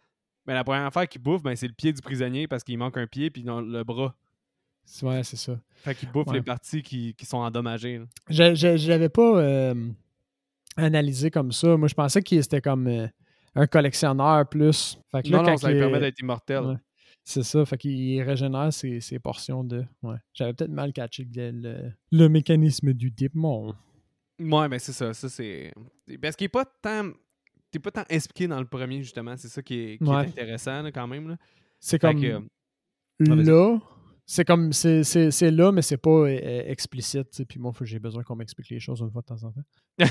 ben, 0.44 0.54
la 0.54 0.64
première 0.64 0.86
affaire 0.86 1.08
qu'il 1.08 1.22
bouffe, 1.22 1.42
ben, 1.42 1.54
c'est 1.56 1.68
le 1.68 1.72
pied 1.72 1.92
du 1.92 2.02
prisonnier 2.02 2.46
parce 2.48 2.62
qu'il 2.64 2.76
manque 2.78 2.96
un 2.98 3.06
pied 3.06 3.30
puis 3.30 3.42
le 3.42 3.82
bras. 3.84 4.14
Ouais, 5.02 5.22
c'est 5.22 5.36
ça. 5.36 5.58
Fait 5.76 5.94
qu'il 5.94 6.10
bouffe 6.10 6.26
Ouais. 6.28 6.34
les 6.34 6.42
parties 6.42 6.82
qui, 6.82 7.14
qui 7.14 7.26
sont 7.26 7.38
endommagées. 7.38 8.00
Je, 8.28 8.54
je, 8.54 8.76
je 8.76 8.88
l'avais 8.88 9.08
pas 9.08 9.38
euh, 9.40 9.74
analysé 10.76 11.30
comme 11.30 11.52
ça. 11.52 11.76
Moi, 11.76 11.88
je 11.88 11.94
pensais 11.94 12.22
qu'il 12.22 12.38
était 12.38 12.60
comme 12.60 12.86
euh, 12.86 13.06
un 13.54 13.66
collectionneur 13.66 14.48
plus. 14.48 14.98
Fait 15.10 15.22
que 15.22 15.28
là, 15.30 15.42
Non, 15.42 15.56
ça 15.56 15.70
lui 15.70 15.78
permet 15.78 16.00
d'être 16.00 16.18
immortel. 16.20 16.60
Ouais. 16.64 16.76
C'est 17.24 17.42
ça, 17.42 17.64
fait 17.66 17.76
qu'il 17.76 18.22
régénère 18.22 18.72
ses, 18.72 19.00
ses 19.00 19.18
portions 19.18 19.62
de. 19.62 19.84
Ouais. 20.02 20.16
J'avais 20.32 20.54
peut-être 20.54 20.70
mal 20.70 20.92
catché 20.94 21.26
le, 21.34 21.50
le, 21.50 21.92
le 22.10 22.28
mécanisme 22.28 22.94
du 22.94 23.10
démon. 23.10 23.74
Ouais, 24.40 24.68
ben 24.68 24.78
c'est 24.78 24.92
ça. 24.92 25.12
Ça, 25.12 25.28
c'est. 25.28 25.72
Parce 26.22 26.36
qu'il 26.36 26.46
est 26.46 26.48
pas 26.48 26.64
tant. 26.64 27.10
T'es 27.70 27.78
pas 27.80 27.90
tant 27.90 28.04
expliqué 28.08 28.48
dans 28.48 28.58
le 28.60 28.64
premier, 28.66 29.02
justement. 29.02 29.36
C'est 29.36 29.48
ça 29.48 29.60
qui 29.62 29.74
est, 29.78 29.98
qui 29.98 30.04
est 30.04 30.08
Ouais. 30.08 30.16
intéressant, 30.26 30.80
là, 30.80 30.90
quand 30.90 31.06
même. 31.06 31.36
C'est 31.78 31.98
comme 31.98 32.18
que, 32.18 32.40
là. 33.18 33.78
C'est 34.30 34.44
comme. 34.44 34.74
C'est 34.74 35.04
c'est- 35.04 35.30
c'est 35.30 35.50
là, 35.50 35.72
mais 35.72 35.80
c'est 35.80 35.96
pas 35.96 36.10
euh, 36.10 36.62
explicite. 36.66 37.30
tu 37.30 37.36
sais, 37.38 37.44
Puis 37.46 37.58
moi, 37.58 37.72
faut- 37.72 37.86
j'ai 37.86 37.98
besoin 37.98 38.22
qu'on 38.22 38.36
m'explique 38.36 38.68
les 38.68 38.78
choses 38.78 39.00
une 39.00 39.10
fois 39.10 39.22
de 39.22 39.26
temps 39.26 39.42
en 39.46 39.52
temps. 39.52 39.64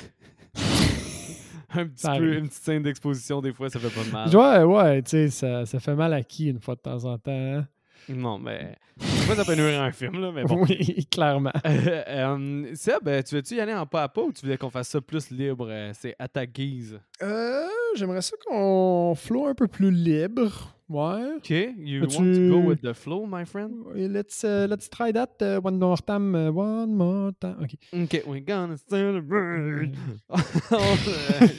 un 1.69 1.85
petit 1.87 2.01
Ça 2.01 2.09
peu, 2.11 2.15
arrive. 2.15 2.33
une 2.39 2.47
petite 2.47 2.63
scène 2.63 2.81
d'exposition, 2.81 3.41
des 3.41 3.53
fois, 3.53 3.69
ça 3.69 3.79
fait 3.79 3.89
pas 3.93 4.03
de 4.03 4.11
mal. 4.11 4.35
Ouais, 4.35 4.63
ouais, 4.75 5.01
tu 5.03 5.09
sais, 5.11 5.29
ça, 5.29 5.65
ça 5.67 5.79
fait 5.79 5.93
mal 5.95 6.13
à 6.13 6.23
qui 6.23 6.47
une 6.49 6.59
fois 6.59 6.75
de 6.75 6.79
temps 6.81 7.05
en 7.05 7.17
temps. 7.19 7.31
hein? 7.31 7.67
Non, 8.09 8.39
mais. 8.39 8.75
Fois, 8.99 9.35
ça 9.35 9.43
peut 9.45 9.53
nuire 9.55 9.81
à 9.81 9.85
un 9.85 9.91
film, 9.91 10.19
là, 10.19 10.31
mais 10.31 10.43
bon. 10.45 10.63
Oui, 10.63 11.05
clairement. 11.11 11.51
Euh, 11.65 12.03
euh, 12.07 12.71
Seb, 12.73 13.07
euh, 13.07 13.21
tu 13.21 13.35
veux-tu 13.35 13.55
y 13.55 13.59
aller 13.59 13.73
en 13.73 13.85
pas 13.85 14.03
à 14.03 14.09
pas 14.09 14.21
ou 14.23 14.31
tu 14.31 14.41
voulais 14.45 14.57
qu'on 14.57 14.69
fasse 14.71 14.87
ça 14.87 15.01
plus 15.01 15.29
libre? 15.29 15.67
Euh, 15.69 15.91
C'est 15.93 16.15
à 16.17 16.27
ta 16.27 16.45
guise? 16.45 16.99
Euh, 17.21 17.67
J'aimerais 17.95 18.21
ça 18.21 18.35
qu'on 18.47 19.13
flow 19.15 19.45
un 19.47 19.53
peu 19.53 19.67
plus 19.67 19.91
libre. 19.91 20.73
Ouais. 20.89 21.35
OK, 21.35 21.49
you 21.49 22.03
As-tu- 22.03 22.17
want 22.17 22.33
to 22.33 22.49
go 22.49 22.69
with 22.69 22.81
the 22.81 22.93
flow, 22.93 23.25
my 23.25 23.45
friend? 23.45 23.71
Et 23.95 24.07
Let's, 24.07 24.43
uh, 24.45 24.67
let's 24.69 24.89
try 24.89 25.11
that 25.11 25.35
uh, 25.41 25.59
one 25.61 25.77
more 25.77 25.97
time. 25.97 26.33
uh, 26.33 26.49
one 26.49 26.95
more 26.95 27.31
time. 27.39 27.57
OK. 27.61 27.75
OK, 27.93 28.23
we're 28.25 28.45
gonna 28.45 28.77
celebrate. 28.89 29.91
Euh, 29.91 30.27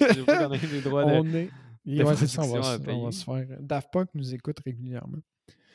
J'ai 0.15 0.25
pas 0.25 0.49
qu'on 0.49 0.55
les 0.55 0.81
droits 0.81 1.05
de... 1.05 1.11
On 1.11 1.25
est. 1.35 1.51
de 1.85 2.05
Ouais, 2.05 2.17
c'est 2.17 2.27
ça, 2.27 2.43
on 2.43 2.61
va, 2.61 2.79
on 2.89 3.05
va 3.05 3.13
se 3.13 3.25
faire. 3.25 3.47
Daft 3.61 3.91
Punk 3.93 4.09
nous 4.15 4.35
écoute 4.35 4.59
régulièrement. 4.65 5.19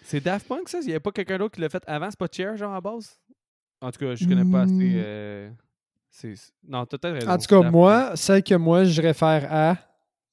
C'est 0.03 0.24
Daft 0.24 0.48
Punk, 0.48 0.67
ça? 0.69 0.79
Il 0.81 0.86
n'y 0.88 0.91
avait 0.91 1.00
pas 1.00 1.12
quelqu'un 1.12 1.38
d'autre 1.38 1.53
qui 1.55 1.62
l'a 1.62 1.69
fait 1.69 1.83
avant? 1.86 2.10
C'est 2.10 2.19
pas 2.19 2.27
Cher, 2.31 2.57
genre, 2.57 2.74
à 2.74 2.81
base? 2.81 3.19
En 3.81 3.91
tout 3.91 4.00
cas, 4.00 4.15
je 4.15 4.27
connais 4.27 4.50
pas 4.50 4.62
assez... 4.62 4.74
Hmm. 4.74 4.93
euh, 4.95 5.50
c'est... 6.10 6.33
Non, 6.67 6.86
t'as 6.86 6.98
peut-être 6.98 7.13
raison. 7.19 7.29
En 7.29 7.38
tout 7.38 7.45
cas, 7.45 7.60
Daft 7.62 7.72
moi, 7.72 8.15
celle 8.15 8.43
que 8.43 8.55
moi, 8.55 8.83
je 8.83 9.01
réfère 9.01 9.48
à, 9.51 9.77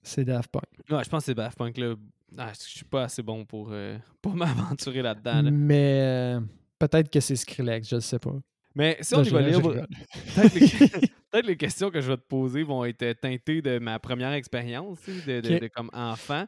c'est 0.03 0.25
Daft 0.25 0.51
Punk. 0.51 0.63
Punk. 0.89 0.99
Ouais, 0.99 1.05
je 1.05 1.09
pense 1.11 1.21
que 1.21 1.27
c'est 1.27 1.35
Daft 1.35 1.59
Punk, 1.59 1.77
là. 1.77 1.95
Ah, 2.39 2.53
je 2.55 2.69
suis 2.69 2.85
pas 2.85 3.05
assez 3.05 3.23
bon 3.23 3.45
pour, 3.45 3.69
euh, 3.73 3.97
pour 4.23 4.35
m'aventurer 4.35 5.03
là-dedans. 5.03 5.43
là. 5.43 5.51
Mais 5.51 6.01
euh, 6.03 6.41
peut-être 6.79 7.11
que 7.11 7.21
c'est 7.21 7.37
Skrillex, 7.37 7.89
je 7.89 7.97
ne 7.97 8.01
sais 8.01 8.19
pas. 8.19 8.35
Mais 8.75 8.97
si 9.01 9.15
on 9.17 9.23
y 9.23 9.25
je- 9.25 9.31
va 9.31 9.41
libre, 9.43 9.75
peut-être 10.37 11.47
les, 11.47 11.57
questions 11.57 11.91
que 11.91 12.01
je 12.01 12.09
vais 12.11 12.17
te 12.17 12.27
poser 12.27 12.63
vont 12.63 12.85
être 12.85 13.21
teintées 13.21 13.63
de 13.63 13.79
ma 13.79 13.99
première 13.99 14.33
expérience, 14.33 14.99
de, 15.27 15.41
de- 15.41 15.55
Ok. 15.55 15.61
de 15.63 15.69
comme 15.69 15.91
enfant. 15.93 16.45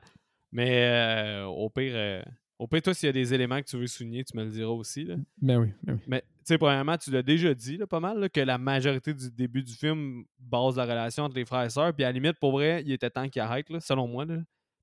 Mais 0.52 0.84
euh, 0.86 1.44
au 1.46 1.68
pire, 1.70 1.92
euh, 1.94 2.22
au 2.58 2.66
pire, 2.68 2.82
toi, 2.82 2.94
s'il 2.94 3.06
y 3.06 3.10
a 3.10 3.12
des 3.12 3.34
éléments 3.34 3.58
que 3.60 3.66
tu 3.66 3.76
veux 3.76 3.86
souligner, 3.86 4.22
tu 4.22 4.36
me 4.36 4.44
le 4.44 4.50
diras 4.50 4.70
aussi. 4.70 5.04
Là. 5.04 5.16
Ben 5.40 5.58
oui, 5.58 5.68
ben 5.82 5.94
oui. 5.94 6.00
Mais 6.06 6.20
tu 6.20 6.28
sais, 6.44 6.58
premièrement, 6.58 6.96
tu 6.96 7.10
l'as 7.10 7.22
déjà 7.22 7.54
dit 7.54 7.76
là, 7.76 7.86
pas 7.86 8.00
mal, 8.00 8.18
là, 8.20 8.28
que 8.28 8.40
la 8.40 8.58
majorité 8.58 9.14
du 9.14 9.30
début 9.32 9.62
du 9.62 9.72
film 9.72 10.24
base 10.38 10.76
la 10.76 10.84
relation 10.84 11.24
entre 11.24 11.36
les 11.36 11.44
frères 11.44 11.64
et 11.64 11.70
sœurs. 11.70 11.92
Puis 11.94 12.04
à 12.04 12.08
la 12.08 12.12
limite, 12.12 12.38
pour 12.38 12.52
vrai, 12.52 12.82
il 12.86 12.92
était 12.92 13.10
temps 13.10 13.28
qu'il 13.28 13.40
arrête, 13.42 13.68
là, 13.70 13.80
selon 13.80 14.06
moi. 14.06 14.26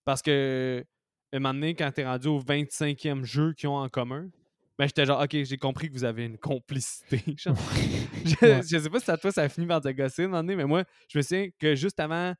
Parce 0.05 0.21
que, 0.21 0.83
un 1.33 1.39
moment 1.39 1.53
donné, 1.53 1.75
quand 1.75 1.91
t'es 1.91 2.05
rendu 2.05 2.27
au 2.27 2.39
25e 2.41 3.23
jeu 3.23 3.53
qu'ils 3.53 3.69
ont 3.69 3.77
en 3.77 3.89
commun, 3.89 4.27
ben 4.77 4.85
j'étais 4.87 5.05
genre, 5.05 5.21
ok, 5.21 5.43
j'ai 5.43 5.57
compris 5.57 5.89
que 5.89 5.93
vous 5.93 6.05
avez 6.05 6.25
une 6.25 6.37
complicité. 6.37 7.21
je, 7.37 8.61
je 8.67 8.77
sais 8.79 8.89
pas 8.89 8.99
si 8.99 9.11
à 9.11 9.17
toi 9.17 9.31
ça 9.31 9.43
a 9.43 9.49
fini 9.49 9.67
par 9.67 9.81
te 9.81 9.89
gosser 9.89 10.23
un 10.23 10.27
moment 10.27 10.41
donné, 10.41 10.55
mais 10.55 10.65
moi, 10.65 10.83
je 11.09 11.17
me 11.17 11.21
souviens 11.21 11.49
que 11.59 11.75
juste 11.75 11.99
avant 11.99 12.33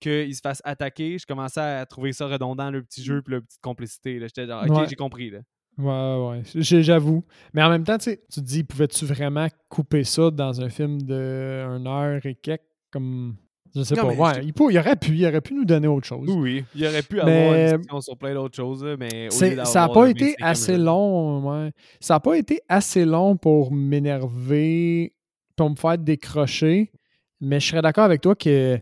qu'ils 0.00 0.34
se 0.34 0.40
fassent 0.40 0.62
attaquer, 0.64 1.18
je 1.18 1.26
commençais 1.26 1.60
à 1.60 1.86
trouver 1.86 2.12
ça 2.12 2.26
redondant, 2.26 2.70
le 2.70 2.82
petit 2.82 3.02
jeu 3.04 3.22
puis 3.22 3.34
la 3.34 3.40
petite 3.42 3.60
complicité. 3.60 4.18
J'étais 4.20 4.46
genre, 4.46 4.64
ok, 4.64 4.70
Ouais. 4.78 4.88
j'ai 4.88 4.96
compris. 4.96 5.30
Là. 5.30 5.40
Ouais, 5.78 6.28
ouais. 6.30 6.42
J'avoue. 6.54 7.24
Mais 7.52 7.62
en 7.62 7.68
même 7.68 7.84
temps, 7.84 7.98
tu 7.98 8.04
sais, 8.04 8.24
tu 8.32 8.40
te 8.40 8.44
dis, 8.46 8.64
pouvais-tu 8.64 9.04
vraiment 9.06 9.48
couper 9.68 10.04
ça 10.04 10.30
dans 10.30 10.60
un 10.60 10.68
film 10.70 11.02
de 11.02 11.64
1 11.66 11.86
heure 11.86 12.24
et 12.26 12.34
quelques 12.34 12.62
comme. 12.90 13.36
Je 13.74 13.82
sais 13.82 13.94
Non, 13.96 14.14
pas. 14.14 14.34
Ouais, 14.36 14.44
il, 14.44 14.52
peut- 14.52 14.70
il 14.70 14.78
aurait 14.78 14.94
pu, 14.96 15.16
il 15.16 15.26
aurait 15.26 15.40
pu 15.40 15.52
nous 15.54 15.64
donner 15.64 15.88
autre 15.88 16.06
chose. 16.06 16.28
Oui, 16.30 16.64
il 16.76 16.86
aurait 16.86 17.02
pu 17.02 17.16
Mais- 17.16 17.20
avoir 17.46 17.54
une 17.54 17.66
discussion 17.78 18.00
sur 18.00 18.16
plein 18.16 18.34
d'autres 18.34 18.54
choses, 18.54 18.84
mais 18.98 19.26
au 19.28 19.30
ça 19.32 19.48
n'a 19.86 19.88
pas 19.88 20.08
été 20.08 20.32
25e 20.34 20.36
assez 20.42 20.76
long, 20.78 21.50
ouais. 21.50 21.72
Ça 22.00 22.14
n'a 22.14 22.20
pas 22.20 22.38
été 22.38 22.60
assez 22.68 23.04
long 23.04 23.36
pour 23.36 23.72
m'énerver, 23.72 25.12
pour 25.56 25.70
me 25.70 25.76
faire 25.76 25.98
décrocher. 25.98 26.92
Mais 27.40 27.58
je 27.60 27.66
serais 27.68 27.82
d'accord 27.82 28.04
avec 28.04 28.20
toi 28.20 28.34
que 28.36 28.78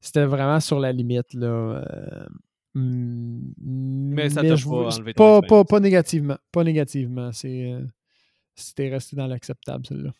c'était 0.00 0.24
vraiment 0.24 0.58
sur 0.60 0.80
la 0.80 0.90
limite, 0.92 1.34
là. 1.34 1.46
euh, 1.46 2.26
mm, 2.74 3.52
Mais 4.14 4.30
ça 4.30 4.42
t'a 4.42 4.54
pas 4.56 4.68
enlevé 4.70 5.12
pas, 5.14 5.42
pas, 5.42 5.64
pas 5.64 5.80
négativement. 5.80 6.36
Pas 6.50 6.64
négativement. 6.64 7.30
Euh, 7.44 7.80
C'était 8.54 8.88
resté 8.88 9.16
dans 9.16 9.26
l'acceptable, 9.26 9.86
celle-là. 9.86 10.12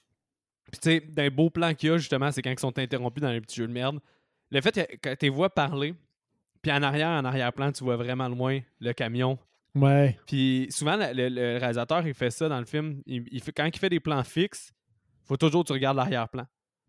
Puis 0.70 0.80
tu 0.80 0.90
sais, 0.90 1.00
d'un 1.00 1.28
beau 1.30 1.50
plan 1.50 1.74
qu'il 1.74 1.90
y 1.90 1.92
a, 1.92 1.98
justement, 1.98 2.30
c'est 2.30 2.42
quand 2.42 2.50
ils 2.50 2.58
sont 2.58 2.78
interrompus 2.78 3.22
dans 3.22 3.30
les 3.30 3.40
petits 3.40 3.56
jeux 3.56 3.66
de 3.66 3.72
merde. 3.72 3.98
Le 4.50 4.60
fait 4.60 4.74
que 4.74 4.96
quand 5.02 5.14
tu 5.18 5.28
vois 5.28 5.50
parler, 5.50 5.94
puis 6.62 6.72
en 6.72 6.82
arrière, 6.82 7.08
en 7.08 7.24
arrière-plan, 7.24 7.72
tu 7.72 7.84
vois 7.84 7.96
vraiment 7.96 8.28
loin 8.28 8.60
le 8.80 8.92
camion. 8.92 9.38
Ouais. 9.74 10.18
Puis 10.26 10.66
souvent, 10.70 10.96
le, 10.96 11.58
réalisateur, 11.58 12.06
il 12.06 12.14
fait 12.14 12.30
ça 12.30 12.48
dans 12.48 12.58
le 12.58 12.64
film. 12.64 13.02
Il, 13.06 13.24
il 13.30 13.40
fait, 13.40 13.52
quand 13.52 13.64
il 13.64 13.78
fait 13.78 13.88
des 13.88 14.00
plans 14.00 14.24
fixes, 14.24 14.72
faut 15.24 15.36
toujours 15.36 15.62
que 15.62 15.68
tu 15.68 15.72
regardes 15.72 15.96
l'arrière-plan. 15.96 16.46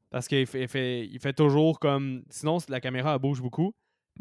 Parce 0.10 0.28
qu'il 0.28 0.46
fait, 0.48 0.64
il 0.64 0.68
fait, 0.68 1.06
il 1.08 1.20
fait 1.20 1.34
toujours 1.34 1.80
comme... 1.80 2.24
Sinon, 2.30 2.58
la 2.68 2.82
caméra, 2.82 3.14
elle 3.14 3.20
bouge 3.20 3.42
beaucoup 3.42 3.74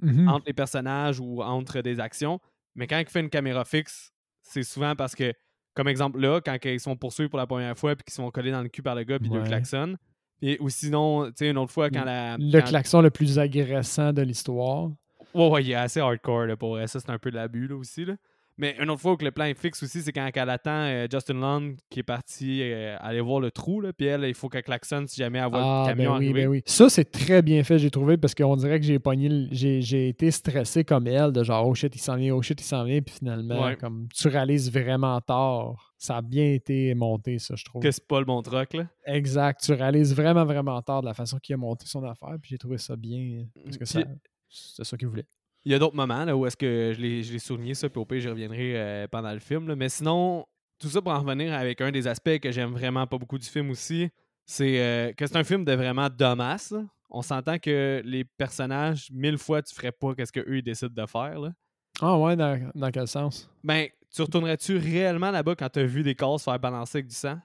Mhm. 0.03 0.29
entre 0.29 0.47
les 0.47 0.53
personnages 0.53 1.21
ou 1.21 1.43
entre 1.43 1.81
des 1.81 2.01
actions. 2.01 2.41
Mais 2.75 2.87
quand 2.87 2.99
il 2.99 3.07
fait 3.07 3.21
une 3.21 3.31
caméra 3.31 3.65
fixe, 3.65 4.13
c'est 4.43 4.63
souvent 4.63 4.95
parce 4.97 5.15
que, 5.15 5.33
comme 5.75 5.89
exemple 5.89 6.19
là, 6.21 6.41
quand 6.41 6.57
ils 6.65 6.81
sont 6.81 6.97
poursuivis 6.97 7.29
pour 7.29 7.39
la 7.39 7.47
première 7.47 7.77
fois 7.79 7.95
puis 7.97 8.05
qu'ils 8.05 8.15
sont 8.15 8.31
collés 8.31 8.51
dans 8.51 8.63
le 8.63 8.69
cul 8.69 8.83
par 8.83 8.95
le 8.95 9.05
gars 9.05 9.19
puis 9.19 9.29
deux 9.29 9.41
Ouais. 9.41 9.47
klaxons. 9.47 9.97
Et, 10.43 10.57
ou 10.61 10.71
sinon, 10.71 11.27
tu 11.27 11.33
sais, 11.37 11.51
une 11.51 11.59
autre 11.59 11.73
fois, 11.73 11.91
quand 11.91 12.05
la. 12.05 12.37
Le 12.39 12.61
quand- 12.61 12.67
klaxon 12.69 13.03
le 13.03 13.11
plus 13.11 13.39
agressant 13.39 14.13
de 14.13 14.23
l'histoire. 14.23 14.89
Ouais, 15.35 15.49
ouais, 15.49 15.63
il 15.65 15.71
est 15.71 15.75
assez 15.75 16.01
hardcore 16.01 16.47
là, 16.47 16.57
pour. 16.57 16.79
Ça, 16.87 16.99
c'est 16.99 17.11
un 17.11 17.19
peu 17.19 17.31
de 17.31 17.37
l'abus 17.37 17.69
là, 17.69 17.77
aussi. 17.77 18.05
Là. 18.07 18.15
Mais 18.61 18.77
une 18.79 18.91
autre 18.91 19.01
fois 19.01 19.17
que 19.17 19.25
le 19.25 19.31
plan 19.31 19.47
est 19.47 19.59
fixe 19.59 19.83
aussi, 19.83 20.03
c'est 20.03 20.13
quand 20.13 20.29
elle 20.35 20.51
attend 20.51 20.71
euh, 20.85 21.07
Justin 21.11 21.35
Long 21.35 21.75
qui 21.89 22.01
est 22.01 22.05
parti 22.05 22.61
euh, 22.63 22.95
aller 23.01 23.21
voir 23.23 23.41
le 23.41 23.51
trou. 23.51 23.81
Là, 23.81 23.93
puis 23.95 24.07
elle, 24.07 24.25
il 24.25 24.35
faut 24.35 24.51
qu'elle 24.51 24.63
klaxonne 24.63 25.09
si 25.09 25.17
jamais 25.17 25.39
elle 25.39 25.49
voit 25.51 25.61
Ah, 25.63 25.85
le 25.89 25.95
camion 25.95 26.13
ben 26.13 26.19
oui, 26.19 26.25
arriver. 26.27 26.43
ben 26.43 26.49
oui. 26.51 26.63
Ça, 26.67 26.91
c'est 26.91 27.11
très 27.11 27.41
bien 27.41 27.65
fait, 27.65 27.79
j'ai 27.79 27.91
trouvé, 27.91 28.19
parce 28.19 28.35
qu'on 28.35 28.55
dirait 28.57 28.79
que 28.79 28.85
j'ai 28.85 28.99
pogné, 28.99 29.49
j'ai, 29.51 29.81
j'ai 29.81 30.09
été 30.09 30.31
stressé 30.31 30.85
comme 30.85 31.07
elle, 31.07 31.33
de 31.33 31.43
genre, 31.43 31.67
oh 31.67 31.75
shit, 31.75 31.95
il 31.97 32.01
s'en 32.01 32.17
vient, 32.17 32.35
oh 32.35 32.43
shit, 32.43 32.61
il 32.61 32.65
s'en 32.65 32.85
vient, 32.85 33.01
puis 33.01 33.15
finalement, 33.19 33.65
Ouais. 33.65 33.77
comme 33.77 34.09
tu 34.15 34.29
réalises 34.29 34.71
vraiment 34.71 35.19
tard. 35.23 35.95
Ça 35.97 36.19
a 36.19 36.23
bien 36.23 36.53
été 36.53 36.95
monté, 36.95 37.39
ça, 37.39 37.55
je 37.57 37.65
trouve. 37.65 37.83
Que 37.83 37.91
c'est 37.91 38.07
pas 38.07 38.19
le 38.21 38.27
bon 38.27 38.41
truc. 38.43 38.75
Là. 38.75 38.87
Exact. 39.07 39.61
Tu 39.63 39.73
réalises 39.73 40.15
vraiment, 40.15 40.45
vraiment 40.45 40.81
tard 40.83 41.01
de 41.01 41.07
la 41.07 41.15
façon 41.15 41.39
qu'il 41.39 41.55
a 41.55 41.57
monté 41.57 41.87
son 41.87 42.05
affaire, 42.05 42.37
puis 42.41 42.51
j'ai 42.51 42.59
trouvé 42.59 42.77
ça 42.79 42.95
bien, 42.97 43.47
parce 43.65 43.79
que 43.79 43.85
ça, 43.87 44.03
Puis- 44.03 44.09
c'est 44.51 44.85
ça 44.85 44.97
qu'il 44.97 45.09
voulait. 45.09 45.27
Il 45.65 45.73
y 45.73 45.75
a 45.75 45.79
d'autres 45.79 45.97
moments 45.97 46.25
là, 46.25 46.37
où 46.37 46.47
est-ce 46.47 46.57
que 46.57 46.93
je 46.97 47.01
l'ai 47.01 47.23
je 47.23 47.37
souligné 47.39 47.75
ça, 47.75 47.89
puis 47.89 48.01
au 48.01 48.05
pire, 48.05 48.21
j'y 48.21 48.29
reviendrai 48.29 48.73
euh, 48.77 49.07
pendant 49.09 49.33
le 49.33 49.39
film. 49.41 49.69
là. 49.69 49.77
Mais 49.77 49.89
sinon, 49.89 50.47
tout 50.79 50.89
ça 50.89 51.03
pour 51.03 51.13
en 51.13 51.21
revenir 51.21 51.53
avec 51.53 51.81
un 51.81 51.91
des 51.91 52.07
aspects 52.07 52.39
que 52.39 52.51
j'aime 52.51 52.71
vraiment 52.73 53.07
pas 53.07 53.19
beaucoup 53.19 53.39
du 53.39 53.47
film 53.47 53.71
aussi, 53.71 54.09
c'est 54.47 54.81
euh, 54.81 55.13
que 55.13 55.27
c'est 55.27 55.37
un 55.37 55.45
film 55.45 55.65
de 55.65 55.73
vraiment 55.73 56.09
là. 56.09 56.85
On 57.11 57.23
s'entend 57.23 57.59
que 57.59 58.03
les 58.05 58.25
personnages, 58.25 59.09
mille 59.13 59.37
fois, 59.37 59.63
tu 59.63 59.75
ferais 59.75 59.93
pas 59.93 60.15
qu'est-ce 60.15 60.33
qu'eux 60.33 60.59
ils 60.59 60.63
décident 60.63 61.03
de 61.03 61.07
faire. 61.07 61.41
Là. 61.41 61.53
Ah 62.01 62.17
ouais, 62.19 62.37
dans, 62.37 62.71
dans 62.75 62.91
quel 62.91 63.09
sens? 63.09 63.51
Ben, 63.65 63.89
tu 64.15 64.23
retournerais-tu 64.23 64.77
réellement 64.77 65.31
là-bas 65.31 65.55
quand 65.57 65.69
t'as 65.69 65.83
vu 65.83 66.03
des 66.03 66.15
corps 66.15 66.39
se 66.39 66.45
faire 66.45 66.59
balancer 66.59 66.99
avec 66.99 67.09
du 67.09 67.15
sang? 67.15 67.39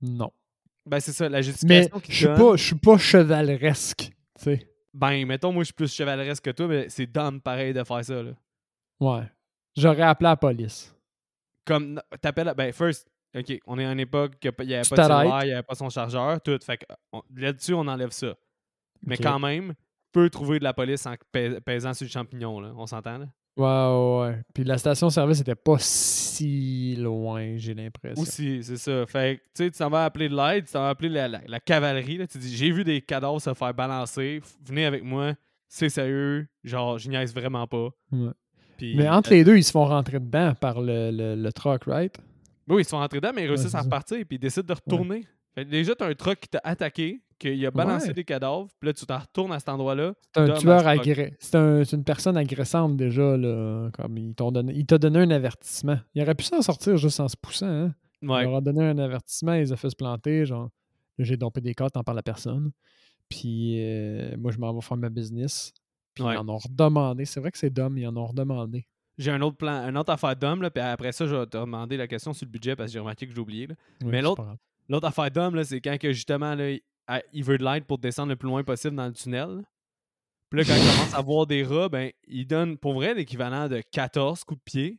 Non. 0.00 0.30
Ben, 0.86 1.00
c'est 1.00 1.12
ça, 1.12 1.28
la 1.28 1.38
Mais 1.38 1.42
justification 1.42 1.98
je 1.98 2.02
qu'ils 2.04 2.14
suis 2.14 2.26
pas, 2.26 2.56
je 2.56 2.64
suis 2.64 2.76
pas 2.76 2.96
chevaleresque, 2.96 4.10
tu 4.38 4.44
sais. 4.44 4.72
Ben, 4.96 5.26
mettons, 5.26 5.52
moi, 5.52 5.62
je 5.62 5.66
suis 5.66 5.74
plus 5.74 5.92
chevaleresque 5.92 6.42
que 6.42 6.50
toi, 6.50 6.66
mais 6.68 6.88
c'est 6.88 7.06
dumb 7.06 7.40
pareil 7.40 7.74
de 7.74 7.84
faire 7.84 8.02
ça, 8.02 8.22
là. 8.22 8.32
Ouais. 8.98 9.30
J'aurais 9.76 10.02
appelé 10.02 10.30
la 10.30 10.36
police. 10.36 10.96
Comme, 11.66 12.00
t'appelles, 12.22 12.54
ben, 12.56 12.72
first, 12.72 13.06
OK, 13.36 13.58
on 13.66 13.78
est 13.78 13.84
à 13.84 13.92
une 13.92 14.00
époque 14.00 14.38
qu'il 14.40 14.52
n'y 14.60 14.72
avait 14.72 14.84
Tu 14.84 14.94
pas 14.94 14.96
de 14.96 15.02
cellulaire, 15.02 15.44
il 15.44 15.48
n'y 15.48 15.52
avait 15.52 15.62
pas 15.62 15.74
son 15.74 15.90
chargeur, 15.90 16.40
tout. 16.40 16.58
Fait 16.62 16.78
que, 16.78 16.86
là-dessus, 17.34 17.74
on 17.74 17.86
enlève 17.86 18.10
ça. 18.10 18.34
Mais 19.02 19.18
quand 19.18 19.38
même, 19.38 19.74
peut 20.12 20.30
trouver 20.30 20.58
de 20.58 20.64
la 20.64 20.72
police 20.72 21.04
en 21.04 21.14
pesant 21.30 21.92
sur 21.92 22.06
le 22.06 22.10
champignon, 22.10 22.60
là. 22.60 22.72
On 22.74 22.86
s'entend, 22.86 23.18
là? 23.18 23.26
Ouais, 23.56 23.64
ouais, 23.64 24.20
ouais. 24.20 24.42
Puis 24.52 24.64
la 24.64 24.76
station-service 24.76 25.40
était 25.40 25.54
pas 25.54 25.76
si 25.78 26.94
loin, 26.96 27.56
j'ai 27.56 27.72
l'impression. 27.74 28.20
Aussi, 28.22 28.62
c'est 28.62 28.76
ça. 28.76 29.06
Fait 29.06 29.36
que, 29.38 29.42
tu 29.54 29.64
sais, 29.64 29.70
tu 29.70 29.78
t'en 29.78 29.88
vas 29.88 30.04
appeler 30.04 30.28
de 30.28 30.36
l'aide, 30.36 30.66
tu 30.66 30.72
t'en 30.72 30.80
vas 30.82 30.90
appeler 30.90 31.08
la, 31.08 31.26
la- 31.28 31.40
la 31.46 31.60
cavalerie, 31.60 32.18
là. 32.18 32.26
Tu 32.26 32.36
dis, 32.38 32.54
j'ai 32.54 32.70
vu 32.70 32.84
des 32.84 33.00
cadavres 33.00 33.40
se 33.40 33.54
faire 33.54 33.72
balancer, 33.72 34.40
venez 34.64 34.84
avec 34.84 35.02
moi, 35.02 35.32
c'est 35.68 35.88
sérieux, 35.88 36.46
genre, 36.64 36.98
je 36.98 37.08
niaise 37.08 37.32
vraiment 37.34 37.66
pas. 37.66 37.88
Ouais. 38.12 38.30
Puis, 38.76 38.94
Mais 38.94 39.08
entre 39.08 39.30
les 39.30 39.42
deux, 39.42 39.56
ils 39.56 39.64
se 39.64 39.70
font 39.70 39.86
rentrer 39.86 40.20
dedans 40.20 40.52
par 40.54 40.80
le, 40.82 41.10
le, 41.10 41.34
le 41.34 41.52
truck, 41.52 41.84
right? 41.86 42.14
Oui, 42.68 42.82
ils 42.82 42.84
sont 42.84 42.98
rentrés 42.98 43.20
dedans, 43.20 43.32
mais 43.34 43.44
ils 43.44 43.48
réussissent 43.48 43.74
à 43.74 43.80
repartir, 43.80 44.18
puis 44.26 44.36
ils 44.36 44.38
décident 44.38 44.66
de 44.66 44.74
retourner. 44.74 45.24
Fait 45.54 45.64
que 45.64 45.70
déjà, 45.70 45.94
t'as 45.94 46.08
un 46.08 46.14
truck 46.14 46.40
qui 46.40 46.48
t'a 46.48 46.60
attaqué, 46.62 47.22
qu'il 47.38 47.64
a 47.66 47.70
balancé 47.70 48.08
Ouais. 48.08 48.14
des 48.14 48.24
cadavres, 48.24 48.68
puis 48.80 48.88
là, 48.88 48.92
tu 48.92 49.04
t'en 49.06 49.18
retournes 49.18 49.52
à 49.52 49.58
cet 49.58 49.68
endroit-là. 49.68 50.14
C'est 50.34 50.40
un 50.40 50.54
tueur 50.54 50.86
agré... 50.86 51.34
C'est 51.38 51.54
un- 51.56 51.82
une 51.84 52.04
personne 52.04 52.36
agressante 52.36 52.96
déjà, 52.96 53.36
là. 53.36 53.90
Comme 53.92 54.32
donné... 54.52 54.72
Il 54.74 54.86
t'a 54.86 54.98
donné 54.98 55.20
un 55.20 55.30
avertissement. 55.30 55.98
Il 56.14 56.22
aurait 56.22 56.34
pu 56.34 56.44
s'en 56.44 56.62
sortir 56.62 56.96
juste 56.96 57.20
en 57.20 57.28
se 57.28 57.36
poussant, 57.36 57.66
hein? 57.68 57.94
Ouais. 58.22 58.42
Il 58.42 58.44
leur 58.46 58.56
a 58.56 58.60
donné 58.60 58.84
un 58.84 58.98
avertissement, 58.98 59.54
ils 59.54 59.72
ont 59.72 59.76
fait 59.76 59.90
se 59.90 59.96
planter, 59.96 60.46
genre, 60.46 60.70
j'ai 61.18 61.36
dompé 61.36 61.60
des 61.60 61.74
cartes, 61.74 61.94
t'en 61.94 62.02
parles 62.02 62.18
à 62.18 62.22
personne. 62.22 62.70
Puis 63.28 63.76
euh, 63.84 64.36
moi, 64.38 64.52
je 64.52 64.58
m'en 64.58 64.72
vais 64.74 64.80
faire 64.80 64.96
ma 64.96 65.08
business. 65.10 65.72
Puis 66.14 66.24
Ouais. 66.24 66.34
ils 66.34 66.38
en 66.38 66.48
ont 66.48 66.56
redemandé. 66.58 67.24
C'est 67.24 67.40
vrai 67.40 67.50
que 67.50 67.58
c'est 67.58 67.70
dumb, 67.70 67.96
ils 67.98 68.06
en 68.06 68.16
ont 68.16 68.26
redemandé. 68.26 68.86
J'ai 69.18 69.30
un 69.30 69.40
autre 69.42 69.56
plan, 69.56 69.88
une 69.88 69.96
autre 69.98 70.12
affaire 70.12 70.36
d'homme, 70.36 70.62
là, 70.62 70.70
puis 70.70 70.82
après 70.82 71.12
ça, 71.12 71.26
je 71.26 71.34
vais 71.34 71.46
te 71.46 71.56
demander 71.56 71.96
la 71.96 72.06
question 72.06 72.32
sur 72.32 72.46
le 72.46 72.50
budget 72.50 72.76
parce 72.76 72.88
que 72.88 72.92
j'ai 72.94 72.98
remarqué 72.98 73.26
que 73.26 73.34
j'ai 73.34 73.40
oublié. 73.40 73.66
là. 73.66 73.74
Oui, 74.02 74.08
Mais 74.10 74.22
l'autre-. 74.22 74.44
L'autre 74.88 75.06
affaire 75.08 75.30
d'homme, 75.32 75.56
là, 75.56 75.64
c'est 75.64 75.80
quand 75.80 75.98
que 75.98 76.12
justement, 76.12 76.54
là, 76.54 76.76
il, 77.32 77.44
veut 77.44 77.58
de 77.58 77.64
l'aide 77.64 77.84
pour 77.84 77.98
descendre 77.98 78.30
le 78.30 78.36
plus 78.36 78.48
loin 78.48 78.64
possible 78.64 78.96
dans 78.96 79.06
le 79.06 79.12
tunnel. 79.12 79.64
Puis 80.50 80.60
là, 80.60 80.64
quand 80.66 80.74
il 80.74 80.90
commence 80.90 81.14
à 81.14 81.20
voir 81.22 81.46
des 81.46 81.64
rats, 81.64 81.88
ben, 81.88 82.10
il 82.28 82.46
donne 82.46 82.78
pour 82.78 82.94
vrai 82.94 83.14
l'équivalent 83.14 83.68
de 83.68 83.82
14 83.90 84.44
coups 84.44 84.60
de 84.60 84.64
pied. 84.64 84.98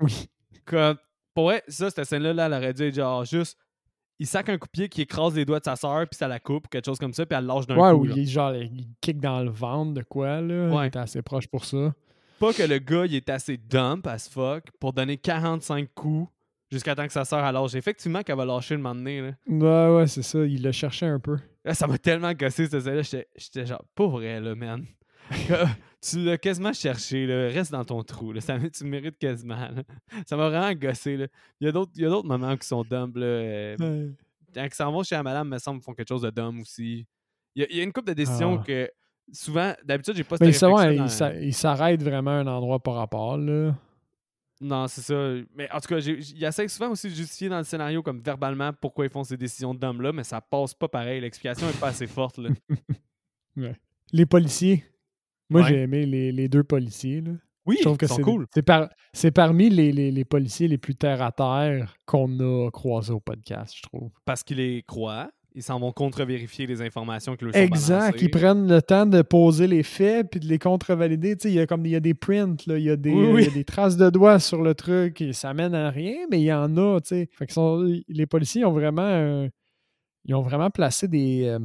Oui. 0.00 0.28
Comme, 0.64 0.96
pour 1.34 1.44
vrai, 1.46 1.62
ça, 1.68 1.90
cette 1.90 2.04
scène-là, 2.04 2.32
là, 2.32 2.46
elle 2.46 2.54
aurait 2.54 2.74
dû 2.74 2.82
être 2.82 2.94
genre 2.94 3.24
juste. 3.24 3.56
Il 4.20 4.26
sac 4.26 4.48
un 4.48 4.58
coup 4.58 4.66
de 4.66 4.72
pied 4.72 4.88
qui 4.88 5.02
écrase 5.02 5.36
les 5.36 5.44
doigts 5.44 5.60
de 5.60 5.64
sa 5.64 5.76
sœur, 5.76 6.08
puis 6.08 6.18
ça 6.18 6.26
la 6.26 6.40
coupe, 6.40 6.66
ou 6.66 6.68
quelque 6.68 6.86
chose 6.86 6.98
comme 6.98 7.12
ça, 7.12 7.24
puis 7.24 7.38
elle 7.38 7.44
le 7.44 7.48
lâche 7.48 7.66
d'un 7.68 7.76
Ouais, 7.76 7.92
coup. 7.92 8.00
ou 8.00 8.04
là. 8.04 8.14
il, 8.16 8.28
genre, 8.28 8.54
il 8.54 8.88
kick 9.00 9.20
dans 9.20 9.40
le 9.42 9.50
ventre 9.50 9.94
de 9.94 10.02
quoi, 10.02 10.40
là. 10.40 10.68
Ouais. 10.68 10.84
Il 10.84 10.88
était 10.88 10.98
assez 10.98 11.22
proche 11.22 11.46
pour 11.46 11.64
ça. 11.64 11.94
Pas 12.40 12.52
que 12.52 12.64
le 12.64 12.78
gars, 12.78 13.06
il 13.06 13.14
est 13.14 13.30
assez 13.30 13.56
dump 13.56 14.06
as 14.08 14.28
fuck 14.28 14.64
pour 14.80 14.92
donner 14.92 15.16
45 15.16 15.88
coups 15.94 16.28
jusqu'à 16.70 16.94
temps 16.94 17.06
que 17.06 17.12
sa 17.12 17.24
sœur 17.24 17.50
lâche. 17.52 17.74
Effectivement, 17.74 18.22
qu'elle 18.22 18.36
va 18.36 18.44
lâcher 18.44 18.74
le 18.74 18.82
moment 18.82 18.94
donné. 18.94 19.20
Là. 19.20 19.32
Ouais, 19.46 19.96
ouais, 19.96 20.06
c'est 20.06 20.22
ça. 20.22 20.44
Il 20.44 20.62
l'a 20.62 20.72
cherché 20.72 21.06
un 21.06 21.18
peu. 21.20 21.36
Là, 21.64 21.74
ça 21.74 21.86
m'a 21.86 21.98
tellement 21.98 22.32
gossé 22.32 22.66
cette 22.66 22.80
scène-là. 22.82 23.02
J'étais 23.02 23.28
j'étais 23.36 23.66
genre, 23.66 23.84
pas 23.94 24.06
vrai, 24.06 24.40
là, 24.40 24.54
man. 24.54 24.84
tu 26.00 26.18
l'as 26.24 26.38
quasiment 26.38 26.72
cherché, 26.72 27.26
là. 27.26 27.48
Reste 27.48 27.72
dans 27.72 27.84
ton 27.84 28.02
trou, 28.02 28.32
là. 28.32 28.40
Ça, 28.40 28.58
tu 28.58 28.84
le 28.84 28.90
mérites 28.90 29.18
quasiment, 29.18 29.56
là. 29.56 29.82
Ça 30.26 30.36
m'a 30.36 30.48
vraiment 30.48 30.72
gossé, 30.72 31.16
là. 31.16 31.26
Il 31.60 31.66
y 31.66 31.68
a 31.68 31.72
d'autres 31.72 31.92
il 31.96 32.02
y 32.02 32.06
a 32.06 32.08
d'autres 32.08 32.28
moments 32.28 32.56
qui 32.56 32.66
sont 32.66 32.82
dumb, 32.84 33.16
là. 33.16 33.26
euh, 33.26 33.76
Ouais. 33.78 34.10
quand 34.54 34.64
ils 34.64 34.74
s'en 34.74 34.90
vont 34.92 35.02
chez 35.02 35.14
la 35.16 35.22
madame, 35.22 35.48
me 35.48 35.58
semble, 35.58 35.80
ils 35.80 35.84
font 35.84 35.92
quelque 35.94 36.08
chose 36.08 36.22
de 36.22 36.30
dumb 36.30 36.60
aussi. 36.60 37.06
Il 37.54 37.62
y 37.62 37.64
a, 37.64 37.68
il 37.70 37.76
y 37.76 37.80
a 37.80 37.82
une 37.82 37.92
couple 37.92 38.08
de 38.08 38.14
décisions 38.14 38.58
Ah. 38.60 38.64
que, 38.66 38.90
souvent, 39.32 39.72
d'habitude, 39.84 40.14
j'ai 40.16 40.24
pas 40.24 40.36
Mais 40.40 40.52
cette 40.52 40.60
ça, 40.60 40.70
ouais, 40.70 40.86
réflexion 40.86 40.94
il 40.94 40.98
dans- 40.98 41.08
s'a- 41.08 41.34
il 41.34 41.54
s'arrête 41.54 42.02
vraiment 42.02 42.30
à 42.30 42.34
un 42.34 42.46
endroit 42.46 42.78
par 42.78 42.94
rapport, 42.94 43.36
là. 43.36 43.74
Non, 44.60 44.88
c'est 44.88 45.02
ça. 45.02 45.14
Mais 45.54 45.70
en 45.70 45.78
tout 45.80 45.88
cas, 45.88 45.98
il 45.98 46.44
essaie 46.44 46.66
souvent 46.68 46.90
aussi 46.90 47.08
de 47.08 47.14
justifier 47.14 47.48
dans 47.48 47.58
le 47.58 47.64
scénario, 47.64 48.02
comme 48.02 48.20
verbalement, 48.20 48.72
pourquoi 48.72 49.04
ils 49.06 49.10
font 49.10 49.22
ces 49.24 49.36
décisions 49.36 49.72
d'homme-là, 49.74 50.12
mais 50.12 50.24
ça 50.24 50.40
passe 50.40 50.74
pas 50.74 50.88
pareil. 50.88 51.20
L'explication 51.20 51.68
est 51.68 51.78
pas 51.78 51.88
assez 51.88 52.06
forte, 52.08 52.38
là. 52.38 52.50
Les 54.12 54.26
policiers. 54.26 54.84
Moi, 55.50 55.62
Ouais. 55.62 55.68
j'ai 55.68 55.82
aimé 55.82 56.06
les, 56.06 56.32
les 56.32 56.48
deux 56.48 56.64
policiers, 56.64 57.20
là. 57.20 57.32
Oui, 57.66 57.76
Je 57.78 57.82
trouve 57.84 57.96
que 57.98 58.06
c'est 58.06 58.22
cool. 58.22 58.46
c'est 58.54 58.62
par, 58.62 58.88
c'est 59.12 59.30
parmi 59.30 59.68
les, 59.68 59.92
les- 59.92 60.10
les 60.10 60.24
policiers 60.24 60.68
les 60.68 60.78
plus 60.78 60.94
terre 60.94 61.20
à 61.20 61.32
terre 61.32 61.94
qu'on 62.06 62.40
a 62.40 62.70
croisés 62.70 63.12
au 63.12 63.20
podcast, 63.20 63.74
je 63.76 63.82
trouve. 63.82 64.10
Parce 64.24 64.42
qu'ils 64.42 64.56
les 64.56 64.82
croient. 64.82 65.30
Ils 65.54 65.62
s'en 65.62 65.80
vont 65.80 65.90
contre-vérifier 65.92 66.66
les 66.66 66.82
informations 66.82 67.34
qui 67.34 67.44
leur 67.44 67.54
sont 67.54 67.60
Exact. 67.60 67.98
balancées. 67.98 68.24
Ils 68.24 68.30
prennent 68.30 68.68
le 68.68 68.80
temps 68.82 69.06
de 69.06 69.22
poser 69.22 69.66
les 69.66 69.82
faits 69.82 70.30
puis 70.30 70.40
de 70.40 70.46
les 70.46 70.58
contre-valider. 70.58 71.36
Tu 71.36 71.42
sais, 71.44 71.48
il 71.50 71.54
y 71.56 71.60
a 71.60 71.66
comme 71.66 71.84
il 71.86 71.92
y 71.92 71.96
a 71.96 72.00
des 72.00 72.14
prints, 72.14 72.56
il 72.66 72.78
y 72.78 72.90
a 72.90 72.96
des, 72.96 73.10
Oui, 73.10 73.26
oui. 73.32 73.42
il 73.42 73.48
y 73.48 73.50
a 73.50 73.54
des 73.54 73.64
traces 73.64 73.96
de 73.96 74.08
doigts 74.10 74.38
sur 74.38 74.62
le 74.62 74.74
truc 74.74 75.20
et 75.20 75.32
ça 75.32 75.54
mène 75.54 75.74
à 75.74 75.90
rien, 75.90 76.14
mais 76.30 76.40
il 76.40 76.44
y 76.44 76.52
en 76.52 76.76
a, 76.76 77.00
tu 77.00 77.08
sais. 77.08 77.28
Fait 77.32 77.46
que 77.46 77.52
sont- 77.52 77.82
les 78.08 78.26
policiers 78.26 78.64
ont 78.64 78.72
vraiment 78.72 79.48
ils 80.24 80.34
ont 80.34 80.42
vraiment 80.42 80.68
placé 80.70 81.08
des, 81.08 81.44
euh, 81.46 81.58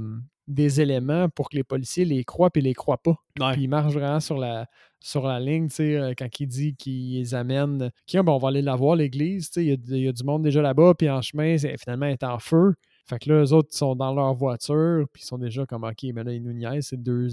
des 0.48 0.80
éléments 0.80 1.28
pour 1.28 1.50
que 1.50 1.58
les 1.58 1.64
policiers 1.66 2.06
les 2.06 2.24
croient 2.24 2.50
puis 2.50 2.62
les 2.62 2.74
croient 2.74 3.02
pas. 3.02 3.16
Ouais. 3.40 3.52
Puis 3.54 3.64
ils 3.64 3.68
marchent 3.68 3.94
vraiment 3.94 4.22
sur 4.22 4.38
la, 4.38 4.68
sur 5.02 5.28
la 5.28 5.40
ligne, 5.42 5.68
tu 5.68 5.76
sais, 5.76 5.96
euh, 5.98 6.14
quand 6.18 6.28
il 6.40 6.48
dit 6.48 6.76
qu'ils 6.76 7.20
les 7.20 7.36
amènent. 7.36 7.90
Ben, 8.14 8.24
on 8.28 8.38
va 8.38 8.48
aller 8.48 8.62
la 8.62 8.76
voir, 8.76 8.96
l'église, 8.96 9.50
tu 9.50 9.54
sais, 9.56 9.66
il 9.66 9.70
y 9.70 9.72
a, 9.74 9.98
il 9.98 10.04
y 10.06 10.08
a 10.08 10.14
du 10.14 10.24
monde 10.24 10.44
déjà 10.44 10.62
là-bas, 10.62 10.94
puis 10.98 11.10
en 11.10 11.22
chemin, 11.22 11.58
c'est- 11.58 11.76
finalement, 11.78 12.06
elle 12.06 12.14
est 12.14 12.24
en 12.24 12.40
feu. 12.40 12.74
Fait 13.06 13.20
que 13.20 13.30
là, 13.30 13.44
eux 13.44 13.52
autres, 13.54 13.74
sont 13.74 13.96
dans 13.96 14.14
leur 14.14 14.34
voiture, 14.34 15.06
puis 15.12 15.24
ils 15.24 15.26
sont 15.26 15.38
déjà 15.38 15.66
comme, 15.66 15.84
OK, 15.84 16.04
mais 16.14 16.24
là, 16.24 16.32
ils 16.34 16.42
nous 16.42 16.54
niaisent, 16.54 16.88
c'est 16.88 17.02
deux 17.02 17.28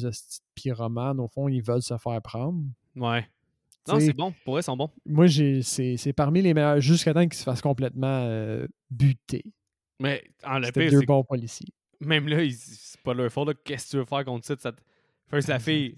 pyromanes, 0.54 1.20
au 1.20 1.28
fond, 1.28 1.48
ils 1.48 1.62
veulent 1.62 1.82
se 1.82 1.96
faire 1.96 2.20
prendre. 2.22 2.62
Ouais. 2.96 3.28
Non, 3.88 3.94
c'est 4.00 4.12
bon. 4.12 4.34
Pour 4.44 4.56
eux, 4.56 4.60
ils 4.60 4.64
sont 4.64 4.76
bons. 4.76 4.90
Moi, 5.06 5.26
j'ai, 5.26 5.62
c'est, 5.62 5.96
c'est 5.96 6.12
parmi 6.12 6.42
les 6.42 6.54
meilleurs, 6.54 6.80
jusqu'à 6.80 7.14
temps 7.14 7.22
qu'ils 7.22 7.34
se 7.34 7.44
fassent 7.44 7.62
complètement 7.62 8.24
euh, 8.26 8.66
buter. 8.90 9.44
Mais 10.00 10.22
en 10.44 10.58
le 10.58 10.70
pire, 10.72 10.90
deux 10.90 11.06
bons 11.06 11.24
policiers. 11.24 11.68
même 12.00 12.26
là, 12.28 12.42
ils- 12.42 12.52
c'est 12.54 13.00
pas 13.02 13.14
leur 13.14 13.30
faute. 13.30 13.48
là. 13.48 13.54
Qu'est-ce 13.64 13.86
que 13.86 13.90
tu 13.92 13.96
veux 13.98 14.04
faire 14.04 14.24
contre 14.24 14.46
ça? 14.46 14.54
ça 14.58 14.72
te- 14.72 14.80
First, 15.28 15.48
la 15.48 15.58
fille, 15.58 15.96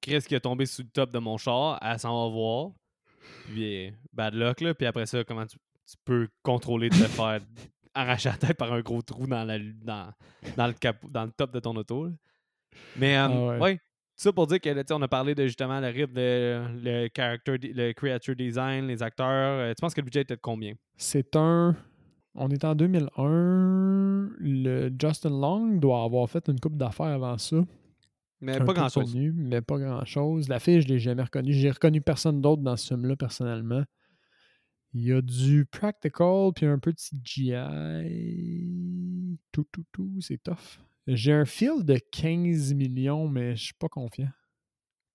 Chris 0.00 0.20
qui 0.26 0.34
est 0.34 0.40
tombé 0.40 0.66
sous 0.66 0.82
le 0.82 0.88
top 0.88 1.10
de 1.12 1.18
mon 1.18 1.36
char, 1.38 1.78
elle 1.82 1.98
s'en 1.98 2.24
va 2.28 2.32
voir. 2.32 2.70
Puis, 3.46 3.86
euh, 3.88 3.90
bad 4.12 4.34
luck, 4.34 4.60
là. 4.60 4.74
Puis 4.74 4.86
après 4.86 5.06
ça, 5.06 5.24
comment 5.24 5.46
tu, 5.46 5.56
tu 5.86 5.96
peux 6.04 6.28
contrôler 6.42 6.88
de 6.88 6.94
te 6.94 7.04
faire 7.08 7.40
arracher 7.98 8.28
la 8.30 8.36
tête 8.36 8.56
par 8.56 8.72
un 8.72 8.80
gros 8.80 9.02
trou 9.02 9.26
dans, 9.26 9.44
la, 9.44 9.58
dans, 9.58 10.12
dans, 10.56 10.66
le, 10.66 10.72
capot, 10.72 11.08
dans 11.08 11.24
le 11.24 11.30
top 11.30 11.52
de 11.52 11.60
ton 11.60 11.74
auto. 11.76 12.06
là. 12.06 12.12
Mais, 12.96 13.16
euh, 13.16 13.26
Ah 13.28 13.46
ouais. 13.46 13.58
ouais. 13.58 13.76
Tout 13.76 14.22
ça 14.24 14.32
pour 14.32 14.48
dire 14.48 14.60
que, 14.60 14.92
on 14.92 15.02
a 15.02 15.08
parlé 15.08 15.34
de 15.34 15.44
justement 15.46 15.78
le 15.78 15.88
rythme, 15.88 16.14
de, 16.14 16.60
le 16.82 17.08
character, 17.16 17.56
le 17.58 17.92
creature 17.92 18.34
design, 18.34 18.88
les 18.88 19.00
acteurs. 19.02 19.26
Euh, 19.60 19.72
tu 19.74 19.80
penses 19.80 19.94
que 19.94 20.00
le 20.00 20.06
budget 20.06 20.22
était 20.22 20.34
de 20.34 20.40
combien? 20.40 20.74
C'est 20.96 21.36
un. 21.36 21.76
On 22.34 22.48
est 22.50 22.64
en 22.64 22.74
2001. 22.74 24.28
Le 24.38 24.90
Justin 25.00 25.30
Long 25.30 25.76
doit 25.76 26.02
avoir 26.02 26.28
fait 26.28 26.48
une 26.48 26.58
coupe 26.58 26.76
d'affaires 26.76 27.06
avant 27.06 27.38
ça. 27.38 27.58
Mais 28.40 28.60
un 28.60 28.64
pas 28.64 28.72
grand 28.72 28.88
chose. 28.88 29.12
connu, 29.12 29.32
mais 29.36 29.60
pas 29.60 29.78
grand 29.78 30.04
chose. 30.04 30.48
La 30.48 30.58
fille, 30.60 30.80
je 30.80 30.88
l'ai 30.88 30.98
jamais 30.98 31.22
reconnue. 31.22 31.52
J'ai 31.52 31.70
reconnu 31.70 32.00
personne 32.00 32.40
d'autre 32.40 32.62
dans 32.62 32.76
ce 32.76 32.88
film-là, 32.94 33.16
personnellement. 33.16 33.82
Il 34.94 35.02
y 35.04 35.12
a 35.12 35.20
du 35.20 35.66
practical 35.66 36.50
puis 36.54 36.66
un 36.66 36.78
peu 36.78 36.92
de 36.92 36.98
CGI. 36.98 37.52
Tout, 39.52 39.66
tout, 39.70 39.84
tout, 39.92 40.10
c'est 40.20 40.42
tough. 40.42 40.80
J'ai 41.06 41.32
un 41.32 41.44
feel 41.44 41.84
de 41.84 41.98
15 42.12 42.74
millions, 42.74 43.28
mais 43.28 43.56
je 43.56 43.64
suis 43.64 43.74
pas 43.74 43.88
confiant. 43.88 44.28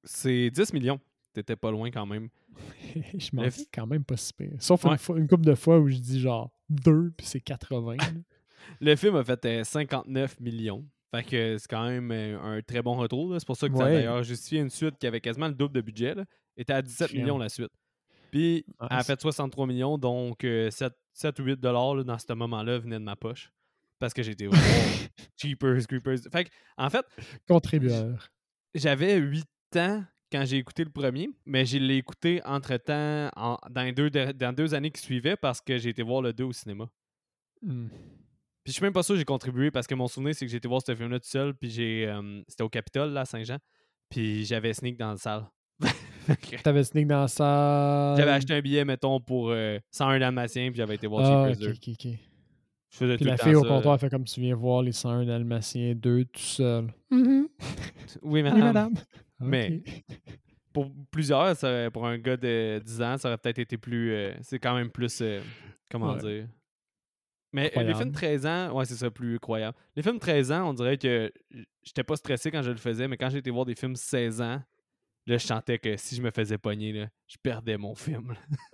C'est 0.04 0.50
10 0.50 0.74
millions. 0.74 1.00
T'étais 1.34 1.56
pas 1.56 1.72
loin 1.72 1.90
quand 1.92 2.06
même. 2.06 2.30
je 3.18 3.36
m'en 3.36 3.50
fais 3.50 3.66
quand 3.74 3.88
même 3.88 4.04
pas 4.04 4.18
si 4.18 4.34
pire. 4.34 4.54
Sauf 4.60 4.84
Ouais. 4.86 4.92
une, 4.92 4.98
fois- 4.98 5.18
une 5.18 5.28
couple 5.28 5.46
de 5.46 5.56
fois 5.56 5.80
où 5.80 5.88
je 5.88 5.98
dis 5.98 6.20
genre 6.20 6.52
2 6.70 7.12
puis 7.18 7.26
c'est 7.26 7.42
80. 7.42 7.96
là. 7.98 8.06
Le 8.80 8.96
film 8.96 9.16
a 9.16 9.24
fait 9.24 9.44
euh, 9.46 9.64
59 9.64 10.40
millions. 10.40 10.86
Fait 11.12 11.24
que 11.24 11.58
c'est 11.58 11.68
quand 11.68 11.88
même 11.88 12.12
euh, 12.12 12.40
un 12.42 12.62
très 12.62 12.82
bon 12.82 12.96
retour. 12.96 13.36
C'est 13.40 13.46
pour 13.46 13.58
ça 13.58 13.70
que 13.70 13.76
ça 13.76 13.84
a 13.84 13.86
Ouais. 13.88 13.94
d'ailleurs 13.96 14.24
justifié 14.24 14.62
une 14.62 14.70
suite 14.70 14.98
qui 15.00 15.08
avait 15.08 15.22
quasiment 15.22 15.48
le 15.48 15.54
double 15.54 15.76
de 15.76 15.82
budget. 15.82 16.16
Là. 16.16 16.26
était 16.58 16.74
à 16.74 16.82
17 16.82 17.08
Crème. 17.10 17.22
millions 17.22 17.38
la 17.38 17.50
suite. 17.50 17.72
Puis 18.34 18.66
elle 18.82 18.88
a 18.90 19.04
fait 19.04 19.22
63 19.22 19.68
millions, 19.68 19.98
donc 20.00 20.44
euh, 20.44 20.72
7, 20.72 20.92
7 21.14 21.40
ou 21.40 21.44
8 21.44 21.60
dollars 21.60 21.94
là, 21.96 22.04
dans 22.04 22.18
ce 22.18 22.34
moment-là 22.34 22.80
venaient 22.80 22.98
de 23.00 23.04
ma 23.04 23.16
poche. 23.16 23.52
Parce 24.00 24.12
que 24.14 24.24
j'étais 24.24 24.50
Cheapers, 25.38 25.86
Creepers. 25.88 26.18
Fait 26.32 26.46
que, 26.46 26.50
en 26.78 26.90
fait, 26.90 27.06
Contribueur. 27.48 28.28
j'avais 28.74 29.18
8 29.18 29.46
ans 29.78 30.04
quand 30.32 30.46
j'ai 30.46 30.58
écouté 30.58 30.84
le 30.84 30.90
premier, 30.90 31.30
mais 31.46 31.64
je 31.66 31.78
l'ai 31.78 31.98
écouté 31.98 32.42
entre-temps 32.44 33.30
en- 33.36 33.60
dans, 33.70 33.84
les 33.84 33.92
deux, 33.92 34.10
dans 34.10 34.52
deux 34.52 34.74
années 34.74 34.90
qui 34.90 35.02
suivaient 35.02 35.36
parce 35.36 35.62
que 35.62 35.78
j'ai 35.78 35.90
été 35.90 36.02
voir 36.02 36.24
le 36.24 36.34
2 36.34 36.44
au 36.46 36.54
cinéma. 36.54 36.90
Hmm. 37.62 37.88
Puis 38.64 38.72
je 38.72 38.72
suis 38.74 38.82
même 38.84 38.94
pas 38.94 39.04
sûr 39.04 39.14
que 39.14 39.20
j'ai 39.20 39.26
contribué 39.26 39.70
parce 39.70 39.86
que 39.86 39.94
mon 39.94 40.08
souvenir, 40.08 40.34
c'est 40.34 40.46
que 40.46 40.52
j'ai 40.52 40.58
été 40.58 40.68
voir 40.68 40.82
ce 40.86 40.96
film-là 40.96 41.20
tout 41.20 41.28
seul, 41.30 41.54
puis 41.54 41.70
j'ai. 41.70 42.08
euh, 42.08 42.42
C'était 42.48 42.64
au 42.64 42.70
Capitole, 42.70 43.12
là, 43.12 43.22
à 43.22 43.26
Saint-Jean. 43.26 43.58
Puis 44.10 44.44
j'avais 44.46 44.74
Sneak 44.74 44.98
dans 44.98 45.12
la 45.12 45.18
salle. 45.18 45.46
T'avais 46.64 46.84
Sneak 46.84 47.08
dans 47.08 47.28
ça. 47.28 48.14
j'avais 48.18 48.32
acheté 48.32 48.54
un 48.54 48.62
billet, 48.62 48.86
mettons, 48.86 49.20
pour 49.20 49.50
euh, 49.50 49.80
101 49.92 50.20
Dalmatiens, 50.20 50.70
puis 50.70 50.78
j'avais 50.78 50.96
été 50.96 51.08
voir 51.08 51.24
Ah, 51.26 51.48
Cheapers 51.54 51.70
ok, 51.70 51.80
2. 51.82 51.92
ok, 51.92 51.96
ok. 52.12 52.20
Je 52.92 52.98
faisais 52.98 53.16
Puis 53.16 53.26
tout 53.26 53.32
la 53.32 53.38
fille 53.38 53.56
au 53.56 53.64
ça. 53.64 53.68
comptoir 53.68 54.00
fait 54.00 54.10
comme 54.10 54.24
tu 54.24 54.40
viens 54.40 54.56
voir 54.56 54.84
les 54.84 54.92
101 54.92 55.26
Dalmatiens 55.26 55.94
2 55.96 56.26
tout 56.26 56.40
seul. 56.42 56.88
Oui, 57.12 57.48
Oui, 58.22 58.44
madame. 58.44 58.60
madame. 58.62 58.94
Mais-. 59.40 59.84
Pour 60.72 60.90
plusieurs, 61.12 61.56
ça 61.56 61.90
pour 61.92 62.06
un 62.08 62.18
gars 62.18 62.38
de 62.38 62.82
10 62.84 63.02
ans, 63.02 63.18
ça 63.18 63.28
aurait 63.30 63.38
peut-être 63.38 63.60
été 63.60 63.78
plus. 63.78 64.12
euh, 64.12 64.34
c'est 64.42 64.60
quand 64.60 64.76
même 64.76 64.90
plus. 64.90 65.22
euh, 65.22 65.42
comment 65.90 66.14
Ouais. 66.14 66.20
dire? 66.20 66.48
Mais 67.52 67.72
euh, 67.78 67.84
les 67.84 67.94
films 67.94 68.10
de 68.10 68.16
13 68.16 68.46
ans, 68.48 68.72
ouais, 68.74 68.86
c'est 68.86 68.96
ça, 68.96 69.12
plus 69.12 69.40
croyable. 69.40 69.78
Les 69.96 70.02
films 70.02 70.16
de 70.16 70.20
13 70.22 70.52
ans, 70.52 70.70
on 70.70 70.74
dirait 70.74 70.98
que 70.98 71.32
j'étais 71.84 72.04
pas 72.04 72.16
stressé 72.16 72.50
quand 72.50 72.64
je 72.64 72.72
le 72.72 72.78
faisais, 72.78 73.08
mais 73.08 73.16
quand 73.18 73.30
j'ai 73.30 73.38
été 73.38 73.52
voir 73.52 73.66
des 73.66 73.76
films 73.76 73.96
16 73.96 74.42
ans, 74.42 74.60
là, 75.28 75.38
je 75.38 75.46
sentais 75.46 75.80
que 75.80 75.96
si 75.98 76.16
je 76.16 76.22
me 76.22 76.32
faisais 76.32 76.58
pogner, 76.58 76.92
là, 76.94 77.08
je 77.28 77.38
perdais 77.42 77.78
mon 77.78 77.96
film. 77.96 78.34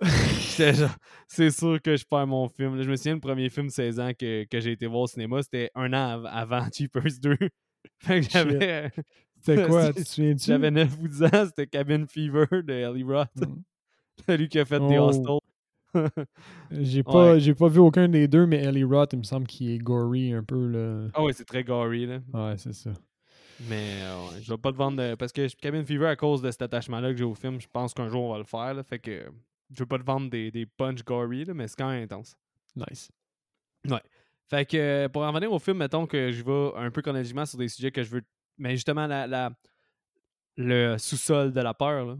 c'est 1.26 1.50
sûr 1.50 1.80
que 1.82 1.96
je 1.96 2.04
perds 2.04 2.26
mon 2.26 2.48
film. 2.48 2.76
Là, 2.76 2.82
je 2.82 2.90
me 2.90 2.96
souviens, 2.96 3.14
le 3.14 3.20
premier 3.20 3.48
film 3.48 3.68
16 3.70 4.00
ans 4.00 4.12
que, 4.18 4.44
que 4.44 4.60
j'ai 4.60 4.72
été 4.72 4.86
voir 4.86 5.02
au 5.02 5.06
cinéma, 5.06 5.42
c'était 5.42 5.70
un 5.74 5.92
an 5.92 6.10
av- 6.20 6.26
avant 6.30 6.66
Cheapers 6.72 7.18
2. 7.22 7.36
fait 8.02 8.20
que 8.20 8.30
j'avais, 8.30 8.84
euh, 8.84 8.88
C'était 9.40 9.66
quoi, 9.66 9.90
j'avais 10.36 10.70
9 10.70 10.98
ou 11.00 11.08
10 11.08 11.22
ans, 11.24 11.46
c'était 11.46 11.66
Cabin 11.66 12.04
Fever 12.06 12.46
de 12.50 12.72
Ellie 12.72 13.04
Roth. 13.04 13.28
Hmm. 13.36 13.62
Celui 14.26 14.48
qui 14.48 14.58
a 14.58 14.64
fait 14.66 14.78
The 14.78 14.82
Oh. 14.98 15.08
Hostel. 15.08 15.38
J'ai 16.70 17.02
pas, 17.02 17.32
Ouais. 17.32 17.40
j'ai 17.40 17.54
pas 17.54 17.66
vu 17.68 17.80
aucun 17.80 18.06
des 18.08 18.28
deux, 18.28 18.46
mais 18.46 18.58
Ellie 18.62 18.84
Roth, 18.84 19.12
il 19.12 19.18
me 19.20 19.24
semble 19.24 19.46
qu'il 19.46 19.70
est 19.70 19.78
gory 19.78 20.32
un 20.32 20.44
peu. 20.44 20.66
Là. 20.68 21.08
Ah 21.14 21.22
ouais, 21.24 21.32
c'est 21.32 21.44
très 21.44 21.64
gory, 21.64 22.06
là. 22.06 22.20
Ouais, 22.32 22.54
c'est 22.58 22.72
ça. 22.74 22.90
Mais 23.68 24.00
euh, 24.02 24.28
ouais, 24.30 24.42
je 24.42 24.50
vais 24.52 24.58
pas 24.58 24.72
te 24.72 24.76
vendre. 24.76 24.96
de- 25.02 25.14
Parce 25.14 25.32
que 25.32 25.46
Cabin 25.56 25.84
Fever, 25.84 26.06
à 26.06 26.16
cause 26.16 26.40
de 26.42 26.50
cet 26.50 26.62
attachement-là 26.62 27.10
que 27.12 27.16
j'ai 27.18 27.24
au 27.24 27.34
film, 27.34 27.60
je 27.60 27.66
pense 27.70 27.92
qu'un 27.92 28.08
jour 28.08 28.22
on 28.24 28.32
va 28.32 28.38
le 28.38 28.44
faire. 28.44 28.74
Là, 28.74 28.82
fait 28.82 28.98
que 28.98 29.26
je 29.72 29.78
veux 29.78 29.86
pas 29.86 29.98
te 29.98 30.04
vendre 30.04 30.30
des, 30.30 30.50
des 30.50 30.66
punch 30.66 31.04
gory, 31.04 31.44
là, 31.44 31.54
mais 31.54 31.68
c'est 31.68 31.76
quand 31.76 31.90
même 31.90 32.02
intense. 32.04 32.34
Nice. 32.76 33.10
Fait 34.48 34.64
que 34.66 34.76
euh, 34.76 35.08
pour 35.08 35.22
en 35.22 35.32
venir 35.32 35.52
au 35.52 35.58
film, 35.58 35.76
mettons 35.78 36.06
que 36.06 36.32
je 36.32 36.42
vais 36.42 36.70
un 36.76 36.90
peu 36.90 37.02
chronologiquement 37.02 37.46
sur 37.46 37.58
des 37.58 37.68
sujets 37.68 37.90
que 37.92 38.02
je 38.02 38.10
veux. 38.10 38.22
Mais 38.58 38.72
justement, 38.72 39.06
la, 39.06 39.26
la- 39.26 39.50
le 40.56 40.96
sous-sol 40.98 41.52
de 41.52 41.60
la 41.60 41.74
peur, 41.74 42.04
là. 42.06 42.16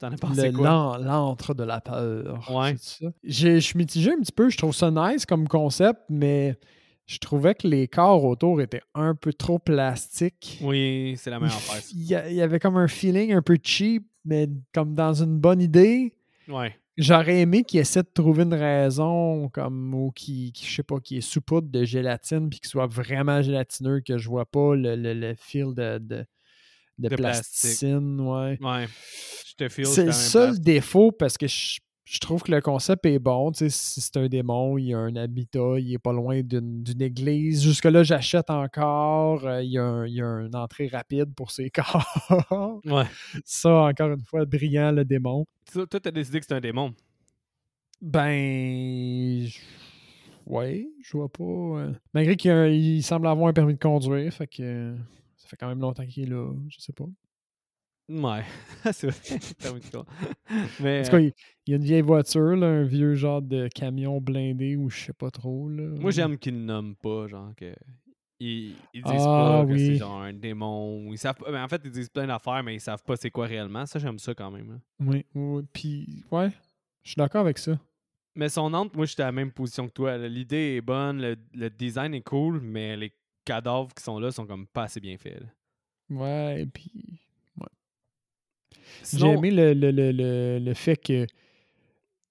T'en 0.00 0.10
as 0.12 0.16
pensé 0.16 0.50
Le 0.50 0.56
quoi? 0.58 0.66
l'an- 0.68 0.96
L'antre 0.98 1.54
de 1.54 1.62
la 1.62 1.80
peur. 1.80 2.50
Ouais. 2.50 2.74
Je 3.22 3.58
suis 3.60 3.78
mitigé 3.78 4.12
un 4.12 4.18
petit 4.18 4.32
peu. 4.32 4.50
Je 4.50 4.56
trouve 4.58 4.74
ça 4.74 4.90
nice 4.90 5.24
comme 5.24 5.46
concept, 5.46 6.00
mais 6.08 6.58
je 7.06 7.18
trouvais 7.18 7.54
que 7.54 7.66
les 7.68 7.86
corps 7.88 8.24
autour 8.24 8.60
étaient 8.62 8.82
un 8.94 9.14
peu 9.14 9.32
trop 9.32 9.58
plastiques. 9.58 10.58
Oui, 10.62 11.14
c'est 11.18 11.30
la 11.30 11.36
Il, 11.36 11.42
meilleure 11.42 11.56
affaire. 11.56 11.82
il 11.92 12.34
y 12.34 12.40
avait 12.42 12.58
comme 12.58 12.76
un 12.76 12.88
feeling 12.88 13.32
un 13.32 13.42
peu 13.42 13.58
cheap, 13.62 14.06
mais 14.24 14.48
comme 14.72 14.94
dans 14.94 15.12
une 15.22 15.38
bonne 15.38 15.60
idée. 15.60 16.14
Ouais. 16.48 16.74
J'aurais 16.96 17.40
aimé 17.40 17.64
qu'il 17.64 17.80
essaie 17.80 18.02
de 18.04 18.08
trouver 18.14 18.44
une 18.44 18.54
raison 18.54 19.48
comme 19.48 19.92
ou 19.94 20.12
qui, 20.12 20.52
qui, 20.52 20.64
je 20.66 20.76
sais 20.76 20.82
pas, 20.84 21.00
qui 21.00 21.16
est 21.16 21.20
sous 21.20 21.40
poudre 21.40 21.68
de 21.68 21.84
gélatine 21.84 22.48
puis 22.48 22.60
qu'il 22.60 22.68
soit 22.68 22.86
vraiment 22.86 23.42
gélatineux 23.42 24.00
que 24.00 24.16
je 24.16 24.28
vois 24.28 24.46
pas 24.46 24.76
le, 24.76 24.94
le, 24.94 25.12
le 25.12 25.34
fil 25.34 25.74
de, 25.74 25.98
de, 25.98 26.24
de 26.98 27.08
De 27.08 27.16
plastique. 27.16 27.18
plasticine, 27.62 28.20
ouais. 28.20 28.58
Ouais. 28.62 28.86
Je 29.48 29.54
te 29.56 29.68
feel. 29.68 29.86
C'est 29.86 30.06
le 30.06 30.12
seul 30.12 30.60
défaut 30.60 31.10
parce 31.10 31.36
que 31.36 31.48
je, 31.48 31.80
je 32.04 32.18
trouve 32.18 32.42
que 32.42 32.50
le 32.52 32.60
concept 32.60 33.06
est 33.06 33.18
bon. 33.18 33.50
Tu 33.52 33.58
sais, 33.60 33.70
si 33.70 34.00
c'est 34.00 34.16
un 34.18 34.28
démon, 34.28 34.76
il 34.78 34.86
y 34.88 34.94
a 34.94 34.98
un 34.98 35.16
habitat, 35.16 35.78
il 35.78 35.92
est 35.94 35.98
pas 35.98 36.12
loin 36.12 36.42
d'une 36.42 36.84
église. 37.00 37.62
Jusque-là, 37.62 38.02
j'achète 38.02 38.50
encore. 38.50 39.46
euh, 39.46 39.62
il, 39.62 39.70
y 39.72 39.78
a 39.78 39.84
un- 39.84 40.06
il 40.06 40.14
y 40.14 40.20
a 40.22 40.26
une 40.26 40.54
entrée 40.54 40.88
rapide 40.88 41.34
pour 41.34 41.50
ses 41.50 41.70
corps. 41.70 42.80
Ouais. 42.84 43.04
Ça, 43.44 43.70
encore 43.84 44.10
une 44.12 44.22
fois, 44.24 44.44
brillant, 44.44 44.92
le 44.92 45.04
démon. 45.04 45.46
Toi, 45.72 45.86
t'as 45.88 46.10
décidé 46.10 46.40
que 46.40 46.46
c'est 46.46 46.54
un 46.54 46.60
démon. 46.60 46.94
Ben. 48.02 49.46
je- 49.46 49.58
Ouais, 50.46 50.86
je 51.02 51.16
vois 51.16 51.30
pas. 51.30 51.42
euh, 51.42 51.92
Malgré 52.12 52.36
qu'il 52.36 53.02
semble 53.02 53.26
avoir 53.28 53.48
un 53.48 53.54
permis 53.54 53.72
de 53.74 53.78
conduire, 53.78 54.30
fait 54.30 54.46
que 54.46 54.94
ça 55.38 55.48
fait 55.48 55.56
quand 55.56 55.68
même 55.68 55.80
longtemps 55.80 56.04
qu'il 56.04 56.24
est 56.24 56.26
là. 56.26 56.52
Je 56.68 56.80
sais 56.80 56.92
pas. 56.92 57.06
Ouais. 58.08 58.44
c'est 58.92 59.08
vrai. 59.08 59.40
Mais. 60.80 61.00
En 61.00 61.04
tout 61.04 61.10
cas, 61.10 61.18
il, 61.20 61.32
y 61.66 61.72
a 61.72 61.76
une 61.76 61.84
vieille 61.84 62.02
voiture, 62.02 62.56
là, 62.56 62.66
un 62.66 62.84
vieux 62.84 63.14
genre 63.14 63.40
de 63.40 63.68
camion 63.68 64.20
blindé 64.20 64.76
ou 64.76 64.90
je 64.90 65.04
sais 65.06 65.12
pas 65.12 65.30
trop. 65.30 65.68
Là. 65.70 65.84
Moi, 65.98 66.10
j'aime 66.10 66.38
qu'ils 66.38 66.54
ne 66.60 66.64
nomment 66.64 66.96
pas, 66.96 67.26
genre, 67.28 67.52
que. 67.56 67.74
Ils, 68.40 68.74
ils 68.92 69.02
disent 69.02 69.24
Ah, 69.26 69.62
pas 69.64 69.72
que 69.72 69.78
c'est 69.78 69.94
genre 69.94 70.20
un 70.20 70.32
démon. 70.32 71.10
Ils 71.12 71.18
savent 71.18 71.36
pas. 71.36 71.50
mais 71.50 71.60
en 71.60 71.68
fait, 71.68 71.80
ils 71.84 71.90
disent 71.90 72.10
plein 72.10 72.26
d'affaires, 72.26 72.62
mais 72.62 72.74
ils 72.74 72.80
savent 72.80 73.02
pas 73.02 73.16
c'est 73.16 73.30
quoi 73.30 73.46
réellement. 73.46 73.86
Ça, 73.86 73.98
j'aime 73.98 74.18
ça 74.18 74.34
quand 74.34 74.50
même. 74.50 74.70
là. 74.72 74.78
Oui, 75.00 75.24
oui. 75.34 75.62
Puis, 75.72 76.24
ouais, 76.30 76.50
je 77.04 77.10
suis 77.10 77.16
d'accord 77.16 77.42
avec 77.42 77.58
ça. 77.58 77.78
Mais 78.34 78.48
son 78.48 78.74
âme, 78.74 78.88
moi, 78.94 79.06
j'étais 79.06 79.22
à 79.22 79.26
la 79.26 79.32
même 79.32 79.52
position 79.52 79.86
que 79.86 79.92
toi. 79.92 80.18
L'idée 80.18 80.76
est 80.76 80.80
bonne, 80.80 81.22
le, 81.22 81.36
le 81.54 81.70
design 81.70 82.12
est 82.12 82.22
cool, 82.22 82.60
mais 82.60 82.96
les 82.96 83.12
cadavres 83.44 83.94
qui 83.94 84.02
sont 84.02 84.18
là 84.18 84.32
sont 84.32 84.46
comme 84.46 84.66
pas 84.66 84.82
assez 84.82 85.00
bien 85.00 85.16
faits. 85.16 85.40
là. 85.40 85.46
Ouais, 86.10 86.62
et 86.62 86.66
puis. 86.66 86.92
J'ai 89.12 89.26
aimé 89.28 89.50
le, 89.50 89.72
le, 89.74 89.90
le, 89.90 90.12
le, 90.12 90.58
le 90.58 90.74
fait 90.74 90.96
que 90.96 91.26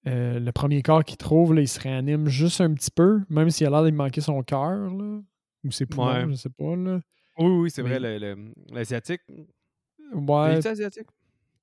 euh, 0.07 0.39
le 0.39 0.51
premier 0.51 0.81
corps 0.81 1.03
qu'il 1.03 1.17
trouve, 1.17 1.53
là, 1.53 1.61
il 1.61 1.67
se 1.67 1.79
réanime 1.79 2.27
juste 2.27 2.59
un 2.61 2.73
petit 2.73 2.91
peu, 2.91 3.21
même 3.29 3.49
s'il 3.49 3.67
a 3.67 3.69
l'air 3.69 3.83
de 3.83 3.91
manquer 3.91 4.21
son 4.21 4.41
cœur. 4.43 4.91
Ou 5.63 5.71
ses 5.71 5.85
poumons, 5.85 6.07
Ouais. 6.11 6.25
je 6.29 6.35
sais 6.35 6.49
pas, 6.49 6.75
là. 6.75 6.99
Oui, 7.37 7.45
oui, 7.61 7.71
c'est 7.71 7.81
vrai, 7.81 7.99
Mais- 7.99 8.19
le- 8.19 8.35
le- 8.35 8.53
l'asiatique. 8.73 9.21
Ouais, 10.13 10.55
est 10.55 10.65
asiatique? 10.65 11.07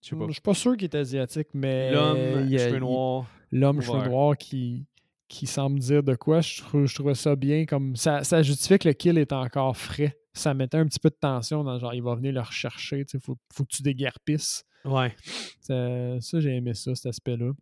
Je 0.02 0.08
sais 0.08 0.16
pas. 0.16 0.24
je 0.28 0.32
suis 0.32 0.40
pas 0.40 0.54
sûr 0.54 0.76
qu'il 0.76 0.84
est 0.84 0.94
asiatique, 0.94 1.48
mais. 1.52 1.92
L'homme, 1.92 2.46
il 2.48 2.58
cheveux 2.58 2.76
il- 2.76 2.80
noirs. 2.80 3.26
L'homme 3.52 3.82
cheveux 3.82 4.04
noirs 4.08 4.36
qui, 4.38 4.86
qui 5.28 5.46
semble 5.46 5.78
dire 5.78 6.02
de 6.02 6.14
quoi, 6.14 6.40
je, 6.40 6.62
trouve, 6.62 6.86
je 6.86 6.94
trouvais 6.94 7.14
ça 7.14 7.36
bien. 7.36 7.66
comme 7.66 7.94
Ça, 7.94 8.24
ça 8.24 8.42
justifiait 8.42 8.78
que 8.78 8.88
le 8.88 8.94
kill 8.94 9.18
est 9.18 9.32
encore 9.32 9.76
frais. 9.76 10.16
Ça 10.32 10.54
mettait 10.54 10.78
un 10.78 10.86
petit 10.86 10.98
peu 11.00 11.10
de 11.10 11.16
tension 11.20 11.62
dans 11.62 11.78
genre, 11.78 11.92
il 11.92 12.02
va 12.02 12.14
venir 12.14 12.32
le 12.32 12.40
rechercher, 12.40 13.04
il 13.12 13.20
faut, 13.20 13.36
faut 13.52 13.64
que 13.64 13.70
tu 13.76 13.82
déguerpisses. 13.82 14.64
Ouais. 14.84 15.14
Ça, 15.60 16.20
ça, 16.20 16.40
j'ai 16.40 16.56
aimé 16.56 16.74
ça, 16.74 16.94
cet 16.94 17.06
aspect-là. 17.06 17.52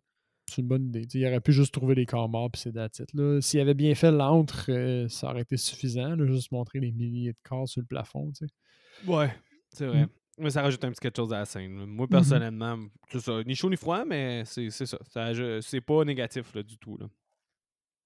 C'est 0.49 0.61
une 0.61 0.67
bonne 0.67 0.87
idée. 0.87 1.05
Il 1.13 1.25
aurait 1.27 1.41
pu 1.41 1.51
juste 1.53 1.73
trouver 1.73 1.93
les 1.95 2.05
corps 2.05 2.27
morts 2.29 2.49
puis 2.49 2.61
c'est 2.61 2.69
it, 2.75 3.13
là. 3.13 3.39
S'il 3.41 3.59
avait 3.59 3.73
bien 3.75 3.93
fait 3.93 4.11
l'antre, 4.11 4.65
euh, 4.69 5.07
ça 5.07 5.29
aurait 5.29 5.41
été 5.41 5.57
suffisant. 5.57 6.15
là, 6.15 6.25
juste 6.25 6.51
montrer 6.51 6.79
les 6.79 6.91
milliers 6.91 7.33
de 7.33 7.37
corps 7.43 7.67
sur 7.67 7.81
le 7.81 7.85
plafond. 7.87 8.31
tu 8.31 8.47
sais. 8.47 9.07
Ouais, 9.11 9.29
c'est 9.71 9.85
vrai. 9.85 10.05
Mm. 10.05 10.09
Mais 10.39 10.49
ça 10.49 10.61
rajoute 10.61 10.83
un 10.85 10.89
petit 10.91 11.01
quelque 11.01 11.17
chose 11.17 11.33
à 11.33 11.39
la 11.39 11.45
scène. 11.45 11.85
Moi, 11.85 12.05
Mhm. 12.05 12.09
personnellement, 12.09 12.77
c'est 13.11 13.19
ça. 13.19 13.43
Ni 13.43 13.53
chaud 13.55 13.69
ni 13.69 13.75
froid, 13.75 14.05
mais 14.05 14.43
c'est 14.45 14.69
ça. 14.69 14.85
ça 15.09 15.31
c'est 15.61 15.81
pas 15.81 16.03
négatif 16.05 16.53
là, 16.55 16.63
du 16.63 16.77
tout. 16.77 16.97
Là. 16.97 17.07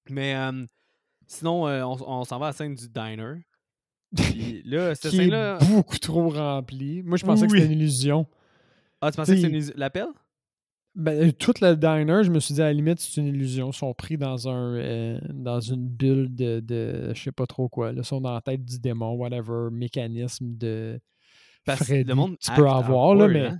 Mais 0.09 0.35
euh, 0.35 0.65
sinon, 1.27 1.67
euh, 1.67 1.83
on, 1.83 1.95
on 2.01 2.23
s'en 2.25 2.39
va 2.39 2.47
à 2.47 2.49
la 2.49 2.53
scène 2.53 2.73
du 2.75 2.89
diner. 2.89 3.35
Puis 4.15 4.63
là, 4.65 4.93
cette 4.95 5.11
Qui 5.11 5.17
scène-là. 5.17 5.59
est 5.61 5.71
beaucoup 5.71 5.97
trop 5.97 6.29
rempli. 6.29 7.01
Moi, 7.03 7.17
je 7.17 7.25
pensais 7.25 7.47
que 7.47 7.53
c'était 7.53 7.65
une 7.71 7.79
illusion. 7.79 8.27
Ah, 9.03 9.11
tu 9.11 9.17
pensais 9.17 9.35
que 9.35 9.41
c'était 9.41 9.57
une- 9.73 9.73
l'appel? 9.79 10.07
Ben, 10.95 11.31
tout 11.33 11.53
le 11.61 11.73
diner, 11.75 12.23
je 12.23 12.29
me 12.29 12.39
suis 12.39 12.53
dit 12.53 12.61
à 12.61 12.65
la 12.65 12.73
limite, 12.73 12.99
c'est 12.99 13.19
une 13.19 13.27
illusion. 13.27 13.71
Ils 13.71 13.75
sont 13.75 13.93
pris 13.95 14.15
dans 14.17 14.47
un 14.47 14.75
euh, 14.75 15.19
dans 15.33 15.59
une 15.59 15.87
bulle 15.87 16.33
de, 16.35 16.59
de 16.59 17.11
je 17.15 17.21
sais 17.23 17.31
pas 17.31 17.47
trop 17.47 17.67
quoi. 17.67 17.91
Là. 17.91 18.01
Ils 18.01 18.05
sont 18.05 18.21
dans 18.21 18.33
la 18.33 18.41
tête 18.41 18.63
du 18.63 18.79
démon, 18.79 19.13
whatever, 19.13 19.69
mécanisme 19.71 20.55
de 20.55 20.99
Parce 21.65 21.79
que 21.79 21.85
Freddy 21.85 22.03
le 22.03 22.13
monde 22.15 22.37
que 22.37 22.43
tu 22.45 22.51
peux 22.51 22.67
avoir, 22.69 23.15
là, 23.15 23.27
mais 23.27 23.45
hein? 23.47 23.59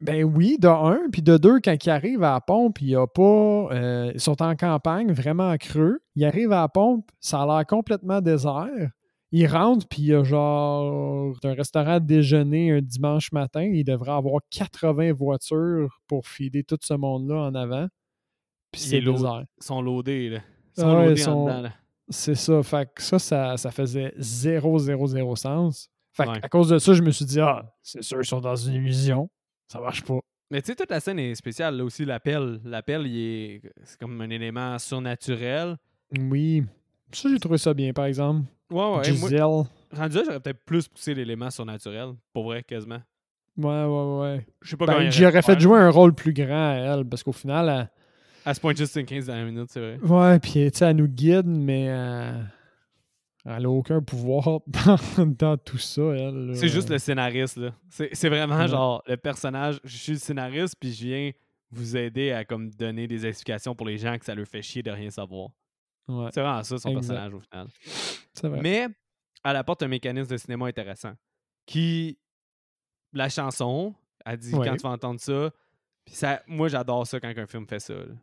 Ben 0.00 0.24
oui, 0.24 0.58
de 0.58 0.68
un, 0.68 1.08
puis 1.10 1.22
de 1.22 1.38
deux, 1.38 1.58
quand 1.60 1.74
ils 1.86 1.90
arrivent 1.90 2.22
à 2.22 2.32
la 2.34 2.40
pompe, 2.40 2.82
il 2.82 2.88
y 2.88 2.96
a 2.96 3.06
pas. 3.06 3.22
euh, 3.72 4.10
ils 4.12 4.20
sont 4.20 4.42
en 4.42 4.54
campagne, 4.56 5.10
vraiment 5.12 5.56
creux. 5.56 6.00
Ils 6.16 6.24
arrivent 6.26 6.52
à 6.52 6.60
la 6.62 6.68
pompe, 6.68 7.10
ça 7.18 7.42
a 7.42 7.46
l'air 7.46 7.66
complètement 7.66 8.20
désert. 8.20 8.90
Ils 9.38 9.46
rentrent, 9.46 9.86
puis 9.86 10.02
il 10.02 10.06
y 10.08 10.14
a 10.14 10.22
genre 10.24 11.36
un 11.44 11.52
restaurant 11.54 11.92
à 11.94 12.00
déjeuner 12.00 12.72
un 12.72 12.80
dimanche 12.80 13.32
matin. 13.32 13.62
Il 13.64 13.84
devrait 13.84 14.12
avoir 14.12 14.40
80 14.50 15.12
voitures 15.12 16.00
pour 16.06 16.26
filer 16.26 16.64
tout 16.64 16.78
ce 16.80 16.94
monde-là 16.94 17.36
en 17.42 17.54
avant. 17.54 17.86
Puis 18.72 18.82
Il 18.82 18.88
c'est 18.88 19.00
désert. 19.00 19.44
Ils 19.60 19.64
sont 19.64 19.82
loadés, 19.82 20.30
là. 20.30 20.40
Ils 20.76 20.80
sont 20.80 20.92
loadés 20.92 21.20
ils 21.20 21.28
en 21.28 21.32
sont- 21.32 21.44
dedans, 21.46 21.60
là. 21.60 21.72
C'est 22.08 22.34
ça. 22.36 22.62
Fait 22.62 22.88
que 22.94 23.02
ça, 23.02 23.18
ça, 23.18 23.56
ça 23.56 23.70
faisait 23.70 24.14
0, 24.16 24.78
0, 24.78 25.06
0 25.06 25.36
sens. 25.36 25.88
Fait 26.12 26.24
que 26.24 26.30
Ouais. 26.30 26.38
à 26.42 26.48
cause 26.48 26.68
de 26.70 26.78
ça, 26.78 26.94
je 26.94 27.02
me 27.02 27.10
suis 27.10 27.24
dit, 27.26 27.40
ah, 27.40 27.74
c'est 27.82 28.02
sûr, 28.02 28.18
ils 28.20 28.24
sont 28.26 28.40
dans 28.40 28.56
une 28.56 28.74
illusion. 28.74 29.28
Ça 29.68 29.80
marche 29.80 30.02
pas. 30.04 30.20
Mais 30.50 30.62
tu 30.62 30.66
sais, 30.68 30.76
toute 30.76 30.90
la 30.90 31.00
scène 31.00 31.18
est 31.18 31.34
spéciale, 31.34 31.76
là 31.76 31.84
aussi, 31.84 32.04
l'appel. 32.04 32.60
L'appel, 32.64 33.06
il 33.06 33.18
est... 33.18 33.62
c'est 33.82 33.98
comme 33.98 34.20
un 34.20 34.30
élément 34.30 34.78
surnaturel. 34.78 35.76
Oui. 36.16 36.62
Ça, 37.12 37.28
j'ai 37.28 37.38
trouvé 37.40 37.58
ça 37.58 37.74
bien, 37.74 37.92
par 37.92 38.04
exemple. 38.06 38.46
Ouais, 38.70 38.78
ouais. 38.78 38.92
Moi, 38.92 39.02
Giselle. 39.28 39.40
rendu 39.42 40.16
là, 40.16 40.22
j'aurais 40.24 40.40
peut-être 40.40 40.64
plus 40.64 40.88
poussé 40.88 41.14
l'élément 41.14 41.50
surnaturel. 41.50 42.10
Pour 42.32 42.44
vrai, 42.44 42.62
quasiment. 42.62 43.00
Ouais, 43.56 43.84
ouais, 43.84 44.20
ouais. 44.20 44.46
Je 44.62 44.70
sais 44.70 44.76
pas 44.76 44.86
Ben, 44.86 44.92
comment 44.94 45.04
il 45.06 45.12
j'y 45.12 45.22
aurais 45.24 45.32
aurait 45.34 45.42
fait 45.42 45.60
jouer 45.60 45.78
un 45.78 45.90
rôle 45.90 46.14
plus 46.14 46.32
grand 46.32 46.70
à 46.72 46.74
elle, 46.74 47.04
parce 47.06 47.22
qu'au 47.22 47.32
final, 47.32 47.68
elle- 47.68 47.90
À 48.44 48.54
ce 48.54 48.60
point, 48.60 48.74
juste 48.74 48.96
une 48.96 49.06
15 49.06 49.26
dernières 49.26 49.46
minutes, 49.46 49.70
c'est 49.70 49.80
vrai. 49.80 49.98
ouais, 50.02 50.38
puis 50.40 50.52
tu 50.70 50.70
sais, 50.78 50.84
elle 50.86 50.96
nous 50.96 51.08
guide, 51.08 51.46
mais 51.46 51.86
euh, 51.88 52.32
elle 53.46 53.64
a 53.64 53.70
aucun 53.70 54.02
pouvoir 54.02 54.60
dans, 54.66 55.26
dans 55.26 55.56
tout 55.56 55.78
ça, 55.78 56.02
elle. 56.02 56.50
C'est 56.54 56.68
juste 56.68 56.90
le 56.90 56.98
scénariste, 56.98 57.56
là. 57.56 57.70
C'est 57.88 58.10
c'est 58.12 58.28
vraiment 58.28 58.56
Ouais. 58.58 58.68
genre 58.68 59.02
le 59.06 59.16
personnage. 59.16 59.80
Je 59.84 59.96
suis 59.96 60.12
le 60.12 60.18
scénariste, 60.18 60.74
puis 60.78 60.92
je 60.92 61.04
viens 61.06 61.30
vous 61.70 61.96
aider 61.96 62.32
à 62.32 62.44
comme 62.44 62.70
donner 62.70 63.06
des 63.08 63.26
explications 63.26 63.74
pour 63.74 63.86
les 63.86 63.96
gens 63.98 64.18
que 64.18 64.24
ça 64.24 64.34
leur 64.34 64.46
fait 64.46 64.62
chier 64.62 64.82
de 64.82 64.90
rien 64.90 65.10
savoir. 65.10 65.48
Ouais, 66.08 66.28
C'est 66.32 66.40
vraiment 66.40 66.62
ça, 66.62 66.78
son 66.78 66.88
Exact. 66.90 67.00
personnage, 67.14 67.34
au 67.34 67.40
final. 67.40 67.66
vrai. 68.42 68.60
Mais 68.62 68.88
elle 69.44 69.56
apporte 69.56 69.82
un 69.82 69.88
mécanisme 69.88 70.30
de 70.30 70.36
cinéma 70.36 70.66
intéressant. 70.66 71.12
Qui. 71.66 72.18
La 73.12 73.28
chanson, 73.28 73.94
elle 74.24 74.36
dit 74.38 74.54
Ouais. 74.54 74.66
quand 74.68 74.76
tu 74.76 74.82
vas 74.82 74.90
entendre 74.90 75.20
ça. 75.20 75.50
Puis 76.04 76.14
ça, 76.14 76.42
moi, 76.46 76.68
j'adore 76.68 77.06
ça 77.06 77.18
quand 77.18 77.32
un 77.36 77.46
film 77.46 77.66
fait 77.66 77.80
ça. 77.80 77.94
là. 77.94 78.14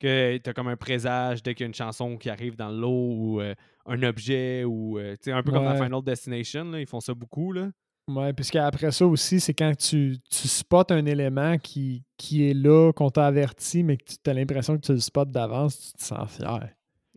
Que 0.00 0.36
t'as 0.38 0.52
comme 0.52 0.66
un 0.68 0.76
présage 0.76 1.42
dès 1.42 1.54
qu'il 1.54 1.62
y 1.64 1.66
a 1.66 1.68
une 1.68 1.74
chanson 1.74 2.16
qui 2.16 2.28
arrive 2.28 2.56
dans 2.56 2.70
l'eau 2.70 2.90
ou 3.14 3.40
euh, 3.40 3.54
un 3.86 4.02
objet 4.02 4.64
ou. 4.64 4.98
euh, 4.98 5.12
tu 5.12 5.24
sais, 5.24 5.32
un 5.32 5.42
peu 5.42 5.52
comme 5.52 5.64
dans. 5.64 5.76
Final 5.76 6.02
Destination, 6.02 6.64
là, 6.64 6.80
ils 6.80 6.86
font 6.88 7.00
ça 7.00 7.14
beaucoup. 7.14 7.52
Là. 7.52 7.70
Ouais, 8.08 8.32
puisqu'après 8.32 8.90
ça 8.90 9.06
aussi, 9.06 9.38
c'est 9.38 9.54
quand 9.54 9.76
tu, 9.76 10.16
tu 10.28 10.48
spots 10.48 10.90
un 10.90 11.06
élément 11.06 11.56
qui, 11.56 12.02
qui 12.16 12.50
est 12.50 12.54
là, 12.54 12.92
qu'on 12.92 13.10
t'a 13.10 13.26
averti, 13.26 13.84
mais 13.84 13.96
que 13.96 14.04
tu 14.22 14.28
as 14.28 14.34
l'impression 14.34 14.76
que 14.76 14.82
tu 14.84 14.92
le 14.92 14.98
spots 14.98 15.26
d'avance, 15.26 15.78
tu 15.78 15.92
te 15.92 16.02
sens 16.02 16.28
fier. 16.36 16.68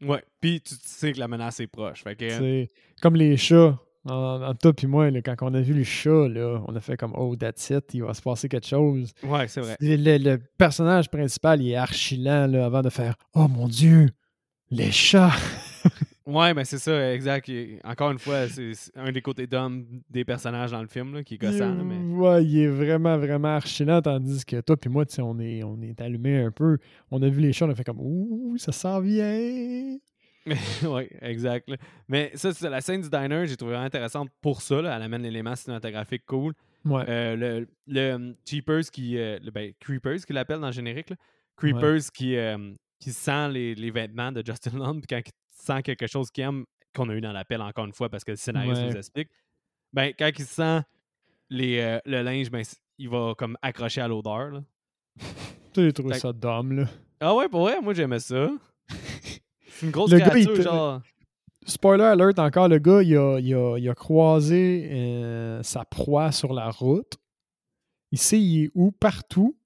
Ouais. 0.01 0.23
Puis 0.41 0.62
tu 0.62 0.75
sais 0.81 1.12
que 1.13 1.19
la 1.19 1.27
menace 1.27 1.60
est 1.60 1.67
proche. 1.67 2.03
Fait 2.03 2.15
que. 2.15 2.29
C'est 2.29 2.71
comme 3.01 3.15
les 3.15 3.38
chats. 3.38 3.79
En, 4.08 4.39
en 4.43 4.53
toi 4.53 4.71
puis 4.71 4.86
moi, 4.86 5.10
là, 5.10 5.19
quand 5.23 5.36
on 5.41 5.53
a 5.55 5.62
vu 5.62 5.73
le 5.73 5.84
chat, 5.84 6.27
là, 6.27 6.62
on 6.67 6.75
a 6.75 6.79
fait 6.79 6.95
comme 6.95 7.13
Oh, 7.15 7.36
that's 7.36 7.71
it, 7.71 7.91
il 7.95 8.03
va 8.03 8.13
se 8.13 8.21
passer 8.21 8.47
quelque 8.47 8.67
chose. 8.67 9.12
Ouais, 9.23 9.47
c'est 9.47 9.62
vrai. 9.62 9.77
Le 9.79 10.38
personnage 10.60 11.10
principal, 11.10 11.60
il 11.60 11.71
est 11.71 11.75
archi 11.75 12.17
lent 12.17 12.45
là, 12.45 12.65
avant 12.65 12.84
de 12.84 12.89
faire 12.89 13.15
Oh 13.34 13.47
mon 13.47 13.67
Dieu, 13.67 14.10
les 14.69 14.91
chats. 14.91 15.34
Ouais, 16.27 16.55
ben 16.55 16.63
c'est 16.65 16.79
ça, 16.79 17.13
exact. 17.13 17.51
Encore 17.83 18.09
une 18.11 18.17
fois, 18.17 18.47
c'est 18.47 18.71
un 18.95 19.11
des 19.11 19.21
côtés 19.21 19.45
d'homme 19.45 19.85
des 20.09 20.25
personnages 20.25 20.71
dans 20.71 20.81
le 20.81 20.88
film 20.88 21.13
là, 21.13 21.23
qui 21.23 21.35
est 21.35 21.38
gossant. 21.38 21.75
là, 21.75 21.83
mais... 21.83 21.97
Ouais, 22.15 22.43
il 22.43 22.59
est 22.61 22.67
vraiment, 22.67 23.15
vraiment 23.17 23.55
archi 23.55 23.85
lent, 23.85 24.01
tandis 24.01 24.43
que 24.43 24.59
toi 24.61 24.75
puis 24.75 24.89
moi, 24.89 25.05
tu 25.05 25.13
sais, 25.15 25.21
on 25.21 25.38
est, 25.39 25.61
on 25.63 25.79
est 25.83 26.01
allumé 26.01 26.39
un 26.41 26.49
peu. 26.51 26.79
On 27.11 27.21
a 27.21 27.29
vu 27.29 27.41
les 27.41 27.53
chats, 27.53 27.65
on 27.67 27.69
a 27.69 27.75
fait 27.75 27.83
comme 27.83 27.99
Ouh, 27.99 28.55
ça 28.57 28.71
s'en 28.71 29.01
vient. 29.01 29.97
oui, 30.83 31.07
exact. 31.21 31.69
là. 31.69 31.77
Mais 32.07 32.31
ça, 32.35 32.53
c'est 32.53 32.69
la 32.69 32.81
scène 32.81 33.01
du 33.01 33.09
diner, 33.09 33.45
j'ai 33.47 33.55
trouvé 33.55 33.73
vraiment 33.73 33.85
intéressante 33.85 34.29
pour 34.41 34.61
ça. 34.63 34.81
là. 34.81 34.95
Elle 34.95 35.03
amène 35.03 35.21
l'élément 35.23 35.55
cinématographique 35.55 36.25
cool. 36.25 36.53
Ouais. 36.85 37.03
Euh, 37.07 37.35
le, 37.35 37.67
le 37.88 38.11
um, 38.13 38.35
Cheapers 38.45 38.89
qui. 38.91 39.17
euh, 39.17 39.39
le, 39.43 39.51
ben, 39.51 39.73
Creepers 39.79 40.25
qui 40.25 40.33
l'appelle 40.33 40.59
dans 40.59 40.67
le 40.67 40.73
générique. 40.73 41.09
là. 41.11 41.15
Creepers 41.57 42.11
qui, 42.13 42.35
euh, 42.35 42.57
qui 42.99 43.11
sent 43.11 43.49
les, 43.49 43.75
les 43.75 43.91
vêtements 43.91 44.31
de 44.31 44.43
Justin 44.45 44.77
Long, 44.77 44.93
puis 44.99 45.07
quand 45.09 45.17
il 45.17 45.31
sent 45.65 45.82
quelque 45.84 46.08
chose 46.08 46.32
qu'il 46.32 46.43
aime, 46.43 46.65
qu'on 46.95 47.10
a 47.10 47.13
eu 47.13 47.21
dans 47.21 47.32
l'appel 47.34 47.62
encore 47.62 47.86
une 47.86 47.93
fois 47.93 48.10
parce 48.10 48.23
que 48.23 48.32
le 48.32 48.38
scénariste 48.38 48.82
Ouais. 48.82 48.89
nous 48.89 48.97
explique, 48.97 49.30
ben, 49.93 50.13
quand 50.17 50.32
il 50.38 50.45
sent 50.45 50.82
les, 51.49 51.80
euh, 51.80 51.99
le 52.06 52.21
linge, 52.21 52.49
ben, 52.49 52.63
il 52.97 53.10
va 53.10 53.34
comme 53.38 53.58
accrocher 53.62 54.01
à 54.01 54.08
l'odeur. 54.08 54.62
j'ai 55.75 55.91
trouvé 55.93 56.13
ça 56.15 56.32
d'homme, 56.34 56.73
là. 56.78 56.86
Ah 57.19 57.36
ouais, 57.36 57.49
pour 57.49 57.62
vrai, 57.62 57.82
moi 57.82 57.93
j'aimais 57.93 58.19
ça. 58.19 58.49
C'est 59.67 59.86
une 59.86 59.91
grosse 59.91 60.12
Le 60.12 60.19
gars, 60.19 60.32
il 60.38 60.62
genre. 60.62 61.01
Spoiler 61.67 62.04
alert, 62.04 62.38
encore, 62.39 62.67
le 62.69 62.78
gars, 62.78 63.01
il 63.01 63.17
a, 63.17 63.39
il 63.39 63.54
a- 63.56 63.78
il 63.78 63.89
a 63.89 63.95
croisé 63.95 64.88
euh, 64.91 65.63
sa 65.63 65.84
proie 65.84 66.32
sur 66.32 66.54
la 66.54 66.69
route. 66.69 67.17
Il 68.12 68.19
sait 68.19 68.39
il 68.39 68.65
est 68.65 68.71
où, 68.75 68.91
partout. 68.91 69.58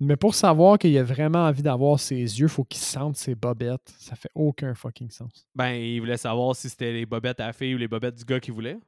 Mais 0.00 0.16
pour 0.16 0.34
savoir 0.34 0.78
qu'il 0.78 0.96
a 0.98 1.04
vraiment 1.04 1.46
envie 1.46 1.62
d'avoir 1.62 2.00
ses 2.00 2.16
yeux, 2.16 2.48
faut 2.48 2.64
qu'il 2.64 2.80
sente 2.82 3.16
ses 3.16 3.34
bobettes. 3.34 3.94
Ça 3.98 4.16
fait 4.16 4.30
aucun 4.34 4.74
fucking 4.74 5.10
sens. 5.10 5.46
Ben, 5.54 5.70
il 5.74 6.00
voulait 6.00 6.16
savoir 6.16 6.56
si 6.56 6.68
c'était 6.68 6.92
les 6.92 7.06
bobettes 7.06 7.40
à 7.40 7.46
la 7.46 7.52
fille 7.52 7.74
ou 7.74 7.78
les 7.78 7.88
bobettes 7.88 8.16
du 8.16 8.24
gars 8.24 8.40
qu'il 8.40 8.54
voulait. 8.54 8.78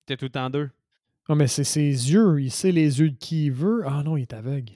C'était 0.00 0.16
tout 0.16 0.24
le 0.26 0.30
temps 0.30 0.50
deux. 0.50 0.68
Non, 1.28 1.36
mais 1.36 1.46
c'est 1.46 1.64
ses 1.64 1.82
yeux. 2.12 2.40
Il 2.40 2.50
sait 2.50 2.72
les 2.72 2.98
yeux 3.00 3.10
de 3.10 3.16
qui 3.16 3.46
il 3.46 3.52
veut. 3.52 3.82
Ah 3.86 4.02
non, 4.02 4.16
il 4.16 4.22
est 4.22 4.32
aveugle. 4.32 4.72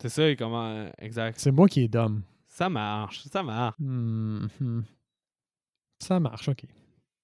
C'est 0.00 0.08
ça, 0.08 0.28
et 0.28 0.34
comment. 0.34 0.90
Exact. 0.98 1.38
C'est 1.38 1.52
moi 1.52 1.68
qui 1.68 1.82
est 1.82 1.88
dumb. 1.88 2.22
Ça 2.48 2.68
marche, 2.68 3.22
ça 3.32 3.42
marche. 3.42 3.76
Mhm. 3.78 4.84
Ça 6.00 6.18
marche, 6.18 6.48
ok. 6.48 6.64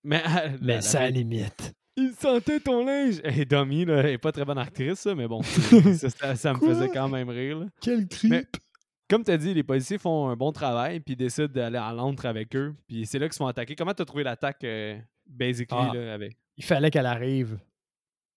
Mais, 0.04 0.22
la- 0.22 0.50
Mais 0.60 0.74
la 0.76 0.80
ça 0.82 1.06
fille, 1.06 1.14
limite. 1.16 1.74
Il 2.00 2.12
sentait 2.18 2.60
ton 2.60 2.84
linge. 2.86 3.20
Et 3.24 3.44
Domi, 3.44 3.84
là, 3.84 3.96
elle 3.98 4.06
est 4.10 4.18
pas 4.18 4.30
très 4.32 4.44
bonne 4.44 4.58
actrice, 4.58 5.00
ça, 5.00 5.14
mais 5.14 5.26
bon, 5.26 5.42
ça, 5.42 6.08
ça- 6.10 6.36
ça 6.36 6.52
me 6.54 6.58
faisait 6.60 6.88
quand 6.88 7.08
même 7.08 7.28
rire. 7.28 7.58
là. 7.58 7.66
Quel 7.80 8.06
creep. 8.06 8.30
Mais- 8.30 8.44
Comme 9.10 9.24
tu 9.24 9.30
as 9.30 9.36
dit, 9.38 9.52
les 9.54 9.62
policiers 9.62 9.98
font 9.98 10.28
un 10.28 10.36
bon 10.36 10.52
travail, 10.52 11.00
puis 11.00 11.14
ils 11.14 11.16
décident 11.16 11.48
d'aller 11.48 11.78
à 11.78 11.92
Londres 11.92 12.24
avec 12.26 12.54
eux. 12.54 12.74
Puis 12.86 13.04
c'est 13.06 13.18
là 13.18 13.26
qu'ils 13.26 13.32
se 13.32 13.38
font 13.38 13.46
attaquer. 13.46 13.74
Comment 13.74 13.94
tu 13.94 14.02
as 14.02 14.04
trouvé 14.04 14.22
l'attaque, 14.22 14.62
euh, 14.64 14.96
basically, 15.26 15.78
Ah. 15.90 15.92
là, 15.94 16.14
avec? 16.14 16.36
Il 16.56 16.64
fallait 16.64 16.90
qu'elle 16.90 17.06
arrive. 17.06 17.58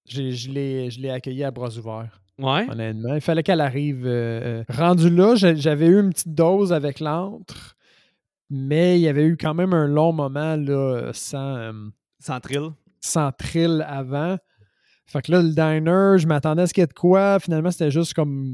Je 0.10 0.50
l'ai 0.50 0.90
je 0.90 1.00
l'ai 1.00 1.10
accueillie 1.12 1.44
à 1.44 1.52
bras 1.52 1.70
ouverts. 1.78 2.20
Ouais. 2.40 2.66
honnêtement. 2.72 3.14
Il 3.14 3.22
fallait 3.22 3.44
qu'elle 3.44 3.62
arrive. 3.62 4.06
euh, 4.08 4.62
euh, 4.62 4.64
rendu 4.70 5.10
là, 5.12 5.36
j'a- 5.36 5.54
j'avais 5.54 5.86
eu 5.88 6.00
une 6.00 6.10
petite 6.10 6.34
dose 6.34 6.74
avec 6.74 7.00
l'antre, 7.00 7.76
mais 8.50 8.98
il 8.98 9.02
y 9.04 9.08
avait 9.08 9.26
eu 9.26 9.38
quand 9.38 9.54
même 9.54 9.74
un 9.74 9.88
long 9.88 10.12
moment 10.12 10.56
là, 10.56 11.12
sans, 11.14 11.56
euh, 11.58 11.74
Sans 12.20 12.40
thrill? 12.40 12.70
Sans 13.02 13.32
thrill 13.34 13.84
avant. 13.88 14.38
Fait 15.08 15.22
que 15.22 15.32
là, 15.34 15.42
le 15.42 15.50
diner, 15.50 16.18
je 16.22 16.26
m'attendais 16.26 16.62
à 16.62 16.68
ce 16.68 16.74
qu'il 16.74 16.82
y 16.82 16.86
ait 16.86 16.88
de 16.88 16.94
quoi. 16.94 17.38
Finalement, 17.42 17.70
c'était 17.72 17.92
juste 17.92 18.14
comme 18.14 18.46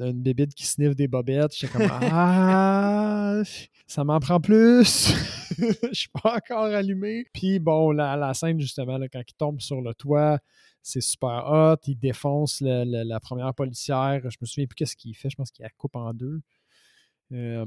une 0.00 0.22
bébite 0.22 0.54
qui 0.54 0.64
sniffe 0.64 0.96
des 0.96 1.06
bobettes. 1.08 1.54
J'étais 1.54 1.70
comme 1.72 1.82
Ah, 2.02 3.42
ça 3.86 4.04
m'en 4.04 4.18
prend 4.18 4.40
plus. 4.40 5.12
Je 5.58 5.92
suis 5.92 6.08
pas 6.22 6.36
encore 6.36 6.64
allumé. 6.64 7.26
Puis 7.34 7.58
bon, 7.58 7.90
la, 7.90 8.16
la 8.16 8.32
scène, 8.32 8.58
justement, 8.58 8.96
là, 8.96 9.08
quand 9.08 9.20
il 9.26 9.34
tombe 9.34 9.60
sur 9.60 9.82
le 9.82 9.92
toit, 9.92 10.38
c'est 10.82 11.02
super 11.02 11.44
hot. 11.50 11.76
Il 11.86 11.98
défonce 11.98 12.62
le- 12.62 12.84
le- 12.86 13.02
la 13.06 13.20
première 13.20 13.52
policière. 13.52 14.20
Je 14.30 14.36
me 14.40 14.46
souviens 14.46 14.66
plus 14.66 14.76
qu'est-ce 14.76 14.96
qu'il 14.96 15.14
fait. 15.14 15.28
Je 15.28 15.36
pense 15.36 15.50
qu'il 15.50 15.62
la 15.64 15.70
coupe 15.76 15.96
en 15.96 16.14
deux. 16.14 16.40
Euh, 17.32 17.66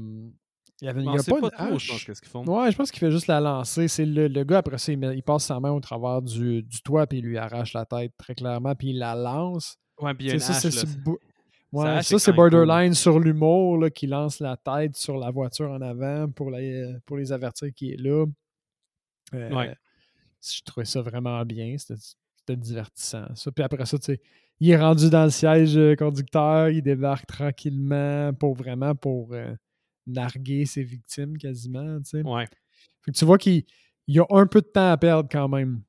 il 0.82 0.86
y 0.86 0.88
avait, 0.88 1.00
il 1.00 1.06
y 1.06 1.08
a 1.08 1.12
pas, 1.12 1.22
pas 1.22 1.64
une 1.64 1.68
trop, 1.70 1.78
je 1.78 1.86
pense, 1.88 1.96
hache. 1.96 2.06
qu'est-ce 2.06 2.20
qu'ils 2.20 2.28
font. 2.30 2.44
Ouais, 2.44 2.70
je 2.70 2.76
pense 2.76 2.90
qu'il 2.90 2.98
fait 3.00 3.10
juste 3.12 3.28
la 3.28 3.40
lancer. 3.40 3.86
C'est 3.88 4.04
le, 4.04 4.26
le 4.28 4.44
gars, 4.44 4.58
après 4.58 4.76
ça, 4.78 4.90
il, 4.92 4.98
met- 4.98 5.16
il 5.16 5.22
passe 5.22 5.44
sa 5.46 5.58
main 5.60 5.70
au 5.70 5.80
travers 5.80 6.20
du, 6.20 6.62
du 6.62 6.82
toit, 6.82 7.06
puis 7.06 7.18
il 7.18 7.24
lui 7.24 7.38
arrache 7.38 7.72
la 7.72 7.86
tête 7.86 8.12
très 8.18 8.34
clairement, 8.34 8.74
puis 8.74 8.90
il 8.90 8.98
la 8.98 9.14
lance. 9.14 9.76
Ouais, 10.00 10.12
puis 10.12 10.26
il 10.26 10.28
y 10.28 10.30
a 10.32 10.34
une 10.34 10.40
ça, 10.40 10.52
hache, 10.54 10.72
c'est 10.74 10.86
Ouais, 11.72 11.88
hache, 11.88 12.10
cool. 12.10 12.34
borderline 12.34 12.92
sur 12.92 13.18
l'humour, 13.18 13.78
là, 13.78 13.88
qui 13.88 14.06
lance 14.06 14.40
la 14.40 14.58
tête 14.58 14.94
sur 14.96 15.16
la 15.16 15.30
voiture 15.30 15.70
en 15.70 15.80
avant 15.80 16.28
pour, 16.28 16.50
la- 16.50 16.98
pour 17.06 17.16
les 17.16 17.32
avertir 17.32 17.72
qu'il 17.72 17.92
est 17.92 17.96
là. 17.96 18.26
Euh, 19.34 19.50
Ouais. 19.54 19.74
Je 20.44 20.60
trouvais 20.64 20.84
ça 20.84 21.00
vraiment 21.00 21.44
bien. 21.44 21.76
C'était 21.78 22.00
c'était 22.38 22.56
divertissant. 22.56 23.26
Ça. 23.36 23.52
Puis 23.52 23.62
après 23.62 23.86
ça, 23.86 23.96
tu 23.96 24.04
sais, 24.06 24.20
il 24.58 24.68
est 24.70 24.76
rendu 24.76 25.08
dans 25.08 25.22
le 25.24 25.30
siège 25.30 25.76
euh, 25.78 25.94
conducteur, 25.94 26.70
il 26.70 26.82
débarque 26.82 27.26
tranquillement 27.26 28.32
pour 28.34 28.54
vraiment 28.56 28.96
pour 28.96 29.32
euh, 29.32 29.54
narguer 30.06 30.64
ses 30.66 30.82
victimes 30.82 31.36
quasiment. 31.36 31.98
Tu 32.02 32.10
sais. 32.10 32.22
Ouais. 32.22 32.46
Fait 33.04 33.12
que 33.12 33.16
tu 33.18 33.24
vois 33.24 33.38
qu'il 33.38 33.64
il 34.06 34.20
a 34.20 34.24
un 34.30 34.46
peu 34.46 34.60
de 34.60 34.66
temps 34.66 34.90
à 34.90 34.96
perdre 34.96 35.28
quand 35.30 35.48
même. 35.48 35.82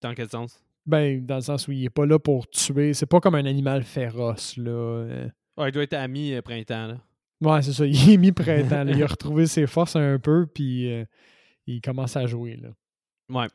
Dans 0.00 0.14
quel 0.14 0.28
sens? 0.28 0.62
Ben, 0.86 1.24
dans 1.24 1.36
le 1.36 1.40
sens 1.40 1.66
où 1.66 1.72
il 1.72 1.84
est 1.84 1.90
pas 1.90 2.04
là 2.04 2.18
pour 2.18 2.46
tuer. 2.48 2.92
C'est 2.92 3.06
pas 3.06 3.20
comme 3.20 3.34
un 3.36 3.46
animal 3.46 3.82
féroce, 3.84 4.56
là. 4.56 4.70
Euh, 4.70 5.28
Ouais, 5.56 5.68
il 5.68 5.72
doit 5.72 5.84
être 5.84 5.94
à 5.94 6.08
mi-printemps, 6.08 6.88
là. 6.88 7.00
Ouais, 7.40 7.62
c'est 7.62 7.72
ça. 7.72 7.86
Il 7.86 8.10
est 8.10 8.16
mi-printemps. 8.16 8.84
là. 8.84 8.92
Il 8.92 9.02
a 9.02 9.06
retrouvé 9.08 9.46
ses 9.46 9.66
forces 9.68 9.94
un 9.96 10.18
peu, 10.18 10.46
puis 10.52 10.90
euh, 10.92 11.04
il 11.66 11.80
commence 11.80 12.16
à 12.16 12.26
jouer. 12.26 12.56
Là. 12.56 12.70
Ouais. 13.28 13.46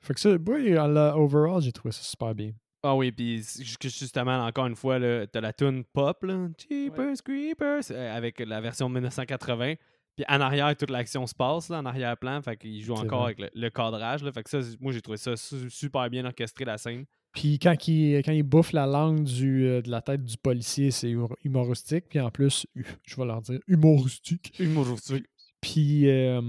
Fait 0.00 0.14
que 0.14 0.20
ça, 0.20 0.30
oui, 0.36 0.76
overall, 0.76 1.60
j'ai 1.60 1.72
trouvé 1.72 1.90
ça 1.92 2.02
super 2.02 2.34
bien. 2.34 2.52
Ah 2.86 2.94
oui, 2.94 3.10
puis 3.12 3.42
justement, 3.82 4.44
encore 4.46 4.66
une 4.66 4.76
fois, 4.76 4.98
t'as 5.26 5.40
la 5.40 5.52
tune 5.54 5.84
pop, 5.84 6.22
là, 6.22 6.48
Jeepers 6.70 7.16
Creepers, 7.24 7.80
euh, 7.90 8.16
avec 8.16 8.38
la 8.40 8.60
version 8.60 8.88
1980. 8.90 9.74
Puis 10.16 10.24
en 10.28 10.40
arrière, 10.40 10.76
toute 10.76 10.90
l'action 10.90 11.26
se 11.26 11.34
passe, 11.34 11.70
là, 11.70 11.78
en 11.78 11.86
arrière-plan. 11.86 12.40
Fait 12.42 12.56
qu'il 12.56 12.80
joue 12.82 12.94
C'est 12.94 13.02
encore 13.04 13.22
vrai. 13.22 13.34
avec 13.38 13.52
le, 13.54 13.60
le 13.62 13.70
cadrage. 13.70 14.22
Là, 14.22 14.30
fait 14.32 14.42
que 14.44 14.50
ça, 14.50 14.60
moi, 14.80 14.92
j'ai 14.92 15.00
trouvé 15.00 15.16
ça 15.16 15.34
su- 15.36 15.70
super 15.70 16.08
bien 16.10 16.24
orchestré, 16.26 16.64
la 16.66 16.76
scène. 16.78 17.04
Puis 17.32 17.58
quand 17.58 17.88
il, 17.88 18.18
quand 18.22 18.30
il 18.30 18.44
bouffe 18.44 18.70
la 18.72 18.86
langue 18.86 19.24
du, 19.24 19.64
euh, 19.66 19.82
de 19.82 19.90
la 19.90 20.02
tête 20.02 20.22
du 20.22 20.36
policier, 20.36 20.92
c'est 20.92 21.16
hum- 21.16 21.34
humoristique. 21.42 22.04
Puis 22.10 22.20
en 22.20 22.30
plus, 22.30 22.64
je 22.76 23.16
vais 23.16 23.24
leur 23.24 23.40
dire 23.40 23.58
humoristique. 23.66 24.52
Humoristique. 24.60 25.24
Puis 25.64 26.10
euh, 26.10 26.42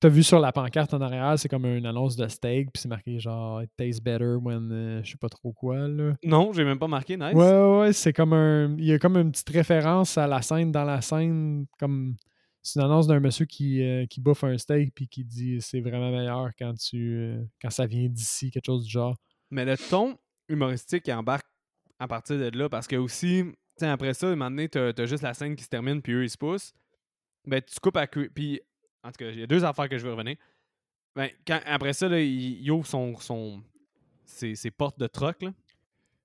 t'as 0.00 0.08
vu 0.08 0.22
sur 0.22 0.40
la 0.40 0.50
pancarte 0.50 0.94
en 0.94 1.00
arrière, 1.02 1.38
c'est 1.38 1.50
comme 1.50 1.66
une 1.66 1.84
annonce 1.84 2.16
de 2.16 2.26
steak. 2.28 2.72
Puis 2.72 2.80
c'est 2.80 2.88
marqué 2.88 3.18
genre 3.18 3.62
It 3.62 3.70
tastes 3.76 4.02
better 4.02 4.36
when 4.40 4.72
euh, 4.72 5.02
je 5.04 5.10
sais 5.10 5.18
pas 5.18 5.28
trop 5.28 5.52
quoi. 5.52 5.86
Là. 5.86 6.14
Non, 6.24 6.50
j'ai 6.54 6.64
même 6.64 6.78
pas 6.78 6.88
marqué, 6.88 7.18
nice. 7.18 7.34
Ouais, 7.34 7.44
ouais, 7.44 7.78
ouais, 7.80 7.92
c'est 7.92 8.14
comme 8.14 8.32
un. 8.32 8.74
Il 8.78 8.86
y 8.86 8.92
a 8.94 8.98
comme 8.98 9.18
une 9.18 9.30
petite 9.32 9.50
référence 9.50 10.16
à 10.16 10.26
la 10.26 10.40
scène 10.40 10.72
dans 10.72 10.84
la 10.84 11.02
scène. 11.02 11.66
Comme. 11.78 12.16
C'est 12.62 12.80
une 12.80 12.86
annonce 12.86 13.06
d'un 13.06 13.20
monsieur 13.20 13.44
qui, 13.44 13.82
euh, 13.82 14.06
qui 14.06 14.22
bouffe 14.22 14.44
un 14.44 14.56
steak 14.56 14.94
puis 14.94 15.06
qui 15.06 15.22
dit 15.22 15.58
c'est 15.60 15.82
vraiment 15.82 16.10
meilleur 16.10 16.48
quand 16.58 16.72
tu 16.72 17.36
quand 17.60 17.68
ça 17.68 17.84
vient 17.84 18.08
d'ici, 18.08 18.50
quelque 18.50 18.64
chose 18.64 18.86
du 18.86 18.90
genre. 18.90 19.14
Mais 19.50 19.66
le 19.66 19.76
ton 19.76 20.16
humoristique, 20.48 21.06
embarque 21.10 21.44
à 21.98 22.08
partir 22.08 22.38
de 22.38 22.56
là 22.56 22.70
parce 22.70 22.86
que 22.86 22.96
aussi, 22.96 23.44
après 23.82 24.14
ça, 24.14 24.28
à 24.28 24.30
un 24.30 24.36
moment 24.36 24.50
donné, 24.50 24.70
t'as 24.70 24.92
as 24.96 25.04
juste 25.04 25.22
la 25.22 25.34
scène 25.34 25.54
qui 25.54 25.64
se 25.64 25.68
termine 25.68 26.00
puis 26.00 26.14
eux, 26.14 26.24
ils 26.24 26.30
se 26.30 26.38
poussent. 26.38 26.72
Ben, 27.46 27.60
tu 27.62 27.78
coupes 27.80 27.96
à. 27.96 28.06
Puis, 28.06 28.60
en 29.02 29.08
tout 29.10 29.18
cas, 29.18 29.30
il 29.30 29.40
y 29.40 29.42
a 29.42 29.46
deux 29.46 29.64
affaires 29.64 29.88
que 29.88 29.98
je 29.98 30.04
veux 30.06 30.12
revenir. 30.12 30.36
Ben, 31.14 31.30
quand, 31.46 31.60
après 31.66 31.92
ça, 31.92 32.08
là, 32.08 32.20
il, 32.20 32.62
il 32.62 32.70
ouvre 32.70 32.86
son, 32.86 33.16
son, 33.18 33.62
ses, 34.24 34.54
ses 34.54 34.70
portes 34.70 34.98
de 34.98 35.06
troc, 35.06 35.42
là. 35.42 35.52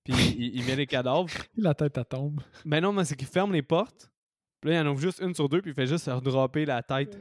Puis 0.04 0.14
il, 0.38 0.56
il 0.58 0.66
met 0.66 0.76
les 0.76 0.88
cadavres. 0.88 1.30
La 1.58 1.74
tête 1.74 1.98
à 1.98 2.04
tombe. 2.06 2.42
Ben 2.66 2.82
non, 2.82 2.92
mais 2.94 3.04
c'est 3.06 3.16
qu'il 3.16 3.28
ferme 3.28 3.54
les 3.54 3.62
portes. 3.62 4.10
Puis 4.62 4.72
là, 4.72 4.78
il 4.82 4.88
en 4.88 4.92
ouvre 4.92 5.02
juste 5.02 5.20
une 5.20 5.34
sur 5.36 5.48
deux, 5.50 5.62
puis 5.62 5.72
il 5.72 5.76
fait 5.76 5.86
juste 5.88 6.06
redropper 6.08 6.66
la 6.66 6.82
tête. 6.82 7.18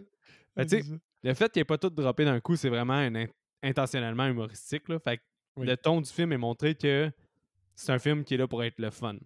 Ben, 0.57 0.65
tu 0.67 0.81
sais, 0.83 0.85
le 1.23 1.35
fait 1.35 1.53
qu'il 1.53 1.61
ait 1.61 1.65
pas 1.65 1.77
tout 1.79 1.91
droppé 1.91 2.25
d'un 2.25 2.41
coup, 2.41 2.57
c'est 2.57 2.69
vraiment 2.71 2.95
un 2.95 3.15
in- 3.15 3.27
intentionnellement 3.63 4.27
humoristique. 4.27 4.89
Là. 4.89 4.99
Fait 5.01 5.19
que 5.19 5.23
Oui. 5.57 5.67
le 5.67 5.77
ton 5.77 6.01
du 6.01 6.11
film 6.11 6.33
est 6.33 6.39
montré 6.39 6.75
que 6.75 7.11
c'est 7.75 7.93
un 7.93 7.99
film 7.99 8.25
qui 8.25 8.35
est 8.35 8.39
là 8.39 8.47
pour 8.49 8.63
être 8.65 8.79
le 8.79 8.91
fun. 8.91 9.17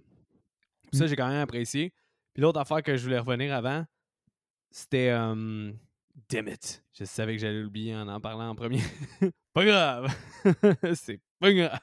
Puis 0.90 0.98
Ça, 0.98 1.04
Mm. 1.04 1.08
j'ai 1.08 1.16
quand 1.16 1.28
même 1.28 1.40
apprécié. 1.40 1.92
Puis 2.35 2.42
l'autre 2.42 2.58
affaire 2.61 2.82
que 2.82 2.96
je 2.96 3.04
voulais 3.04 3.18
revenir 3.18 3.54
avant, 3.54 3.85
c'était 4.72 5.11
euh, 5.11 5.70
Damn 6.28 6.48
it. 6.48 6.82
Je 6.98 7.04
savais 7.04 7.35
que 7.35 7.40
j'allais 7.40 7.62
l'oublier 7.62 7.94
en 7.94 8.08
en 8.08 8.20
parlant 8.20 8.48
en 8.48 8.54
premier. 8.54 8.80
pas 9.54 9.64
grave. 9.64 10.14
c'est 10.94 11.20
pas 11.38 11.52
grave. 11.52 11.80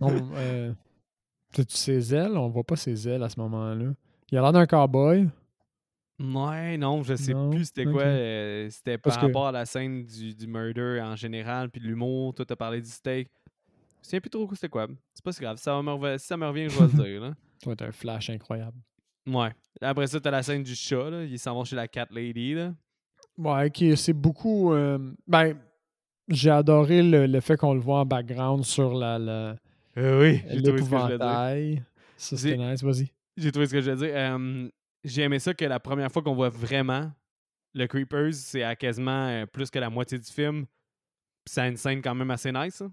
On, 0.00 0.10
euh, 0.36 0.72
T'as-tu 1.52 1.76
ses 1.76 2.14
ailes? 2.14 2.36
On 2.36 2.48
voit 2.48 2.64
pas 2.64 2.76
ses 2.76 3.08
ailes 3.08 3.22
à 3.22 3.28
ce 3.28 3.38
moment-là. 3.40 3.92
Il 4.30 4.38
a 4.38 4.40
l'air 4.42 4.52
d'un 4.52 4.66
cowboy. 4.66 5.28
Ouais, 6.20 6.76
non, 6.78 7.02
je 7.02 7.14
sais 7.16 7.32
Non? 7.34 7.50
plus 7.50 7.64
c'était 7.66 7.84
quoi. 7.84 8.02
euh, 8.02 8.70
c'était 8.70 8.96
par 8.96 9.12
Parce 9.12 9.16
que- 9.16 9.26
rapport 9.26 9.46
à 9.48 9.52
la 9.52 9.66
scène 9.66 10.04
du, 10.04 10.34
du 10.34 10.46
murder 10.46 11.00
en 11.02 11.16
général, 11.16 11.68
puis 11.70 11.80
de 11.80 11.86
l'humour. 11.86 12.34
Toi, 12.34 12.44
t'as 12.46 12.56
parlé 12.56 12.80
du 12.80 12.88
steak. 12.88 13.28
Je 14.02 14.08
sais 14.08 14.20
plus 14.20 14.30
trop 14.30 14.48
c'était 14.54 14.68
quoi. 14.68 14.86
C'est 15.14 15.24
pas 15.24 15.32
si 15.32 15.40
grave. 15.40 15.56
Ça 15.58 15.80
me 15.82 16.18
Si 16.18 16.26
ça 16.26 16.36
me 16.36 16.46
revient, 16.46 16.68
je 16.68 16.78
vais 16.78 16.86
le 16.96 17.04
dire. 17.04 17.20
Là. 17.22 17.34
Ça 17.62 17.66
va 17.70 17.72
être 17.72 17.82
un 17.82 17.92
flash 17.92 18.30
incroyable. 18.30 18.76
Ouais. 19.26 19.50
Après 19.80 20.06
ça, 20.06 20.20
t'as 20.20 20.30
la 20.30 20.42
scène 20.42 20.62
du 20.62 20.74
chat. 20.74 21.10
Là. 21.10 21.24
Ils 21.24 21.38
s'en 21.38 21.54
vont 21.54 21.64
chez 21.64 21.76
la 21.76 21.88
cat 21.88 22.06
lady. 22.10 22.54
Là. 22.54 22.74
Ouais, 23.38 23.70
qui 23.70 23.96
c'est 23.96 24.12
beaucoup. 24.12 24.72
euh, 24.72 24.98
ben, 25.26 25.56
j'ai 26.28 26.50
adoré 26.50 27.02
le, 27.02 27.26
le 27.26 27.40
fait 27.40 27.56
qu'on 27.56 27.74
le 27.74 27.80
voit 27.80 28.00
en 28.00 28.06
background 28.06 28.64
sur 28.64 28.94
la, 28.94 29.18
la- 29.18 29.56
oui, 29.96 30.40
j'ai 30.48 30.62
trouvé 30.62 30.78
ce 30.82 30.88
que 30.90 30.96
je 30.96 31.02
voulais 31.02 31.18
dire. 31.18 31.82
Ça, 32.16 32.36
c'était 32.36 32.56
nice. 32.56 32.82
Vas-y. 32.82 33.10
J'ai 33.36 33.50
trouvé 33.52 33.66
ce 33.66 33.72
que 33.72 33.80
je 33.80 33.90
veux 33.90 34.06
dire. 34.06 34.14
Euh, 34.16 34.68
j'ai 35.04 35.22
aimé 35.22 35.38
ça 35.38 35.52
que 35.54 35.64
la 35.64 35.80
première 35.80 36.10
fois 36.10 36.22
qu'on 36.22 36.34
voit 36.34 36.48
vraiment 36.50 37.10
le 37.74 37.86
Creepers, 37.86 38.34
c'est 38.34 38.62
à 38.62 38.76
quasiment 38.76 39.26
euh, 39.28 39.46
plus 39.46 39.70
que 39.70 39.78
la 39.78 39.90
moitié 39.90 40.18
du 40.18 40.30
film. 40.30 40.64
Puis 41.44 41.52
ça 41.54 41.64
a 41.64 41.68
une 41.68 41.76
scène 41.76 42.00
quand 42.02 42.14
même 42.14 42.30
assez 42.30 42.52
nice. 42.52 42.80
hein. 42.82 42.92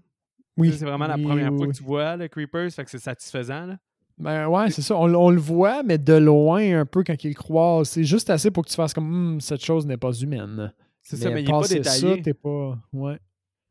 Oui. 0.56 0.72
C'est 0.72 0.84
vraiment 0.84 1.06
la 1.06 1.16
première 1.16 1.52
oui, 1.52 1.58
fois 1.58 1.66
oui. 1.68 1.72
que 1.72 1.78
tu 1.78 1.84
vois 1.84 2.16
le 2.16 2.28
Creepers, 2.28 2.70
fait 2.72 2.84
que 2.84 2.90
c'est 2.90 2.98
satisfaisant. 2.98 3.66
Là. 3.66 3.78
Ben 4.20 4.48
ouais, 4.48 4.70
c'est 4.70 4.82
ça. 4.82 4.96
On, 4.96 5.12
on 5.14 5.30
le 5.30 5.40
voit, 5.40 5.82
mais 5.82 5.98
de 5.98 6.12
loin 6.14 6.80
un 6.80 6.86
peu 6.86 7.02
quand 7.02 7.22
il 7.24 7.34
croise. 7.34 7.88
C'est 7.88 8.04
juste 8.04 8.28
assez 8.30 8.50
pour 8.50 8.64
que 8.64 8.68
tu 8.70 8.76
fasses 8.76 8.92
comme 8.94 9.34
Hum, 9.34 9.40
cette 9.40 9.64
chose 9.64 9.86
n'est 9.86 9.96
pas 9.96 10.12
humaine. 10.12 10.72
C'est 11.02 11.16
ça, 11.16 11.30
mais 11.30 11.42
il 11.42 11.48
est 11.48 11.52
pas 11.52 11.66
détaillé. 11.66 12.16
Ça, 12.16 12.22
t'es 12.22 12.34
pas. 12.34 12.78
Ouais. 12.92 13.18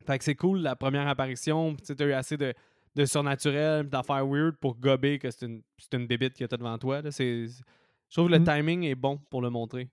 Fait 0.05 0.17
que 0.17 0.23
c'est 0.23 0.35
cool 0.35 0.59
la 0.61 0.75
première 0.75 1.07
apparition. 1.07 1.75
Tu 1.85 1.95
t'as 1.95 2.05
eu 2.05 2.13
assez 2.13 2.35
de, 2.35 2.53
de 2.95 3.05
surnaturel, 3.05 3.87
d'affaires 3.87 4.25
weird 4.27 4.55
pour 4.57 4.75
gober 4.75 5.19
que 5.19 5.29
c'est 5.29 5.45
une, 5.45 5.61
c'est 5.77 5.95
une 5.95 6.07
bébite 6.07 6.33
que 6.35 6.45
t'as 6.45 6.57
devant 6.57 6.77
toi. 6.79 7.01
Là. 7.03 7.11
C'est, 7.11 7.45
je 7.47 8.15
trouve 8.15 8.27
que 8.27 8.33
le 8.33 8.39
Mm. 8.39 8.43
timing 8.45 8.83
est 8.85 8.95
bon 8.95 9.19
pour 9.29 9.41
le 9.41 9.49
montrer. 9.51 9.87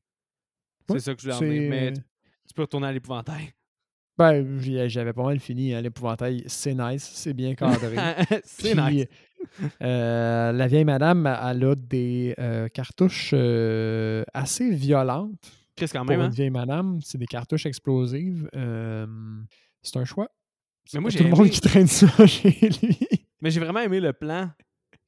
C'est 0.88 1.00
ça 1.00 1.14
que 1.14 1.20
je 1.20 1.26
voulais 1.26 1.36
en 1.36 1.40
venir. 1.40 1.70
Mais 1.70 1.92
tu, 1.92 2.00
tu 2.48 2.54
peux 2.54 2.62
retourner 2.62 2.86
à 2.86 2.92
l'épouvantail. 2.92 3.52
Ben, 4.16 4.58
j'avais 4.88 5.12
pas 5.12 5.24
mal 5.24 5.38
fini. 5.38 5.74
hein, 5.74 5.82
L'épouvantail, 5.82 6.42
c'est 6.46 6.74
nice. 6.74 7.10
C'est 7.12 7.34
bien 7.34 7.54
cadré. 7.56 7.96
c'est 8.44 8.72
Puis, 8.74 8.80
nice. 8.96 9.06
Euh, 9.82 10.52
la 10.52 10.66
vieille 10.66 10.84
madame, 10.84 11.26
elle 11.26 11.64
a 11.64 11.74
des 11.74 12.34
euh, 12.38 12.68
cartouches 12.68 13.30
euh, 13.34 14.24
assez 14.34 14.70
violentes. 14.70 15.52
Qu'est-ce 15.74 15.92
quand 15.92 16.00
Pour 16.00 16.10
même, 16.10 16.20
une 16.20 16.26
hein? 16.26 16.30
vieille 16.30 16.50
madame, 16.50 17.00
c'est 17.02 17.18
des 17.18 17.26
cartouches 17.26 17.66
explosives. 17.66 18.48
C'est 19.82 19.98
un 19.98 20.04
choix. 20.04 20.28
Mais 20.94 21.00
moi, 21.00 21.10
tout 21.10 21.22
le 21.22 21.30
monde 21.30 21.50
qui 21.50 21.60
traîne 21.60 21.86
ça 21.86 22.26
chez 22.26 22.50
lui. 22.50 22.98
Mais 23.40 23.50
j'ai 23.50 23.60
vraiment 23.60 23.80
aimé 23.80 24.00
le 24.00 24.12
plan. 24.12 24.50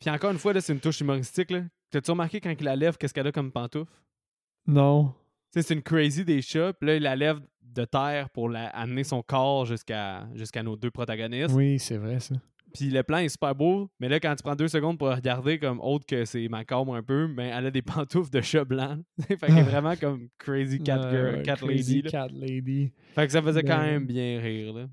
Puis 0.00 0.10
encore 0.10 0.30
une 0.30 0.38
fois, 0.38 0.52
là, 0.52 0.60
c'est 0.60 0.72
une 0.72 0.80
touche 0.80 1.00
humoristique. 1.00 1.52
T'as-tu 1.90 2.10
remarqué 2.10 2.40
quand 2.40 2.50
il 2.50 2.64
la 2.64 2.76
lève, 2.76 2.96
qu'est-ce 2.96 3.14
qu'elle 3.14 3.26
a 3.26 3.32
comme 3.32 3.50
pantoufle? 3.50 3.90
Non. 4.66 5.14
C'est 5.50 5.70
une 5.70 5.82
crazy 5.82 6.24
des 6.24 6.42
chats. 6.42 6.72
Puis 6.74 6.86
là, 6.86 6.96
il 6.96 7.02
la 7.02 7.16
lève 7.16 7.40
de 7.62 7.84
terre 7.84 8.28
pour 8.30 8.48
la, 8.48 8.68
amener 8.68 9.04
son 9.04 9.22
corps 9.22 9.64
jusqu'à 9.64 10.28
jusqu'à 10.34 10.62
nos 10.62 10.76
deux 10.76 10.90
protagonistes. 10.90 11.54
Oui, 11.54 11.78
c'est 11.78 11.96
vrai 11.96 12.20
ça. 12.20 12.34
Puis 12.74 12.90
le 12.90 13.02
plan 13.02 13.18
est 13.18 13.28
super 13.28 13.54
beau. 13.54 13.90
Mais 14.00 14.09
là, 14.09 14.20
quand 14.20 14.35
tu 14.35 14.42
prends 14.42 14.54
deux 14.54 14.68
secondes 14.68 14.98
pour 14.98 15.09
regarder 15.09 15.59
comme 15.59 15.81
autre 15.81 16.04
que 16.07 16.24
c'est 16.24 16.48
macabre 16.48 16.94
un 16.94 17.02
peu, 17.02 17.26
ben, 17.28 17.52
elle 17.57 17.66
a 17.66 17.70
des 17.70 17.83
pantoufles 17.83 18.31
de 18.31 18.40
chat 18.40 18.64
blanc. 18.64 18.98
fait 19.26 19.37
qu'elle 19.37 19.59
est 19.59 19.62
vraiment 19.62 19.96
comme 19.96 20.28
crazy 20.38 20.78
cat, 20.78 21.11
girl, 21.11 21.37
ouais, 21.37 21.42
cat 21.42 21.57
crazy 21.57 21.96
lady. 21.96 22.11
cat 22.11 22.28
lady. 22.33 22.92
Fait 23.14 23.26
que 23.26 23.33
ça 23.33 23.42
faisait 23.42 23.62
quand 23.62 23.78
Ben, 23.78 23.87
même 23.87 24.07
bien 24.07 24.40
rire. 24.40 24.72
Là. 24.74 24.87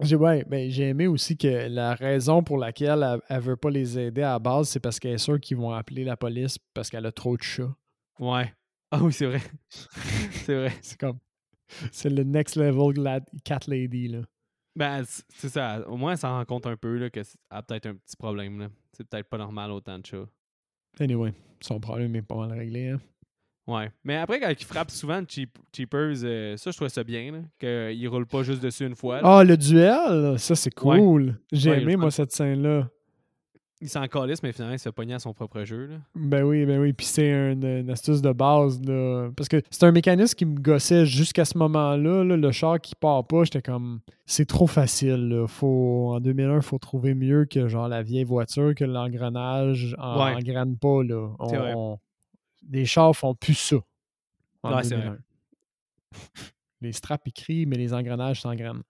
J'ai 0.00 0.16
ouais, 0.16 0.44
ben, 0.46 0.70
j'ai 0.70 0.88
aimé 0.88 1.06
aussi 1.06 1.38
que 1.38 1.68
la 1.68 1.94
raison 1.94 2.42
pour 2.42 2.58
laquelle 2.58 3.02
elle, 3.02 3.20
elle 3.28 3.40
veut 3.40 3.56
pas 3.56 3.70
les 3.70 3.98
aider 3.98 4.22
à 4.22 4.32
la 4.32 4.38
base, 4.38 4.68
c'est 4.68 4.80
parce 4.80 5.00
qu'elle 5.00 5.14
est 5.14 5.18
sûre 5.18 5.40
qu'ils 5.40 5.56
vont 5.56 5.70
appeler 5.70 6.04
la 6.04 6.18
police 6.18 6.58
parce 6.74 6.90
qu'elle 6.90 7.06
a 7.06 7.12
trop 7.12 7.36
de 7.36 7.42
chats. 7.42 7.74
Ouais. 8.18 8.52
Ah 8.90 9.02
oui, 9.02 9.12
c'est 9.12 9.26
vrai. 9.26 9.40
c'est 9.70 10.54
vrai. 10.54 10.72
C'est 10.82 10.98
comme. 10.98 11.18
C'est 11.90 12.10
le 12.10 12.22
next 12.22 12.56
level 12.56 12.94
cat 13.42 13.60
lady, 13.66 14.08
là. 14.08 14.20
Ben, 14.76 15.02
c'est 15.34 15.48
ça. 15.48 15.82
Au 15.88 15.96
moins, 15.96 16.12
elle 16.12 16.18
s'en 16.18 16.30
rend 16.36 16.44
compte 16.44 16.66
un 16.66 16.76
peu 16.76 16.96
là, 16.98 17.08
qu'elle 17.10 17.24
a 17.50 17.62
peut-être 17.62 17.86
un 17.86 17.94
petit 17.94 18.16
problème. 18.16 18.58
là. 18.60 18.68
C'est 18.92 19.08
peut-être 19.08 19.28
pas 19.28 19.38
normal 19.38 19.70
autant 19.72 19.98
de 19.98 20.04
chats. 20.06 20.26
Anyway, 21.00 21.32
son 21.60 21.80
problème 21.80 22.14
est 22.16 22.22
pas 22.22 22.36
mal 22.36 22.52
réglé, 22.58 22.90
hein. 22.90 23.00
Ouais. 23.66 23.90
Mais 24.04 24.14
après, 24.16 24.38
quand 24.38 24.48
il 24.48 24.64
frappe 24.64 24.90
souvent 24.92 25.22
cheap, 25.28 25.58
Cheapers, 25.74 26.22
euh, 26.22 26.56
ça, 26.56 26.70
je 26.70 26.76
trouve 26.76 26.88
ça 26.88 27.02
bien. 27.02 27.32
là, 27.32 27.38
Qu'il 27.58 28.08
roule 28.08 28.24
pas 28.26 28.44
juste 28.44 28.62
dessus 28.62 28.86
une 28.86 28.94
fois. 28.94 29.20
Ah, 29.24 29.42
le 29.42 29.56
duel, 29.56 30.38
ça 30.38 30.54
c'est 30.54 30.72
Ouais. 30.84 30.98
cool. 30.98 31.40
J'ai 31.50 31.70
Ouais, 31.70 31.82
aimé, 31.82 31.96
moi, 31.96 32.10
cette 32.12 32.30
scène-là. 32.32 32.88
Il 33.82 33.90
s'en 33.90 34.06
calisse, 34.08 34.42
mais 34.42 34.52
finalement, 34.52 34.74
il 34.74 34.78
se 34.78 34.84
fait 34.84 34.92
pogner 34.92 35.12
à 35.14 35.18
son 35.18 35.34
propre 35.34 35.62
jeu. 35.64 35.84
Là. 35.86 35.96
Ben 36.14 36.42
oui, 36.44 36.64
ben 36.64 36.80
oui. 36.80 36.94
Puis 36.94 37.04
c'est 37.04 37.30
un- 37.30 37.52
une 37.60 37.90
astuce 37.90 38.22
de 38.22 38.32
base, 38.32 38.80
là. 38.82 39.28
Parce 39.36 39.50
que 39.50 39.60
c'est 39.70 39.84
un 39.84 39.92
mécanisme 39.92 40.34
qui 40.34 40.46
me 40.46 40.58
gossait 40.58 41.04
jusqu'à 41.04 41.44
ce 41.44 41.58
moment-là. 41.58 42.24
là. 42.24 42.36
Le 42.38 42.52
char 42.52 42.80
qui 42.80 42.94
part 42.94 43.26
pas, 43.26 43.44
j'étais 43.44 43.60
comme. 43.60 44.00
C'est 44.24 44.46
trop 44.46 44.66
facile, 44.66 45.28
là. 45.28 45.46
Faut, 45.46 46.12
en 46.14 46.20
2001, 46.20 46.56
il 46.56 46.62
faut 46.62 46.78
trouver 46.78 47.12
mieux 47.14 47.44
que 47.44 47.68
genre 47.68 47.86
la 47.88 48.02
vieille 48.02 48.24
voiture, 48.24 48.74
que 48.74 48.84
l'engrenage 48.84 49.94
en, 49.98 50.24
Ouais. 50.24 50.42
pas, 50.80 51.02
là. 51.02 51.28
On- 51.38 51.48
C'est 51.48 51.56
vrai. 51.58 51.74
on- 51.76 51.98
les 52.70 52.86
chars 52.86 53.14
font 53.14 53.34
plus 53.34 53.54
ça. 53.54 53.76
Ouais, 54.64 54.82
c'est 54.84 54.96
2001. 54.96 55.18
les 56.80 56.92
straps 56.92 57.22
ils 57.26 57.32
crient, 57.32 57.66
mais 57.66 57.76
les 57.76 57.92
engrenages 57.92 58.40
s'engranent. 58.40 58.82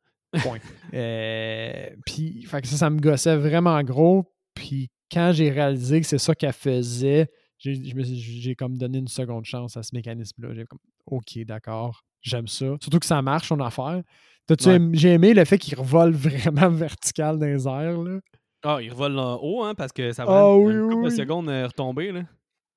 Point. 0.42 0.58
Euh, 0.94 1.88
puis, 2.04 2.44
fait 2.44 2.60
que 2.62 2.68
ça, 2.68 2.76
ça 2.76 2.90
me 2.90 3.00
gossait 3.00 3.36
vraiment 3.36 3.82
gros. 3.82 4.32
Puis 4.56 4.90
quand 5.12 5.30
j'ai 5.32 5.50
réalisé 5.50 6.00
que 6.00 6.06
c'est 6.06 6.18
ça 6.18 6.34
qu'elle 6.34 6.52
faisait, 6.52 7.28
j'ai 7.58 8.54
comme 8.56 8.76
donné 8.76 8.98
une 8.98 9.06
seconde 9.08 9.44
chance 9.44 9.76
à 9.76 9.82
ce 9.84 9.94
mécanisme-là. 9.94 10.52
J'ai 10.54 10.64
comme, 10.66 10.80
OK, 11.06 11.38
d'accord, 11.44 12.02
j'aime 12.22 12.48
ça. 12.48 12.66
Surtout 12.80 12.98
que 12.98 13.06
ça 13.06 13.22
marche, 13.22 13.46
son 13.48 13.60
affaire. 13.60 14.02
T'as-tu 14.46 14.68
Ouais. 14.68 14.74
aim- 14.76 14.90
J'ai 14.94 15.10
aimé 15.10 15.32
le 15.34 15.44
fait 15.44 15.58
qu'il 15.58 15.78
revole 15.78 16.12
vraiment 16.14 16.70
vertical 16.70 17.38
dans 17.38 17.46
les 17.46 17.66
airs. 17.68 18.02
Là. 18.02 18.18
Ah, 18.64 18.78
il 18.82 18.90
revole 18.90 19.18
en 19.18 19.36
haut, 19.40 19.62
hein, 19.62 19.74
parce 19.74 19.92
que 19.92 20.12
ça 20.12 20.24
va 20.24 20.32
Ah 20.40 20.56
oui, 20.56 20.72
une 20.72 20.80
oui, 20.82 20.88
couple 20.94 21.04
de 21.06 21.10
oui. 21.10 21.16
secondes 21.16 21.48
euh, 21.48 21.66
retomber. 21.66 22.10
Là. 22.12 22.22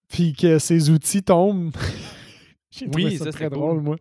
Puis 0.08 0.34
que 0.34 0.60
ses 0.60 0.90
outils 0.90 1.24
tombent. 1.24 1.72
Oui, 2.94 3.18
ça, 3.18 3.26
ça, 3.26 3.32
très 3.32 3.50
drôle, 3.50 3.76
cool. 3.78 3.82
moi. 3.84 3.96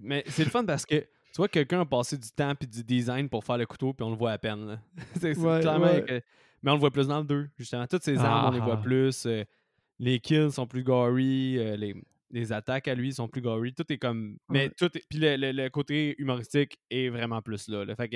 Mais 0.00 0.24
c'est 0.26 0.42
le 0.44 0.50
fun 0.50 0.64
parce 0.64 0.84
que 0.84 0.96
tu 0.96 1.36
vois, 1.36 1.48
quelqu'un 1.48 1.80
a 1.82 1.84
passé 1.86 2.18
du 2.18 2.28
temps 2.30 2.54
puis 2.56 2.66
du 2.66 2.82
design 2.82 3.28
pour 3.28 3.44
faire 3.44 3.56
le 3.56 3.66
couteau, 3.66 3.92
puis 3.92 4.04
on 4.04 4.10
le 4.10 4.16
voit 4.16 4.32
à 4.32 4.38
peine. 4.38 4.80
c'est 5.20 5.34
c'est 5.34 5.40
Ouais, 5.40 5.60
clairement 5.60 5.86
ouais. 5.86 6.04
que- 6.04 6.20
Mais 6.62 6.70
on 6.70 6.74
le 6.74 6.80
voit 6.80 6.90
plus 6.90 7.08
dans 7.08 7.18
le 7.20 7.24
2, 7.24 7.48
justement. 7.58 7.86
Toutes 7.86 8.02
ses 8.04 8.18
armes, 8.18 8.48
on 8.48 8.50
les 8.52 8.60
Ah. 8.60 8.64
voit 8.64 8.76
plus. 8.82 9.24
euh, 9.26 9.44
les 9.98 10.18
kills 10.20 10.50
sont 10.52 10.66
plus 10.66 10.82
gory. 10.82 11.58
euh, 11.58 11.76
les, 11.76 11.94
les 12.30 12.52
attaques 12.52 12.86
à 12.88 12.94
lui 12.94 13.12
sont 13.12 13.28
plus 13.28 13.40
gory. 13.40 13.72
Tout 13.74 13.90
est 13.92 13.98
comme. 13.98 14.36
Mais 14.48 14.64
Ouais. 14.68 14.72
tout 14.76 14.86
est- 14.96 15.04
Puis 15.08 15.18
le, 15.18 15.36
le- 15.36 15.52
le 15.52 15.68
côté 15.70 16.14
humoristique 16.18 16.78
est 16.90 17.08
vraiment 17.08 17.42
plus 17.42 17.68
là. 17.68 17.84
là. 17.84 17.94
Fait 17.96 18.10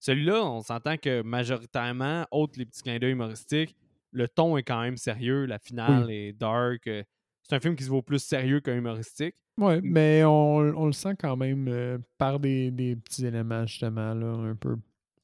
Celui-là, 0.00 0.42
on 0.44 0.60
s'entend 0.62 0.96
que 0.96 1.22
majoritairement, 1.22 2.26
autres 2.30 2.54
les 2.58 2.66
petits 2.66 2.82
clins 2.82 2.98
d'œil 2.98 3.12
humoristiques, 3.12 3.76
le 4.10 4.26
ton 4.28 4.56
est 4.56 4.62
quand 4.64 4.80
même 4.82 4.96
sérieux. 4.96 5.44
La 5.46 5.58
finale 5.58 6.10
est 6.10 6.32
dark. 6.32 6.86
euh, 6.86 7.02
C'est 7.42 7.56
un 7.56 7.60
film 7.60 7.76
qui 7.76 7.84
se 7.84 7.90
vaut 7.90 8.02
plus 8.02 8.22
sérieux 8.22 8.60
qu'un 8.60 8.76
humoristique. 8.76 9.34
Ouais, 9.58 9.80
mais 9.82 10.24
on, 10.24 10.56
on 10.56 10.86
le 10.86 10.92
sent 10.92 11.14
quand 11.18 11.36
même 11.36 11.68
euh, 11.68 11.98
par 12.18 12.40
des, 12.40 12.70
des 12.70 12.96
petits 12.96 13.26
éléments, 13.26 13.66
justement, 13.66 14.14
là, 14.14 14.26
un 14.32 14.54
peu 14.56 14.76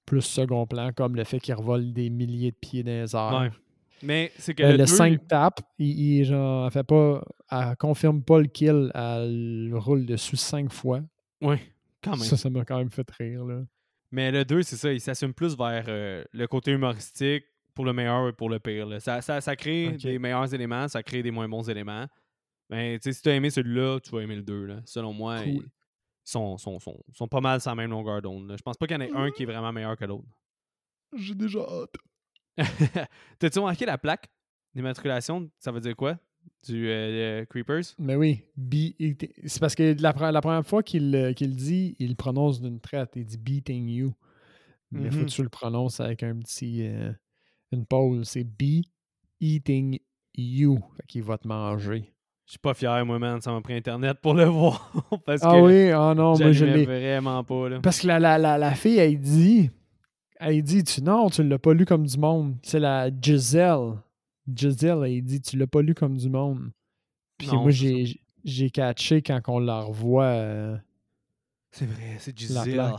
plus 0.08 0.22
second 0.22 0.66
plan, 0.66 0.90
comme 0.92 1.16
le 1.16 1.24
fait 1.24 1.38
qu'il 1.40 1.54
revole 1.54 1.92
des 1.92 2.08
milliers 2.10 2.50
de 2.50 2.56
pieds 2.56 2.82
dans 2.82 2.90
les 2.90 3.14
airs. 3.16 3.38
Ouais. 3.40 3.50
Mais 4.02 4.30
c'est 4.38 4.54
que 4.54 4.62
Euh, 4.62 4.66
le, 4.66 4.72
le 4.72 4.78
deux, 4.78 4.86
5 4.86 5.26
tape, 5.28 5.60
il, 5.78 6.18
il, 6.18 6.24
genre, 6.24 6.66
elle 6.66 6.70
fait 6.72 6.84
pas. 6.84 7.24
Elle 7.50 7.76
confirme 7.76 8.22
pas 8.22 8.38
le 8.38 8.46
kill, 8.46 8.90
elle 8.94 9.70
roule 9.74 10.06
dessus 10.06 10.36
5 10.36 10.70
fois. 10.72 11.00
Ouais, 11.42 11.60
quand 12.02 12.12
même. 12.12 12.20
Ça, 12.20 12.36
ça 12.36 12.48
m'a 12.50 12.64
quand 12.64 12.78
même 12.78 12.90
fait 12.90 13.08
rire. 13.18 13.44
Là. 13.44 13.62
Mais 14.12 14.30
le 14.30 14.44
2, 14.44 14.62
c'est 14.62 14.76
ça, 14.76 14.92
il 14.92 15.00
s'assume 15.00 15.34
plus 15.34 15.56
vers 15.56 15.84
euh, 15.88 16.24
le 16.32 16.46
côté 16.46 16.70
humoristique 16.72 17.44
pour 17.74 17.84
le 17.84 17.92
meilleur 17.92 18.28
et 18.28 18.32
pour 18.32 18.48
le 18.50 18.58
pire. 18.58 18.86
là. 18.86 19.00
Ça, 19.00 19.20
ça, 19.20 19.40
ça 19.40 19.54
crée 19.56 19.92
des 20.02 20.18
meilleurs 20.18 20.52
éléments, 20.54 20.88
ça 20.88 21.02
crée 21.02 21.22
des 21.22 21.30
moins 21.30 21.48
bons 21.48 21.68
éléments. 21.68 22.06
Mais 22.70 22.98
tu 22.98 23.04
sais, 23.04 23.12
si 23.16 23.22
tu 23.22 23.28
as 23.30 23.34
aimé 23.34 23.50
celui-là, 23.50 23.98
tu 24.00 24.10
vas 24.10 24.20
aimer 24.22 24.36
le 24.36 24.42
2. 24.42 24.64
Là. 24.66 24.76
Selon 24.84 25.12
moi, 25.12 25.42
Cool. 25.42 25.66
Sont, 26.30 26.58
sont, 26.58 26.78
sont, 26.78 27.02
sont 27.12 27.28
pas 27.28 27.40
mal 27.40 27.60
sur 27.60 27.70
la 27.70 27.74
même 27.76 27.90
longueur 27.90 28.20
d'onde. 28.22 28.54
Je 28.56 28.62
pense 28.62 28.76
pas 28.76 28.86
qu'il 28.86 28.94
y 28.96 28.98
en 28.98 29.02
ait 29.02 29.10
un 29.12 29.30
qui 29.30 29.42
est 29.44 29.46
vraiment 29.46 29.72
meilleur 29.72 29.96
que 29.96 30.04
l'autre. 30.04 30.28
J'ai 31.16 31.34
déjà 31.34 31.60
hâte. 31.60 31.94
T'as-tu 33.38 33.58
remarqué 33.58 33.86
la 33.86 33.98
plaque 33.98 34.28
d'immatriculation? 34.74 35.50
Ça 35.58 35.72
veut 35.72 35.80
dire 35.80 35.96
quoi? 35.96 36.18
Du 36.66 36.88
euh, 36.88 37.44
Creepers? 37.46 37.94
Mais 37.98 38.16
oui, 38.16 38.42
t- 39.16 39.32
c'est 39.46 39.60
parce 39.60 39.74
que 39.74 39.94
la, 40.00 40.12
la 40.32 40.40
première 40.40 40.66
fois 40.66 40.82
qu'il 40.82 41.14
euh, 41.14 41.32
le 41.38 41.46
dit, 41.46 41.94
il 41.98 42.10
le 42.10 42.14
prononce 42.14 42.60
d'une 42.60 42.80
traite. 42.80 43.10
Il 43.16 43.24
dit 43.24 43.38
beating 43.38 43.88
you. 43.88 44.14
Mais 44.90 45.10
faut 45.10 45.20
que 45.24 45.30
tu 45.30 45.42
le 45.42 45.48
prononces 45.50 46.00
avec 46.00 46.22
un 46.22 46.38
petit. 46.38 46.86
euh, 46.86 47.12
une 47.72 47.84
pause. 47.86 48.28
C'est 48.28 48.44
be 48.44 48.82
eating 49.40 49.98
you. 50.34 50.78
Fait 50.96 51.06
qu'il 51.06 51.22
va 51.22 51.36
te 51.38 51.46
manger. 51.46 52.12
Je 52.48 52.52
suis 52.52 52.58
pas 52.58 52.72
fier, 52.72 53.04
moi, 53.04 53.18
man. 53.18 53.40
Ça 53.42 53.52
m'a 53.52 53.60
pris 53.60 53.74
Internet 53.74 54.18
pour 54.22 54.32
le 54.32 54.44
voir. 54.46 54.90
parce 55.26 55.42
Ah 55.44 55.52
que 55.52 55.60
oui, 55.60 55.90
ah 55.90 56.14
non, 56.16 56.36
moi 56.38 56.50
je 56.52 56.64
l'ai. 56.64 56.86
vraiment 56.86 57.44
pas. 57.44 57.68
Là. 57.68 57.80
Parce 57.80 58.00
que 58.00 58.06
la, 58.06 58.18
la, 58.18 58.38
la, 58.38 58.56
la 58.56 58.74
fille, 58.74 58.96
elle 58.98 59.20
dit. 59.20 59.70
Elle 60.40 60.62
dit, 60.62 60.82
tu 60.82 61.02
non, 61.02 61.28
tu 61.28 61.42
l'as 61.42 61.58
pas 61.58 61.74
lu 61.74 61.84
comme 61.84 62.06
du 62.06 62.16
monde. 62.18 62.54
C'est 62.62 62.80
la 62.80 63.10
Giselle. 63.20 63.96
Giselle, 64.52 65.02
elle 65.04 65.22
dit, 65.22 65.42
tu 65.42 65.58
l'as 65.58 65.66
pas 65.66 65.82
lu 65.82 65.94
comme 65.94 66.16
du 66.16 66.30
monde. 66.30 66.70
Puis 67.36 67.48
Non, 67.48 67.60
moi, 67.62 67.70
j'ai 67.70 68.18
j'ai 68.44 68.70
catché 68.70 69.20
quand 69.20 69.40
on 69.48 69.58
la 69.58 69.80
revoit. 69.80 70.24
euh, 70.24 70.76
C'est 71.70 71.84
vrai, 71.86 72.16
c'est 72.18 72.34
La 72.50 72.64
Giselle. 72.64 72.92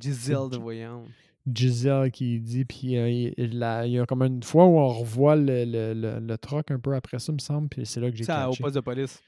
Giselle 0.00 0.48
de 0.50 0.56
voyante. 0.56 1.04
Giselle 1.52 2.10
qui 2.10 2.40
dit, 2.40 2.64
puis 2.64 2.96
euh, 2.96 3.08
il, 3.10 3.34
il 3.36 3.90
y 3.92 3.98
a 3.98 4.06
comme 4.06 4.22
une 4.22 4.42
fois 4.42 4.64
où 4.66 4.78
on 4.78 4.88
revoit 4.88 5.36
le, 5.36 5.64
le, 5.64 5.92
le, 5.94 6.18
le 6.20 6.38
truck 6.38 6.70
un 6.70 6.78
peu 6.78 6.94
après 6.94 7.18
ça, 7.18 7.32
me 7.32 7.38
semble, 7.38 7.68
puis 7.68 7.84
c'est 7.84 8.00
là 8.00 8.10
que 8.10 8.16
j'ai 8.16 8.24
Ça, 8.24 8.48
au 8.48 8.54
poste 8.54 8.74
de 8.76 8.80
police. 8.80 9.20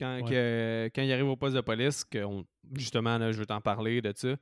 Quand, 0.00 0.16
Ouais. 0.16 0.22
que- 0.30 0.90
quand 0.94 1.02
il 1.02 1.12
arrive 1.12 1.28
au 1.28 1.36
poste 1.36 1.54
de 1.56 1.60
police, 1.60 2.04
que 2.04 2.24
on- 2.24 2.44
justement, 2.76 3.16
là, 3.18 3.32
je 3.32 3.38
veux 3.38 3.46
t'en 3.46 3.60
parler 3.60 4.02
de 4.02 4.12
ça. 4.14 4.34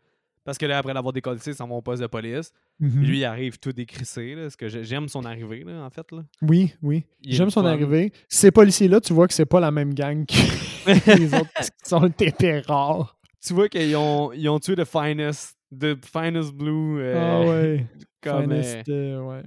Parce 0.42 0.56
que 0.56 0.64
là, 0.64 0.78
après 0.78 0.94
l'avoir 0.94 1.12
décollé, 1.12 1.38
ils 1.46 1.54
s'en 1.54 1.68
vont 1.68 1.76
au 1.76 1.82
poste 1.82 2.00
de 2.00 2.06
police. 2.06 2.50
Mhm. 2.80 2.90
Puis 2.90 3.06
lui, 3.06 3.18
il 3.18 3.24
arrive 3.26 3.58
tout 3.58 3.72
décrissé. 3.72 4.34
Là, 4.34 4.42
parce 4.42 4.56
que 4.56 4.68
j'ai- 4.68 4.84
j'aime 4.84 5.06
son 5.06 5.24
arrivée, 5.24 5.62
là, 5.64 5.84
en 5.84 5.90
fait. 5.90 6.10
Là. 6.12 6.24
Oui, 6.42 6.72
oui. 6.82 7.04
J'aime 7.22 7.44
le 7.46 7.50
son 7.50 7.62
fun. 7.62 7.68
arrivée. 7.68 8.10
Ces 8.26 8.50
policiers-là, 8.50 9.00
tu 9.02 9.12
vois 9.12 9.28
que 9.28 9.34
c'est 9.34 9.44
pas 9.44 9.60
la 9.60 9.70
même 9.70 9.92
gang 9.92 10.24
que 10.24 10.34
les 11.20 11.34
autres 11.34 11.50
qui 11.60 11.88
sont 11.88 12.06
épais 12.20 12.60
rares. 12.60 13.18
Tu 13.46 13.52
vois 13.52 13.68
qu'ils 13.68 13.94
ont, 13.96 14.32
ils 14.32 14.48
ont 14.48 14.58
tué 14.58 14.74
The 14.76 14.84
Finest, 14.86 15.56
The 15.78 16.04
Finest 16.04 16.52
Blue. 16.52 17.00
euh, 17.00 17.14
ah 17.16 17.40
ouais. 17.48 17.86
comme, 18.22 18.52
euh, 18.52 18.62
Finest, 18.62 18.88
euh, 18.88 19.20
ouais. 19.22 19.42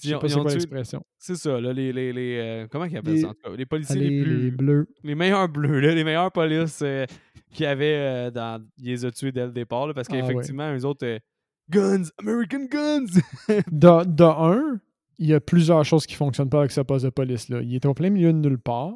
Je 0.00 0.10
sais 0.10 0.18
pas 0.18 0.28
c'est 0.28 0.40
quoi 0.40 0.52
l'expression? 0.52 1.02
C'est 1.18 1.34
ça, 1.34 1.60
là, 1.60 1.72
les, 1.72 1.92
les, 1.92 2.12
les, 2.12 2.38
euh, 2.38 2.66
comment 2.70 2.84
ils 2.84 2.96
appellent 2.96 3.14
Les- 3.14 3.20
ça, 3.22 3.28
en 3.28 3.34
tout 3.34 3.50
cas? 3.50 3.56
Les 3.56 3.66
policiers 3.66 3.96
Ah, 3.96 4.00
les, 4.00 4.10
les, 4.10 4.22
plus... 4.22 4.38
les 4.44 4.50
bleus. 4.52 4.88
les 5.02 5.14
meilleurs 5.16 5.48
bleus, 5.48 5.80
là, 5.80 5.94
les 5.94 6.04
meilleures 6.04 6.30
polices 6.32 6.84
qu'il 7.52 7.64
y 7.64 7.66
avait 7.66 8.30
dans. 8.30 8.64
Ils 8.78 8.90
les 8.90 9.04
ont 9.04 9.10
tués 9.10 9.32
dès 9.32 9.46
le 9.46 9.52
départ, 9.52 9.86
là, 9.88 9.94
parce 9.94 10.06
Ah 10.10 10.14
ouais. 10.14 10.20
qu'effectivement, 10.20 10.72
eux 10.72 10.84
autres. 10.84 11.18
guns! 11.70 12.04
American 12.18 12.66
guns! 12.70 13.06
De, 13.72 14.04
de 14.04 14.24
un, 14.24 14.80
il 15.18 15.26
y 15.26 15.34
a 15.34 15.40
plusieurs 15.40 15.84
choses 15.84 16.06
qui 16.06 16.14
fonctionnent 16.14 16.48
pas 16.50 16.60
avec 16.60 16.70
ce 16.70 16.80
poste 16.80 17.04
de 17.04 17.10
police-là. 17.10 17.60
Il 17.62 17.74
est 17.74 17.84
au 17.86 17.94
plein 17.94 18.10
milieu 18.10 18.32
de 18.32 18.38
nulle 18.38 18.58
part. 18.60 18.94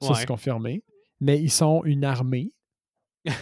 Ça, 0.00 0.10
Ouais. 0.10 0.14
c'est 0.20 0.26
confirmé. 0.26 0.84
Mais 1.20 1.40
ils 1.40 1.50
sont 1.50 1.82
une 1.84 2.04
armée 2.04 2.52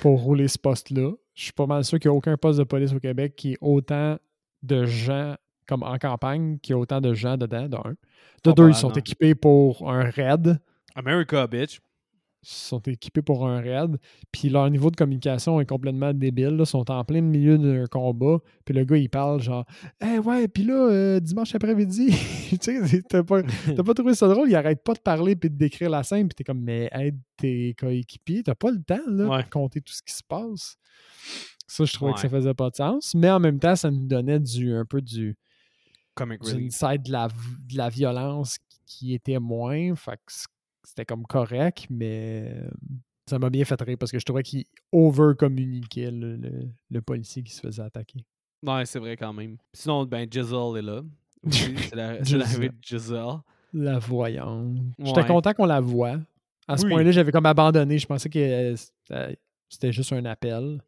pour 0.01 0.20
rouler 0.22 0.49
ce 0.49 0.59
poste-là. 0.59 1.11
Je 1.35 1.45
suis 1.45 1.53
pas 1.53 1.66
mal 1.66 1.85
sûr 1.85 1.99
qu'il 1.99 2.11
n'y 2.11 2.14
a 2.14 2.18
aucun 2.18 2.37
poste 2.37 2.59
de 2.59 2.64
police 2.64 2.93
au 2.93 3.01
Québec 3.01 3.35
qui 3.37 3.53
ait 3.53 3.59
autant 3.61 4.18
de 4.62 4.85
gens, 4.85 5.37
comme 5.66 5.83
en 5.83 5.99
campagne, 5.99 6.59
qui 6.59 6.72
a 6.72 6.78
autant 6.78 7.01
de 7.01 7.14
gens 7.14 7.37
dedans, 7.37 7.68
de 7.68 7.76
un. 7.76 7.95
De 8.45 8.53
deux, 8.53 8.68
ils 8.68 8.74
sont 8.74 8.93
équipés 8.93 9.35
pour 9.35 9.91
un 9.91 10.11
raid. 10.11 10.61
America, 10.95 11.47
bitch! 11.47 11.80
Sont 12.45 12.80
équipés 12.80 13.22
pour 13.22 13.47
un 13.47 13.61
raid. 13.61 13.99
Puis 14.32 14.49
leur 14.49 14.68
niveau 14.68 14.90
de 14.90 14.97
communication 14.97 15.61
est 15.61 15.66
complètement 15.66 16.12
débile. 16.12 16.57
Ils 16.59 16.66
sont 16.66 16.90
en 16.90 17.05
plein 17.05 17.20
milieu 17.20 17.57
d'un 17.57 17.86
combat. 17.86 18.38
Puis 18.64 18.74
le 18.74 18.84
gars, 18.84 18.97
il 18.97 19.09
parle 19.09 19.40
genre 19.40 19.64
Eh 20.05 20.18
ouais, 20.18 20.49
puis 20.49 20.64
là, 20.64 20.74
euh, 20.74 21.20
dimanche 21.20 21.55
après-midi, 21.55 22.09
tu 22.51 22.59
sais, 22.61 23.03
t'as 23.09 23.22
pas, 23.22 23.43
pas 23.86 23.95
trouvé 23.95 24.14
ça 24.14 24.26
drôle. 24.26 24.49
Il 24.49 24.57
arrête 24.57 24.82
pas 24.82 24.95
de 24.95 24.99
parler 24.99 25.36
puis 25.36 25.51
de 25.51 25.57
décrire 25.57 25.88
la 25.90 26.03
scène. 26.03 26.26
Puis 26.28 26.34
t'es 26.34 26.45
comme 26.45 26.61
Mais 26.61 26.88
aide 26.93 27.18
tes 27.36 27.74
coéquipiers. 27.78 28.43
T'as 28.43 28.57
pas 28.57 28.72
le 28.72 28.82
temps 28.82 28.99
là, 29.07 29.28
Ouais. 29.28 29.43
de 29.45 29.49
compter 29.49 29.80
tout 29.80 29.93
ce 29.93 30.03
qui 30.03 30.12
se 30.12 30.22
passe. 30.24 30.76
Ça, 31.68 31.84
je 31.84 31.93
trouvais 31.93 32.12
que 32.12 32.20
ça 32.20 32.28
faisait 32.28 32.55
pas 32.55 32.70
de 32.70 32.74
sens. 32.76 33.14
Mais 33.14 33.30
en 33.30 33.38
même 33.40 33.59
temps, 33.61 33.76
ça 33.76 33.90
nous 33.90 34.07
donnait 34.07 34.40
du, 34.40 34.74
un 34.74 34.84
peu 34.84 35.01
du, 35.01 35.36
Comic 36.14 36.43
du 36.43 36.70
side 36.70 37.05
de 37.05 37.12
la, 37.12 37.28
de 37.28 37.76
la 37.76 37.88
violence 37.88 38.59
qui 38.84 39.14
était 39.14 39.38
moins. 39.38 39.95
Fait 39.95 40.16
que 40.16 40.32
c'était 40.85 41.05
comme 41.05 41.24
correct, 41.26 41.87
mais 41.91 42.53
euh, 42.57 42.68
ça 43.28 43.39
m'a 43.39 43.51
bien 43.51 43.64
fait 43.64 43.80
rire 43.83 43.97
parce 43.99 44.11
que 44.12 44.18
je 44.18 44.24
trouvais 44.24 44.43
qu'il 44.43 44.64
over-communiquait 44.93 46.11
le, 46.11 46.37
le- 46.37 46.68
le 46.91 47.01
policier 47.03 47.43
qui 47.43 47.53
se 47.53 47.61
faisait 47.61 47.83
attaquer. 47.83 48.24
Ouais, 48.66 48.85
c'est 48.87 48.99
vrai 48.99 49.16
quand 49.16 49.33
même. 49.33 49.57
Sinon, 49.72 50.05
ben, 50.05 50.26
Giselle 50.30 50.76
est 50.78 50.83
là. 50.83 51.03
C'est 51.51 51.95
l'arrivée 52.37 52.68
de 52.68 52.76
Giselle. 52.80 53.39
La 53.74 53.99
voyante. 53.99 54.76
J'étais 54.99 55.24
content 55.26 55.53
qu'on 55.55 55.64
la 55.66 55.80
voie. 55.80 56.18
À 56.68 56.76
ce 56.76 56.85
Oui. 56.85 56.93
point-là, 56.93 57.11
j'avais 57.11 57.33
comme 57.33 57.47
abandonné. 57.47 57.99
Je 57.99 58.07
pensais 58.07 58.28
que 58.28 58.39
euh, 58.39 58.76
c'était- 59.68 59.93
juste 59.93 60.12
un 60.12 60.24
appel. 60.26 60.80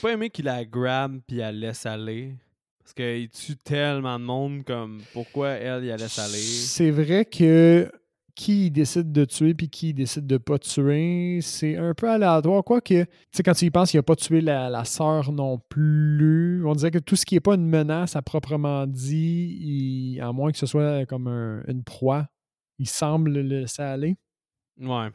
J'ai 0.00 0.08
pas 0.08 0.12
aimé 0.14 0.30
qu'il 0.30 0.46
la 0.46 0.64
grab 0.64 1.20
puis 1.26 1.40
elle 1.40 1.58
laisse 1.60 1.84
aller. 1.84 2.34
Parce 2.78 2.94
qu'il 2.94 3.28
tue 3.28 3.56
tellement 3.56 4.18
de 4.18 4.24
monde 4.24 4.64
comme 4.64 5.02
pourquoi 5.12 5.50
elle, 5.50 5.84
il 5.84 5.88
la 5.88 5.96
laisse 5.98 6.18
aller. 6.18 6.38
C'est 6.38 6.90
vrai 6.90 7.24
que 7.26 7.90
qui 8.34 8.70
décide 8.70 9.12
de 9.12 9.24
tuer 9.26 9.52
puis 9.54 9.68
qui 9.68 9.92
décide 9.92 10.26
de 10.26 10.38
pas 10.38 10.58
tuer, 10.58 11.40
c'est 11.42 11.76
un 11.76 11.92
peu 11.94 12.08
aléatoire. 12.10 12.64
Quoique, 12.64 13.02
tu 13.04 13.08
sais, 13.30 13.42
quand 13.42 13.52
tu 13.52 13.66
y 13.66 13.70
penses, 13.70 13.92
il 13.94 13.98
a 13.98 14.02
pas 14.02 14.16
tué 14.16 14.40
la, 14.40 14.70
la 14.70 14.84
sœur 14.84 15.32
non 15.32 15.58
plus. 15.68 16.64
On 16.64 16.74
dirait 16.74 16.90
que 16.90 16.98
tout 16.98 17.16
ce 17.16 17.26
qui 17.26 17.34
est 17.36 17.40
pas 17.40 17.54
une 17.54 17.66
menace 17.68 18.16
à 18.16 18.22
proprement 18.22 18.86
dit, 18.86 19.58
il- 19.60 20.20
à 20.20 20.32
moins 20.32 20.50
que 20.50 20.58
ce 20.58 20.66
soit 20.66 21.04
comme 21.06 21.26
un- 21.28 21.62
une 21.68 21.84
proie, 21.84 22.28
il 22.78 22.88
semble 22.88 23.32
le 23.32 23.42
laisser 23.42 23.82
aller. 23.82 24.16
Ouais. 24.80 25.08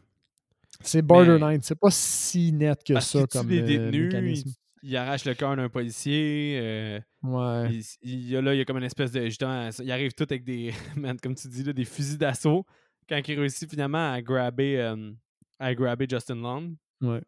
C'est 0.81 1.01
borderline. 1.01 1.59
C'est 1.63 1.79
pas 1.79 1.89
si 1.89 2.51
net 2.53 2.83
que 2.85 2.93
Parce 2.93 3.07
ça 3.11 3.21
tue 3.21 3.27
comme 3.37 3.47
des 3.47 3.61
euh, 3.61 3.65
détenus, 3.65 4.13
mécanisme. 4.13 4.51
Il 4.83 4.95
arrache 4.95 5.25
le 5.25 5.33
cœur 5.33 5.55
d'un 5.55 5.69
policier. 5.69 6.59
euh, 6.61 6.99
Ouais. 7.23 7.71
il, 7.73 7.83
il 8.03 8.29
y 8.29 8.37
a 8.37 8.41
là, 8.41 8.53
il 8.53 8.59
y 8.59 8.61
a 8.61 8.65
comme 8.65 8.77
une 8.77 8.83
espèce 8.83 9.11
de. 9.11 9.23
Justement, 9.25 9.69
il 9.83 9.91
arrive 9.91 10.13
tout 10.13 10.27
avec 10.29 10.43
des. 10.43 10.71
man, 10.95 11.17
comme 11.19 11.33
tu 11.33 11.47
dis, 11.47 11.63
là, 11.63 11.73
des 11.73 11.83
fusils 11.83 12.19
d'assaut. 12.19 12.63
Quand 13.09 13.21
il 13.27 13.39
réussit 13.39 13.69
finalement 13.69 14.11
à 14.13 14.21
grabber, 14.21 14.79
euh, 14.79 15.11
à 15.59 15.73
grabber 15.73 16.07
Justin 16.09 16.35
Long. 16.35 16.75
Ouais. 17.01 17.21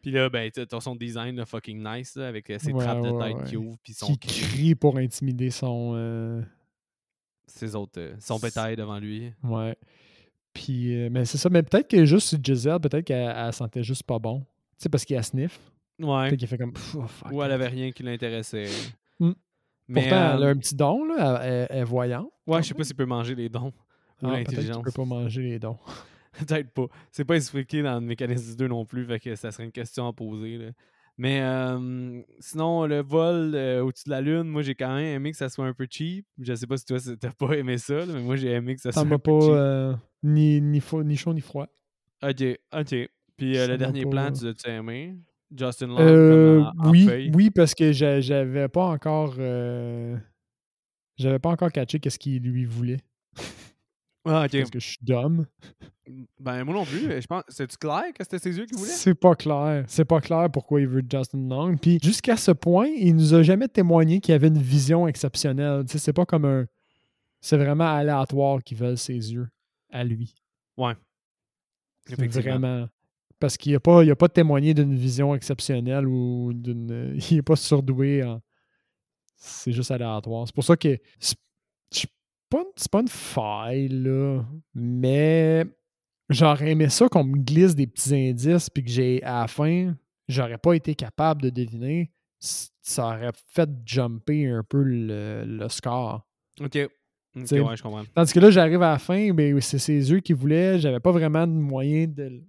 Puis 0.00 0.10
là, 0.10 0.28
ben, 0.28 0.50
tu 0.50 0.60
as 0.60 0.80
son 0.80 0.96
design 0.96 1.36
là, 1.36 1.44
fucking 1.46 1.82
nice 1.84 2.16
là, 2.16 2.28
avec 2.28 2.50
euh, 2.50 2.58
ses 2.58 2.72
Ouais, 2.72 2.82
trappes 2.84 3.02
de 3.02 3.10
ouais, 3.10 3.34
tête 3.34 3.44
qui 3.44 3.56
ouvrent. 3.56 3.78
Puis 3.82 3.92
son 3.94 4.06
Qui 4.06 4.18
cri, 4.18 4.40
crie 4.40 4.74
pour 4.74 4.96
intimider 4.96 5.50
son. 5.50 5.92
euh, 5.94 6.42
ses 7.46 7.74
autres, 7.76 8.00
euh, 8.00 8.14
son 8.18 8.38
bétail 8.38 8.74
devant 8.76 8.98
lui. 8.98 9.32
Ouais. 9.44 9.76
Puis, 10.54 11.08
mais 11.10 11.24
c'est 11.24 11.38
ça. 11.38 11.48
Mais 11.50 11.62
peut-être 11.62 11.88
que 11.88 12.04
juste 12.04 12.44
Giselle, 12.44 12.80
peut-être 12.80 13.04
qu'elle 13.04 13.32
elle 13.36 13.52
sentait 13.52 13.82
juste 13.82 14.02
pas 14.02 14.18
bon. 14.18 14.40
Tu 14.40 14.84
sais, 14.84 14.88
parce 14.88 15.10
a 15.12 15.22
sniff. 15.22 15.58
Ouais. 16.00 16.28
Peut-être 16.28 16.38
qu'il 16.38 16.48
fait 16.48 16.58
comme. 16.58 16.72
Oh, 16.96 17.06
fuck. 17.06 17.32
Ou 17.32 17.42
elle 17.42 17.52
avait 17.52 17.68
rien 17.68 17.90
qui 17.92 18.02
l'intéressait. 18.02 18.68
Mm. 19.20 19.32
Mais, 19.88 20.00
Pourtant, 20.02 20.36
elle 20.36 20.42
a 20.42 20.48
un 20.48 20.56
petit 20.56 20.74
don, 20.74 21.04
là. 21.04 21.40
Elle, 21.42 21.48
elle- 21.52 21.66
elle 21.70 21.78
est 21.78 21.84
voyante. 21.84 22.30
ouais, 22.46 22.62
je 22.62 22.68
sais 22.68 22.74
pas 22.74 22.84
s'il 22.84 22.96
peut 22.96 23.04
manger 23.06 23.34
les 23.34 23.48
dons. 23.48 23.72
Ou 24.22 24.28
Ah, 24.28 24.90
pas 24.94 25.04
manger 25.04 25.42
les 25.42 25.58
dons. 25.58 25.78
Peut-être 26.38 26.70
pas. 26.70 26.86
C'est 27.10 27.24
pas 27.24 27.36
expliqué 27.36 27.82
dans 27.82 27.94
le 27.94 28.00
mécanisme 28.06 28.56
2 28.56 28.68
non 28.68 28.84
plus, 28.86 29.04
fait 29.06 29.20
que 29.20 29.34
ça 29.34 29.50
serait 29.50 29.64
une 29.64 29.72
question 29.72 30.06
à 30.08 30.12
poser. 30.12 30.56
là. 30.58 30.70
Mais 31.18 31.42
euh, 31.42 32.22
sinon, 32.40 32.86
le 32.86 33.02
vol 33.02 33.54
euh, 33.54 33.82
au-dessus 33.82 34.04
de 34.06 34.10
la 34.10 34.22
Lune, 34.22 34.44
moi, 34.44 34.62
j'ai 34.62 34.74
quand 34.74 34.94
même 34.94 35.04
aimé 35.16 35.30
que 35.32 35.36
ça 35.36 35.50
soit 35.50 35.66
un 35.66 35.74
peu 35.74 35.86
cheap. 35.90 36.24
Je 36.40 36.54
sais 36.54 36.66
pas 36.66 36.78
si 36.78 36.86
toi, 36.86 36.98
t'as 37.20 37.32
pas 37.32 37.52
aimé 37.52 37.76
ça, 37.76 37.96
là, 37.98 38.06
mais 38.14 38.22
moi, 38.22 38.36
j'ai 38.36 38.50
aimé 38.52 38.74
que 38.76 38.80
ça 38.80 38.92
soit 38.92 39.02
un 39.02 39.08
peu 39.08 39.18
pas 39.18 39.40
cheap. 39.40 39.50
euh, 39.50 39.94
ni, 40.22 40.60
ni, 40.62 40.80
ni 41.04 41.16
chaud 41.16 41.34
ni 41.34 41.40
froid. 41.42 41.66
Ok, 42.22 42.42
ok. 42.72 42.94
Puis 43.36 43.58
euh, 43.58 43.66
le 43.68 43.76
dernier 43.76 44.04
pas- 44.04 44.10
plan, 44.10 44.32
tu 44.32 44.44
l'as-tu 44.46 44.70
aimé? 44.70 45.16
Justin 45.54 45.88
Long 45.88 45.98
Euh, 45.98 46.62
comme 46.62 46.66
en, 46.80 46.88
en 46.88 46.90
oui, 46.92 47.04
feuille. 47.06 47.30
oui, 47.34 47.50
parce 47.50 47.74
que 47.74 47.92
j'a- 47.92 48.20
j'avais 48.22 48.68
pas 48.68 48.86
encore. 48.86 49.34
j'avais 51.18 51.38
pas 51.38 51.50
encore 51.50 51.72
catché 51.72 52.00
qu'est-ce 52.00 52.18
qu'il 52.18 52.42
lui 52.42 52.64
voulait. 52.64 53.00
Ah, 54.24 54.44
ok. 54.44 54.58
Parce 54.58 54.70
que 54.70 54.78
je 54.80 54.86
suis 54.88 54.98
dumb. 55.02 55.46
Ben, 56.38 56.64
moi 56.64 56.74
non 56.74 56.84
plus. 56.84 57.20
Je 57.20 57.26
pense. 57.26 57.42
C'est-tu 57.48 57.76
clair 57.76 58.04
que 58.14 58.22
c'était 58.22 58.38
ses 58.38 58.56
yeux 58.56 58.66
qui 58.66 58.74
voulaient? 58.74 58.90
C'est 58.90 59.14
pas 59.14 59.34
clair. 59.34 59.84
C'est 59.88 60.04
pas 60.04 60.20
clair 60.20 60.48
pourquoi 60.52 60.80
il 60.80 60.86
veut 60.88 61.02
Justin 61.08 61.48
Long. 61.48 61.76
Puis 61.76 61.98
jusqu'à 62.02 62.36
ce 62.36 62.50
point, 62.52 62.86
il 62.86 63.14
nous 63.16 63.34
a 63.34 63.42
jamais 63.42 63.68
témoigné 63.68 64.20
qu'il 64.20 64.34
avait 64.34 64.48
une 64.48 64.58
vision 64.58 65.08
exceptionnelle. 65.08 65.84
Tu 65.86 65.92
sais, 65.92 65.98
c'est 65.98 66.12
pas 66.12 66.26
comme 66.26 66.44
un. 66.44 66.66
C'est 67.40 67.56
vraiment 67.56 67.92
aléatoire 67.92 68.62
qu'ils 68.62 68.78
veulent 68.78 68.98
ses 68.98 69.14
yeux 69.32 69.48
à 69.90 70.04
lui. 70.04 70.34
Ouais. 70.76 70.94
Vraiment. 72.60 72.88
Parce 73.40 73.56
qu'il 73.56 73.72
n'a 73.72 73.80
pas, 73.80 74.04
il 74.04 74.10
a 74.10 74.16
pas 74.16 74.28
témoigné 74.28 74.72
d'une 74.74 74.94
vision 74.94 75.34
exceptionnelle 75.34 76.06
ou 76.06 76.52
d'une. 76.54 77.16
Il 77.30 77.36
n'est 77.36 77.42
pas 77.42 77.56
surdoué. 77.56 78.22
en- 78.22 78.40
C'est 79.36 79.72
juste 79.72 79.90
aléatoire. 79.90 80.46
C'est 80.46 80.54
pour 80.54 80.62
ça 80.64 80.76
que. 80.76 80.96
Pas, 82.52 82.64
pas 82.90 83.00
une 83.00 83.08
faille, 83.08 83.88
là. 83.88 84.44
Mais 84.74 85.64
j'aurais 86.28 86.72
aimé 86.72 86.90
ça 86.90 87.08
qu'on 87.08 87.24
me 87.24 87.38
glisse 87.38 87.74
des 87.74 87.86
petits 87.86 88.14
indices 88.14 88.68
puis 88.68 88.84
que 88.84 88.90
j'ai, 88.90 89.22
à 89.22 89.40
la 89.40 89.48
fin, 89.48 89.94
j'aurais 90.28 90.58
pas 90.58 90.74
été 90.74 90.94
capable 90.94 91.40
de 91.40 91.48
deviner. 91.48 92.12
Ça 92.38 93.06
aurait 93.06 93.30
fait 93.48 93.70
jumper 93.86 94.48
un 94.48 94.62
peu 94.62 94.82
le, 94.82 95.44
le 95.46 95.68
score. 95.70 96.26
Ok. 96.60 96.76
Ok, 97.34 97.44
T'sais, 97.44 97.60
ouais, 97.60 97.74
je 97.74 97.82
comprends. 97.82 98.04
Tandis 98.14 98.32
que 98.34 98.40
là, 98.40 98.50
j'arrive 98.50 98.82
à 98.82 98.92
la 98.92 98.98
fin, 98.98 99.32
ben, 99.32 99.58
c'est 99.62 99.78
ses 99.78 100.10
yeux 100.10 100.20
qui 100.20 100.34
voulaient. 100.34 100.78
J'avais 100.78 101.00
pas 101.00 101.12
vraiment 101.12 101.46
de 101.46 101.52
moyen 101.52 102.06
de. 102.06 102.42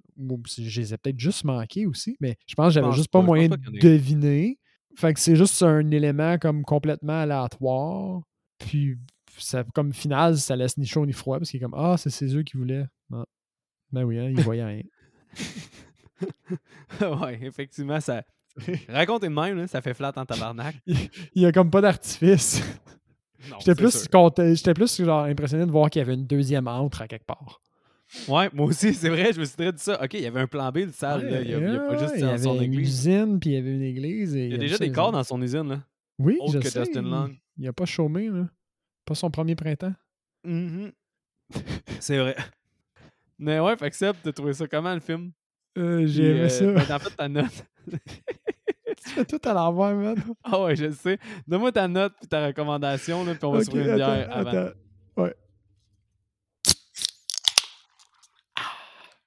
Je 0.57 0.81
les 0.81 0.93
ai 0.93 0.97
peut-être 0.97 1.19
juste 1.19 1.45
manqués 1.45 1.85
aussi, 1.85 2.17
mais 2.19 2.35
je 2.45 2.53
pense 2.55 2.67
que 2.67 2.81
j'avais 2.81 2.91
juste 2.91 3.09
pas, 3.09 3.21
moyen 3.21 3.47
de 3.47 3.57
deviner. 3.79 4.59
Fait 4.95 5.13
que 5.13 5.19
c'est 5.21 5.37
juste 5.37 5.63
un 5.63 5.89
élément 5.89 6.37
comme 6.37 6.63
complètement 6.63 7.21
aléatoire. 7.21 8.21
Puis, 8.59 8.97
ça, 9.37 9.63
comme 9.73 9.93
finale, 9.93 10.37
ça 10.37 10.55
laisse 10.55 10.77
ni 10.77 10.85
chaud 10.85 11.05
ni 11.05 11.13
froid 11.13 11.37
parce 11.39 11.49
qu'il 11.51 11.59
est 11.59 11.63
comme 11.63 11.75
Ah, 11.75 11.95
c'est 11.97 12.09
ses 12.09 12.33
yeux 12.33 12.43
qui 12.43 12.57
voulaient. 12.57 12.85
Ah. 13.11 13.25
Ben 13.91 14.03
oui, 14.03 14.19
hein, 14.19 14.29
il 14.29 14.41
voyait 14.41 14.63
rien. 14.63 14.83
ouais, 17.01 17.39
effectivement, 17.41 17.99
ça. 17.99 18.23
Racontez 18.89 19.27
de 19.27 19.33
même, 19.33 19.57
là, 19.57 19.67
ça 19.67 19.81
fait 19.81 19.93
flat 19.93 20.13
en 20.15 20.25
tabarnak. 20.25 20.75
Il 20.85 21.41
y 21.41 21.45
a 21.45 21.51
comme 21.51 21.69
pas 21.69 21.81
d'artifice. 21.81 22.61
J'étais 23.59 23.75
plus, 23.75 24.07
j'étais 24.55 24.73
plus 24.73 25.03
genre, 25.03 25.25
impressionné 25.25 25.65
de 25.65 25.71
voir 25.71 25.89
qu'il 25.89 25.99
y 25.99 26.03
avait 26.03 26.13
une 26.13 26.25
deuxième 26.25 26.65
entre 26.69 27.01
à 27.01 27.07
quelque 27.09 27.25
part. 27.25 27.61
Ouais, 28.29 28.49
moi 28.53 28.67
aussi, 28.67 28.93
c'est 28.93 29.09
vrai, 29.09 29.33
je 29.33 29.39
me 29.41 29.45
suis 29.45 29.57
très 29.57 29.73
dit 29.73 29.81
ça. 29.81 30.01
Ok, 30.01 30.13
il 30.13 30.21
y 30.21 30.25
avait 30.25 30.39
un 30.39 30.47
plan 30.47 30.71
B, 30.71 30.77
le 30.77 30.91
salle, 30.93 31.29
là. 31.29 31.41
Il 31.41 31.49
y 31.49 31.53
a, 31.53 31.59
y 31.59 31.75
a 31.75 31.79
pas 31.79 31.97
juste 31.97 32.13
il 32.15 32.19
y 32.19 32.39
son 32.39 32.51
avait 32.51 32.65
une 32.65 32.73
usine, 32.75 33.39
puis 33.39 33.49
il 33.49 33.53
y 33.53 33.57
avait 33.57 33.73
une 33.75 33.81
église. 33.81 34.35
Et 34.35 34.45
Il 34.45 34.49
y 34.49 34.51
a 34.51 34.55
aime 34.55 34.61
déjà 34.61 34.75
ça, 34.75 34.79
des 34.79 34.85
les 34.85 34.91
corps 34.93 35.11
dans 35.11 35.23
son 35.25 35.41
usine, 35.41 35.67
là. 35.67 35.83
Oui, 36.19 36.37
autres 36.39 36.53
je 36.53 36.59
que 36.59 36.69
sais, 36.69 36.79
Dustin 36.83 37.01
il- 37.01 37.09
Long. 37.09 37.35
Il 37.57 37.65
n'a 37.65 37.73
pas 37.73 37.85
chômé, 37.85 38.29
là. 38.29 38.47
Pas 39.05 39.15
son 39.15 39.29
premier 39.31 39.55
printemps? 39.55 39.93
Mhm. 40.43 40.91
c'est 41.99 42.17
vrai. 42.17 42.35
Mais 43.37 43.59
ouais, 43.59 43.75
fait 43.77 43.89
que 43.89 43.95
Seb, 43.95 44.15
t'as 44.23 44.31
trouvé 44.31 44.53
ça 44.53 44.67
comment 44.67 44.93
le 44.93 44.99
film? 44.99 45.31
Euh, 45.77 46.05
J'ai 46.05 46.29
aimé 46.31 46.41
euh, 46.41 46.49
ça. 46.49 46.65
ben, 46.65 46.95
en 46.95 46.99
fait, 46.99 47.15
ta 47.15 47.27
note. 47.27 47.65
tu 47.91 49.09
fais 49.09 49.25
tout 49.25 49.39
à 49.43 49.53
l'envers, 49.53 49.95
man. 49.95 50.23
Ah 50.43 50.61
ouais, 50.63 50.75
je 50.75 50.85
le 50.85 50.91
sais. 50.93 51.17
Donne-moi 51.47 51.71
ta 51.71 51.87
note 51.87 52.13
puis 52.19 52.27
ta 52.27 52.45
recommandation, 52.47 53.25
là, 53.25 53.33
puis 53.35 53.45
on 53.45 53.51
va 53.51 53.61
se 53.63 53.69
trouver 53.69 53.85
une 53.89 53.95
bière 53.95 54.27
avant. 54.31 54.49
attends. 54.49 54.73
Ouais. 55.17 55.35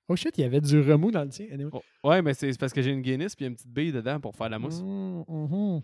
Oh 0.08 0.14
shit, 0.14 0.38
il 0.38 0.42
y 0.42 0.44
avait 0.44 0.60
du 0.60 0.80
remous 0.80 1.10
dans 1.10 1.24
le 1.24 1.30
tien. 1.30 1.46
Anyway. 1.52 1.70
Oh, 1.72 1.82
Ouais, 2.04 2.22
mais 2.22 2.32
c'est 2.32 2.56
parce 2.58 2.72
que 2.72 2.80
j'ai 2.80 2.90
une 2.92 3.02
Guinness 3.02 3.34
puis 3.34 3.44
une 3.44 3.56
petite 3.56 3.72
bille 3.72 3.90
dedans 3.90 4.20
pour 4.20 4.36
faire 4.36 4.48
la 4.48 4.58
mousse. 4.60 4.80
Mm, 4.80 5.24
mhm. 5.28 5.82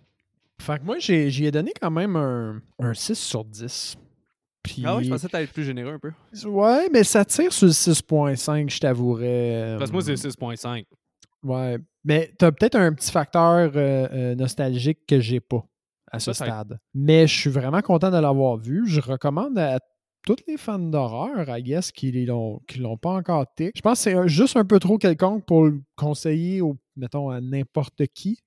Fait 0.63 0.79
que 0.79 0.85
moi, 0.85 0.97
j'ai- 0.99 1.29
j'y 1.31 1.47
ai 1.47 1.51
donné 1.51 1.73
quand 1.81 1.91
même 1.91 2.17
un, 2.17 2.63
un 2.79 2.95
6 2.95 3.19
sur 3.19 3.45
10. 3.45 3.97
Puis, 4.63 4.85
Ah 4.87 4.97
ouais, 4.97 5.05
je 5.05 5.11
pensais 5.11 5.27
que 5.27 5.33
t'allais 5.33 5.45
être 5.45 5.53
plus 5.53 5.65
généreux 5.65 5.95
un 5.95 5.99
peu. 5.99 6.13
Ouais, 6.47 6.89
mais 6.93 7.03
ça 7.03 7.25
tire 7.25 7.53
sur 7.53 7.67
le 7.67 7.73
6.5, 7.73 8.71
je 8.71 8.79
t'avouerais. 8.79 9.75
Parce 9.79 9.91
que 9.91 9.95
moi, 9.97 10.03
c'est 10.03 10.13
Euh, 10.13 10.31
6.5. 10.31 10.85
Ouais. 11.43 11.79
Mais 12.05 12.33
t'as 12.39 12.53
peut-être 12.53 12.77
un 12.77 12.93
petit 12.93 13.11
facteur 13.11 13.73
euh, 13.75 14.09
euh, 14.13 14.35
nostalgique 14.37 15.01
que 15.09 15.19
j'ai 15.21 15.41
pas 15.41 15.65
à 16.13 16.21
ce 16.21 16.33
stade. 16.33 16.79
Mais 16.95 17.27
je 17.27 17.37
suis 17.37 17.51
vraiment 17.51 17.81
content 17.81 18.11
de 18.11 18.19
l'avoir 18.19 18.57
vu. 18.57 18.85
Je 18.87 19.01
recommande 19.01 19.59
à 19.59 19.81
tous 20.25 20.37
les 20.47 20.57
fans 20.57 20.79
d'horreur, 20.79 21.49
I 21.49 21.63
guess, 21.65 21.91
qui 21.91 22.13
l'ont 22.25 22.61
qui 22.69 22.79
l'ont 22.79 22.97
pas 22.97 23.11
encore 23.15 23.45
tic. 23.57 23.73
Je 23.75 23.81
pense 23.81 23.99
que 23.99 24.03
c'est 24.05 24.15
un- 24.15 24.27
juste 24.29 24.57
un 24.57 24.65
peu 24.65 24.79
trop 24.79 24.97
quelconque 24.99 25.45
pour 25.45 25.65
le 25.65 25.81
conseiller, 25.97 26.61
au, 26.61 26.77
mettons, 26.97 27.31
à 27.31 27.41
n'importe 27.41 28.03
qui. 28.15 28.39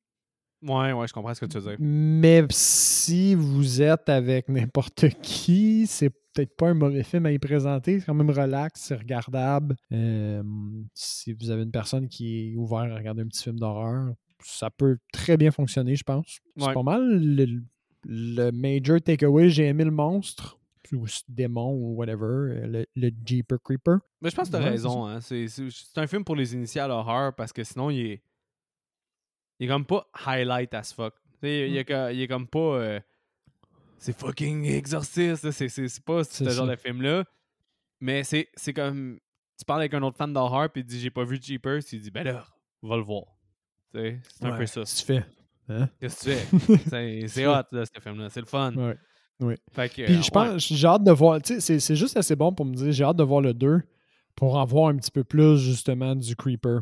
Ouais, 0.66 0.91
ouais, 0.93 1.07
je 1.07 1.13
comprends 1.13 1.34
ce 1.34 1.41
que 1.41 1.45
tu 1.45 1.59
veux 1.59 1.70
dire. 1.72 1.78
Mais 1.80 2.43
si 2.49 3.36
vous 3.36 3.82
êtes 3.82 4.09
avec 4.09 4.49
n'importe 4.49 5.09
qui, 5.22 5.86
c'est 5.88 6.09
peut-être 6.09 6.55
pas 6.57 6.70
un 6.70 6.74
mauvais 6.74 7.03
film 7.03 7.26
à 7.28 7.32
y 7.32 7.39
présenter. 7.39 7.99
C'est 7.99 8.05
quand 8.07 8.13
même 8.13 8.30
relax, 8.32 8.82
c'est 8.82 8.95
regardable. 8.95 9.76
Euh, 9.91 10.41
si 10.93 11.34
vous 11.34 11.49
avez 11.51 11.63
une 11.63 11.72
personne 11.72 12.07
qui 12.09 12.53
est 12.53 12.55
ouverte 12.55 12.91
à 12.91 12.95
regarder 12.95 13.22
un 13.22 13.28
petit 13.28 13.43
film 13.43 13.59
d'horreur, 13.59 14.13
ça 14.43 14.70
peut 14.70 14.97
très 15.13 15.38
bien 15.38 15.51
fonctionner, 15.51 15.95
je 15.95 16.03
pense. 16.03 16.39
C'est 16.57 16.66
Ouais. 16.66 16.74
pas 16.74 16.84
mal 16.84 17.20
le, 17.24 17.61
le 18.05 18.51
major 18.51 18.99
takeaway. 19.01 19.49
J'ai 19.49 19.66
aimé 19.68 19.84
le 19.86 19.91
monstre, 19.91 20.59
ou 20.93 21.05
démon, 21.30 21.74
ou 21.74 21.95
whatever, 21.95 22.26
euh, 22.26 22.68
le, 22.68 22.86
le 22.95 23.11
Jeeper 23.26 23.57
Creeper. 23.63 23.99
Mais 24.22 24.30
je 24.30 24.36
pense 24.36 24.47
que 24.47 24.53
t'as 24.53 24.59
Ouais, 24.63 24.70
raison. 24.70 25.05
Hein. 25.07 25.20
C'est 25.22 25.47
un 25.97 26.07
film 26.07 26.24
pour 26.24 26.36
les 26.36 26.53
initiales 26.53 26.91
horreur 26.91 27.34
parce 27.36 27.53
que 27.53 27.63
sinon, 27.63 27.89
il 27.91 27.99
est. 28.05 28.22
Il 29.59 29.65
est 29.65 29.69
comme 29.69 29.85
pas 29.85 30.05
highlight 30.25 30.73
as 30.73 30.93
fuck. 30.93 31.13
Il, 31.43 31.77
est, 31.77 31.85
co- 31.85 32.09
il 32.11 32.21
est 32.21 32.27
comme 32.27 32.47
pas. 32.47 32.59
euh, 32.59 32.99
c'est 33.97 34.17
fucking 34.17 34.65
exorciste. 34.65 35.51
C'est 35.51 36.03
pas 36.03 36.23
ce 36.23 36.49
genre 36.49 36.67
de 36.67 36.75
film-là. 36.75 37.23
Mais 38.01 38.23
c'est 38.23 38.47
comme. 38.73 39.19
Tu 39.57 39.63
parles 39.65 39.81
avec 39.81 39.93
un 39.93 40.01
autre 40.03 40.17
fan 40.17 40.33
d'horreur 40.33 40.69
puis 40.69 40.81
il 40.81 40.85
dit 40.85 40.99
J'ai 40.99 41.09
pas 41.11 41.23
vu 41.23 41.39
Jeepers. 41.41 41.79
Il 41.93 42.01
dit 42.01 42.11
Ben 42.11 42.23
là, 42.25 42.45
va 42.81 42.97
le 42.97 43.03
voir. 43.03 43.23
Tu 43.93 43.99
sais, 44.01 44.19
C'est 44.27 44.45
un 44.45 44.57
peu 44.57 44.65
ça. 44.65 44.85
si 44.85 44.97
tu 44.97 45.05
fais. 45.13 45.25
Hein? 45.69 45.89
Qu'est-ce 45.99 46.25
que 46.25 46.31
tu 46.75 46.77
fais? 46.89 47.27
C'est- 47.27 47.47
hot, 47.47 47.63
là, 47.71 47.85
ce 47.85 47.99
film-là. 48.01 48.29
C'est 48.29 48.41
le 48.41 48.45
fun. 48.45 48.73
Ouais. 49.39 49.57
Fait 49.71 49.89
que, 49.89 49.93
Puis 49.95 50.03
euh, 50.03 50.07
je 50.07 50.13
ouais. 50.23 50.29
pense, 50.31 50.67
j'ai 50.73 50.87
hâte 50.87 51.03
de 51.03 51.11
voir, 51.11 51.41
tu 51.41 51.55
sais, 51.55 51.59
c'est- 51.59 51.79
c'est 51.79 51.95
juste 51.95 52.15
assez 52.15 52.35
bon 52.37 52.53
pour 52.53 52.65
me 52.65 52.73
dire, 52.73 52.91
j'ai 52.93 53.03
hâte 53.03 53.17
de 53.17 53.23
voir 53.23 53.41
le 53.41 53.53
2 53.53 53.81
pour 54.35 54.55
en 54.55 54.63
voir 54.65 54.89
un 54.89 54.95
petit 54.97 55.11
peu 55.11 55.23
plus 55.25 55.57
justement 55.57 56.15
du 56.15 56.35
Creeper. 56.37 56.79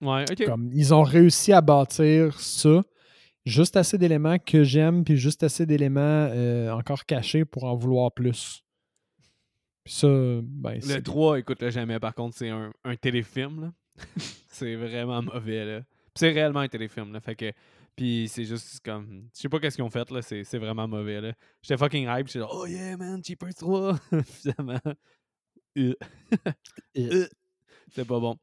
Ouais. 0.00 0.24
Comme 0.44 0.70
ils 0.72 0.92
ont 0.92 1.02
réussi 1.02 1.52
à 1.52 1.60
bâtir 1.60 2.38
ça, 2.40 2.82
juste 3.46 3.76
assez 3.76 3.96
d'éléments 3.98 4.38
que 4.38 4.62
j'aime, 4.62 5.04
puis 5.04 5.16
juste 5.16 5.42
assez 5.42 5.64
d'éléments 5.66 6.00
euh, 6.30 6.70
encore 6.70 7.04
cachés 7.06 7.44
pour 7.44 7.64
en 7.64 7.76
vouloir 7.76 8.12
plus. 8.12 8.62
Puis 9.84 9.94
ça, 9.94 10.08
ben, 10.08 10.74
Le 10.74 10.80
c'est 10.80 11.02
3, 11.02 11.38
écoute, 11.38 11.62
là, 11.62 11.70
jamais. 11.70 12.00
Par 12.00 12.14
contre, 12.14 12.36
c'est 12.36 12.50
un, 12.50 12.72
un 12.84 12.96
téléfilm. 12.96 13.72
c'est 14.48 14.74
vraiment 14.74 15.22
mauvais. 15.22 15.64
là. 15.64 15.80
C'est 16.14 16.30
réellement 16.30 16.60
un 16.60 16.68
téléfilm. 16.68 17.12
Là. 17.12 17.20
Fait 17.20 17.36
que. 17.36 17.52
Puis 17.94 18.28
c'est 18.28 18.44
juste 18.44 18.80
comme. 18.84 19.28
Je 19.34 19.40
sais 19.42 19.48
pas 19.48 19.58
qu'est-ce 19.58 19.76
qu'ils 19.76 19.84
ont 19.84 19.90
fait. 19.90 20.10
là. 20.10 20.20
C'est 20.22 20.44
c'est 20.44 20.58
vraiment 20.58 20.88
mauvais. 20.88 21.20
là. 21.20 21.32
J'étais 21.62 21.78
fucking 21.78 22.06
hype. 22.08 22.26
J'étais 22.26 22.40
genre, 22.40 22.54
oh 22.62 22.66
yeah, 22.66 22.96
man, 22.96 23.22
Cheaper 23.24 23.54
3. 23.54 23.96
Finalement. 24.24 24.80
euh, 25.78 25.94
euh, 26.98 27.26
C'était 27.88 28.04
pas 28.04 28.18
bon. 28.20 28.36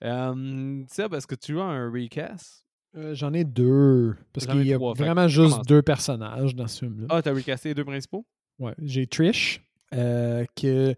Tu 0.00 0.84
sais, 0.88 1.08
parce 1.08 1.26
que 1.26 1.34
tu 1.34 1.58
as 1.60 1.64
un 1.64 1.90
recast? 1.90 2.64
Euh, 2.96 3.14
J'en 3.14 3.32
ai 3.32 3.44
deux. 3.44 4.16
Parce 4.32 4.46
qu'il 4.46 4.66
y 4.66 4.72
a 4.72 4.76
trois, 4.76 4.94
vraiment 4.94 5.28
juste 5.28 5.50
commence. 5.52 5.66
deux 5.66 5.82
personnages 5.82 6.54
dans 6.56 6.66
ce 6.66 6.80
film-là. 6.80 7.06
Ah, 7.10 7.22
t'as 7.22 7.32
recasté 7.32 7.68
les 7.70 7.74
deux 7.74 7.84
principaux? 7.84 8.26
Ouais, 8.58 8.74
j'ai 8.82 9.06
Trish, 9.06 9.62
euh, 9.94 10.44
que 10.56 10.94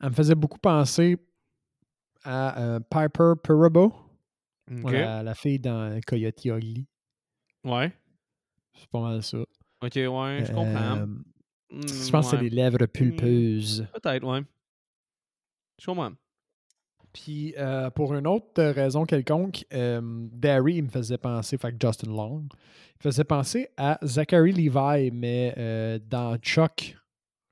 elle 0.00 0.08
me 0.10 0.14
faisait 0.14 0.34
beaucoup 0.34 0.58
penser 0.58 1.16
à 2.22 2.60
euh, 2.62 2.80
Piper 2.80 3.32
Perabo, 3.42 3.86
Ok. 4.70 4.80
voilà, 4.82 5.22
la 5.22 5.34
fille 5.34 5.58
dans 5.58 5.98
Coyote 6.06 6.44
Ugly. 6.44 6.86
Ouais. 7.64 7.92
C'est 8.74 8.88
pas 8.88 9.00
mal 9.00 9.22
ça. 9.22 9.38
Ok, 9.82 9.94
ouais, 9.96 10.44
je 10.44 10.52
comprends. 10.52 11.06
Je 11.70 12.10
pense 12.10 12.30
que 12.30 12.36
c'est 12.36 12.42
les 12.42 12.50
lèvres 12.50 12.86
pulpeuses. 12.86 13.86
Peut-être, 13.94 14.24
ouais. 14.26 14.42
Je 15.80 15.86
comprends. 15.86 16.12
Puis 17.12 17.54
euh, 17.58 17.90
pour 17.90 18.14
une 18.14 18.26
autre 18.26 18.62
raison 18.62 19.04
quelconque, 19.04 19.64
euh, 19.74 20.00
Barry 20.02 20.76
il 20.76 20.84
me 20.84 20.88
faisait 20.88 21.18
penser, 21.18 21.58
fait 21.58 21.72
que 21.72 21.86
Justin 21.86 22.10
Long, 22.10 22.40
il 22.40 23.06
me 23.06 23.10
faisait 23.10 23.24
penser 23.24 23.68
à 23.76 23.98
Zachary 24.02 24.52
Levi, 24.52 25.10
mais 25.12 25.54
euh, 25.58 25.98
dans 26.08 26.36
Chuck, 26.38 26.96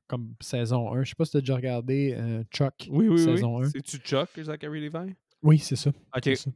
comme 0.07 0.35
saison 0.41 0.93
1. 0.95 1.05
Je 1.05 1.11
sais 1.11 1.15
pas 1.15 1.25
si 1.25 1.33
tu 1.33 1.37
as 1.37 1.41
déjà 1.41 1.57
regardé 1.57 2.15
euh, 2.19 2.43
Chuck, 2.51 2.89
Oui, 2.91 3.09
oui, 3.09 3.19
saison 3.19 3.59
oui. 3.59 3.67
1. 3.67 3.71
C'est-tu 3.71 3.99
Chuck, 3.99 4.29
Zachary 4.43 4.81
Levi? 4.81 5.15
Oui, 5.43 5.59
c'est 5.59 5.77
ça. 5.77 5.91
Ok. 5.91 6.23
c'est 6.25 6.37
ça. 6.37 6.51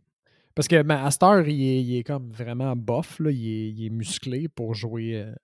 Parce 0.54 0.68
que 0.68 0.82
ben, 0.82 1.08
heure, 1.22 1.48
il 1.48 1.62
est, 1.62 1.82
il 1.82 1.96
est 1.98 2.04
comme 2.04 2.30
vraiment 2.30 2.76
bof, 2.76 3.18
là. 3.18 3.30
Il, 3.30 3.46
est, 3.46 3.70
il 3.70 3.86
est 3.86 3.90
musclé 3.90 4.48
pour 4.48 4.74
jouer 4.74 5.16
euh, 5.16 5.34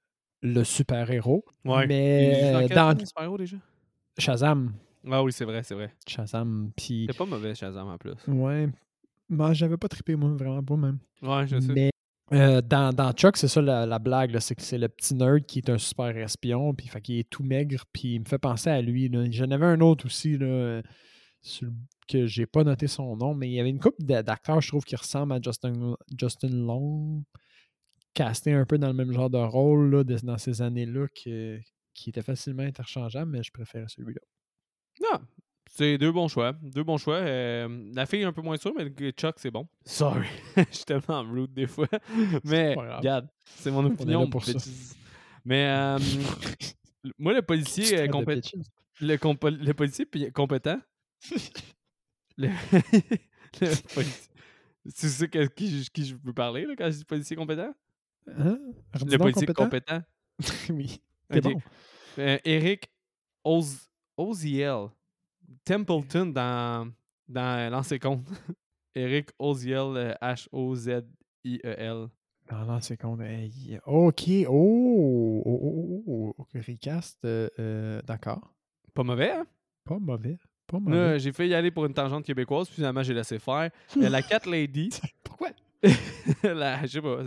le 0.42 0.62
super-héros. 0.62 1.44
Ouais. 1.64 1.86
Mais 1.86 2.32
Il 2.32 2.56
euh, 2.56 2.74
dans 2.74 2.94
film, 2.96 3.06
super-héros, 3.06 3.38
déjà? 3.38 3.56
Shazam, 4.18 4.72
Ah 5.08 5.22
oui, 5.22 5.32
c'est 5.32 5.44
vrai, 5.44 5.62
c'est 5.62 5.74
vrai. 5.74 5.94
Shazam, 6.06 6.70
puis 6.76 7.06
C'est 7.08 7.16
pas 7.16 7.24
mauvais, 7.26 7.54
Shazam, 7.54 7.88
en 7.88 7.96
plus. 7.98 8.14
ouais, 8.28 8.68
moi 9.28 9.52
j'avais 9.52 9.76
pas 9.76 9.88
trippé 9.88 10.14
moi 10.16 10.30
vraiment 10.32 10.62
pas 10.62 10.76
même. 10.76 10.98
Ouais, 11.22 11.46
je 11.46 11.58
sais. 11.60 11.72
Mais 11.72 11.90
euh, 12.32 12.60
dans, 12.60 12.92
dans 12.92 13.12
Chuck, 13.12 13.36
c'est 13.36 13.48
ça 13.48 13.60
la, 13.62 13.86
la 13.86 13.98
blague, 13.98 14.30
là, 14.32 14.40
c'est 14.40 14.54
que 14.54 14.62
c'est 14.62 14.78
le 14.78 14.88
petit 14.88 15.14
nerd 15.14 15.44
qui 15.46 15.58
est 15.60 15.70
un 15.70 15.78
super 15.78 16.16
espion, 16.16 16.74
puis 16.74 16.86
fait 16.88 17.00
qu'il 17.00 17.18
est 17.18 17.28
tout 17.30 17.42
maigre, 17.42 17.84
puis 17.92 18.14
il 18.14 18.20
me 18.20 18.24
fait 18.24 18.38
penser 18.38 18.70
à 18.70 18.80
lui. 18.82 19.08
Là. 19.08 19.24
J'en 19.30 19.50
avais 19.50 19.66
un 19.66 19.80
autre 19.80 20.06
aussi 20.06 20.36
là, 20.38 20.82
sur 21.42 21.66
le- 21.68 21.72
que 22.06 22.26
j'ai 22.26 22.44
pas 22.46 22.62
noté 22.64 22.86
son 22.88 23.16
nom, 23.16 23.34
mais 23.34 23.48
il 23.48 23.54
y 23.54 23.60
avait 23.60 23.70
une 23.70 23.78
couple 23.80 24.02
d'a- 24.04 24.22
d'acteurs, 24.22 24.60
je 24.60 24.68
trouve, 24.68 24.84
qui 24.84 24.96
ressemblent 24.96 25.32
à 25.32 25.40
Justin, 25.42 25.94
Justin 26.18 26.48
Long, 26.50 27.24
casté 28.14 28.52
un 28.52 28.64
peu 28.66 28.78
dans 28.78 28.88
le 28.88 28.94
même 28.94 29.12
genre 29.12 29.30
de 29.30 29.38
rôle 29.38 29.90
là, 29.94 30.04
de- 30.04 30.18
dans 30.24 30.36
ces 30.38 30.60
années-là, 30.62 31.06
que- 31.08 31.58
qui 31.94 32.10
était 32.10 32.22
facilement 32.22 32.62
interchangeable, 32.64 33.30
mais 33.30 33.42
je 33.42 33.50
préférais 33.52 33.86
celui-là. 33.88 34.20
Non, 35.02 35.18
c'est 35.70 35.96
deux 35.98 36.12
bons 36.12 36.28
choix. 36.28 36.52
Deux 36.62 36.82
bons 36.82 36.98
choix. 36.98 37.16
Euh, 37.16 37.90
la 37.94 38.04
fille 38.06 38.20
est 38.20 38.24
un 38.24 38.32
peu 38.32 38.42
moins 38.42 38.56
sûre, 38.56 38.72
mais 38.76 38.84
le 38.84 39.10
Chuck, 39.12 39.36
c'est 39.38 39.50
bon. 39.50 39.66
Sorry. 39.84 40.26
Je 40.56 40.62
suis 40.76 40.84
tellement 40.84 41.22
rude 41.22 41.52
des 41.54 41.66
fois. 41.66 41.86
Mais, 42.44 42.74
regarde, 42.74 43.28
c'est 43.44 43.70
mon 43.70 43.84
opinion. 43.86 44.28
pour 44.28 44.44
ça. 44.44 44.52
Mais, 45.44 45.66
euh, 45.68 45.98
moi, 47.18 47.32
le 47.32 47.42
policier 47.42 47.94
euh, 47.94 47.96
traites 47.98 48.10
de 48.10 48.12
compé- 48.12 48.34
bitches. 48.36 48.54
le, 49.00 49.16
compo- 49.16 49.50
le 49.50 49.72
policier 49.72 50.06
compétent. 50.34 50.78
le, 52.36 52.48
le 53.60 53.94
policier. 53.94 54.30
Tu 54.96 55.08
sais 55.08 55.28
que- 55.28 55.46
qui, 55.46 55.82
je- 55.84 55.90
qui 55.90 56.04
je 56.04 56.16
veux 56.22 56.32
parler 56.32 56.64
là, 56.66 56.74
quand 56.76 56.90
je 56.90 56.96
dis 56.98 57.04
policier 57.04 57.36
compétent? 57.36 57.72
Hein? 58.28 58.58
Le 59.06 59.18
policier 59.18 59.46
compétent? 59.46 59.64
compétent. 59.64 60.02
oui. 60.70 61.00
C'est 61.30 61.46
Ok. 61.46 61.52
bon. 61.54 61.60
Euh, 62.18 62.38
Eric 62.44 62.90
Oz- 63.44 63.88
Oziel. 64.20 64.88
Templeton 65.64 66.26
dans, 66.26 66.92
dans 67.28 67.82
compte. 68.00 68.26
Eric 68.94 69.30
Oziel, 69.38 69.96
euh, 69.96 70.14
H-O-Z-I-E-L. 70.20 72.08
Ah 72.52 72.64
non, 72.66 72.80
c'est 72.80 72.96
con. 72.96 73.20
Hey, 73.20 73.78
ok. 73.86 74.22
Oh! 74.48 75.42
Oh, 75.46 76.02
oh, 76.06 76.34
oh. 76.36 76.46
Recast. 76.54 77.18
euh, 77.24 77.48
euh, 77.60 78.02
D'accord. 78.02 78.52
Pas 78.92 79.04
mauvais, 79.04 79.30
hein? 79.30 79.46
Pas 79.84 79.98
mauvais. 80.00 80.36
Pas 80.66 80.80
mauvais. 80.80 81.20
j'ai 81.20 81.32
fait 81.32 81.48
y 81.48 81.54
aller 81.54 81.70
pour 81.70 81.86
une 81.86 81.94
tangente 81.94 82.24
québécoise, 82.24 82.66
puis 82.66 82.76
finalement, 82.76 83.04
j'ai 83.04 83.14
laissé 83.14 83.38
faire. 83.38 83.70
Euh, 83.96 84.08
la 84.08 84.22
Cat 84.22 84.40
Lady. 84.46 84.90
Pourquoi? 85.22 85.50
la, 86.42 86.82
je 86.82 86.86
sais 86.88 87.00
pas. 87.00 87.18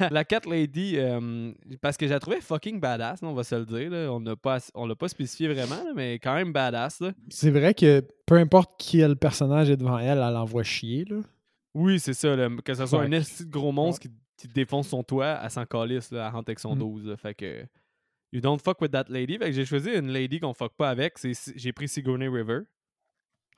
La, 0.00 0.08
la 0.10 0.24
Cat 0.24 0.40
Lady, 0.48 0.94
euh, 0.96 1.52
parce 1.80 1.96
que 1.96 2.06
j'ai 2.06 2.12
la 2.14 2.20
trouvée 2.20 2.40
fucking 2.40 2.80
badass, 2.80 3.22
on 3.22 3.34
va 3.34 3.44
se 3.44 3.54
le 3.54 3.66
dire. 3.66 3.90
là. 3.90 4.10
On 4.12 4.22
pas, 4.36 4.58
on 4.74 4.86
l'a 4.86 4.94
pas 4.96 5.08
spécifié 5.08 5.48
vraiment, 5.48 5.82
là, 5.84 5.92
mais 5.94 6.14
quand 6.14 6.34
même 6.34 6.52
badass. 6.52 7.02
C'est 7.28 7.50
vrai 7.50 7.74
que 7.74 8.02
peu 8.26 8.36
importe 8.36 8.72
quel 8.78 9.16
personnage 9.16 9.68
est 9.70 9.76
devant 9.76 9.98
elle, 9.98 10.18
elle 10.18 10.36
envoie 10.36 10.62
chier. 10.62 11.04
Là. 11.04 11.16
Oui, 11.74 12.00
c'est 12.00 12.14
ça. 12.14 12.34
là, 12.34 12.48
que 12.64 12.74
ce 12.74 12.86
soit 12.86 13.00
Ouais. 13.00 13.06
un 13.06 13.12
esti 13.12 13.44
de 13.44 13.50
gros 13.50 13.72
monstre 13.72 14.00
qui, 14.02 14.10
qui 14.36 14.48
défonce 14.48 14.88
son 14.88 15.02
toit, 15.02 15.38
elle 15.42 15.50
s'en 15.50 15.66
calisse, 15.66 16.10
elle 16.12 16.20
rentre 16.22 16.48
avec 16.48 16.58
son 16.60 16.74
Mm. 16.74 16.78
12. 16.78 17.06
là. 17.08 17.16
fait 17.16 17.34
que. 17.34 17.64
You 18.32 18.40
don't 18.42 18.60
fuck 18.62 18.80
with 18.82 18.90
that 18.92 19.06
lady. 19.08 19.38
Fait 19.38 19.46
que 19.46 19.52
j'ai 19.52 19.64
choisi 19.64 19.90
une 19.90 20.10
lady 20.10 20.38
qu'on 20.38 20.52
fuck 20.52 20.74
pas 20.76 20.90
avec. 20.90 21.14
J'ai 21.56 21.72
pris 21.72 21.88
Sigourney 21.88 22.28
River. 22.28 22.60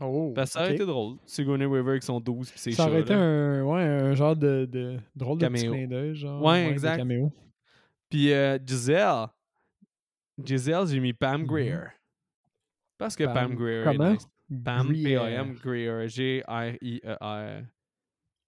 Oh, 0.03 0.32
Parce 0.34 0.51
que 0.51 0.59
ça 0.59 0.64
aurait 0.64 0.74
été 0.74 0.86
drôle. 0.86 1.16
Sigourney 1.26 1.64
River 1.66 1.90
avec 1.90 2.03
son 2.03 2.20
12 2.20 2.51
pis 2.51 2.59
ses 2.59 2.72
Ça 2.72 2.86
aurait 2.86 3.01
été 3.01 3.12
un, 3.14 3.62
ouais, 3.64 3.82
un 3.82 4.14
genre 4.14 4.34
de, 4.34 4.64
de 4.70 4.98
drôle 5.14 5.38
de 5.38 5.46
petit 5.46 5.64
Caméo. 5.64 5.72
clin 5.74 5.86
d'œil. 5.88 6.14
genre, 6.14 6.42
Ouais, 6.42 6.70
exact. 6.70 7.05
Puis 8.09 8.32
euh, 8.32 8.59
Giselle. 8.66 9.26
Giselle, 10.42 10.86
j'ai 10.86 11.01
mis 11.01 11.12
Pam 11.12 11.42
Mhm. 11.42 11.46
Greer. 11.46 11.90
Parce 12.98 13.14
que 13.16 13.24
Pam, 13.24 13.34
Pam- 13.34 13.55
Greer 13.57 13.84
comment? 13.84 14.11
nice. 14.12 14.26
Pam, 14.64 14.88
Greer. 14.88 15.20
P-A-M, 15.20 15.55
Greer. 15.62 16.09
G-R-I-E-R. 16.09 17.62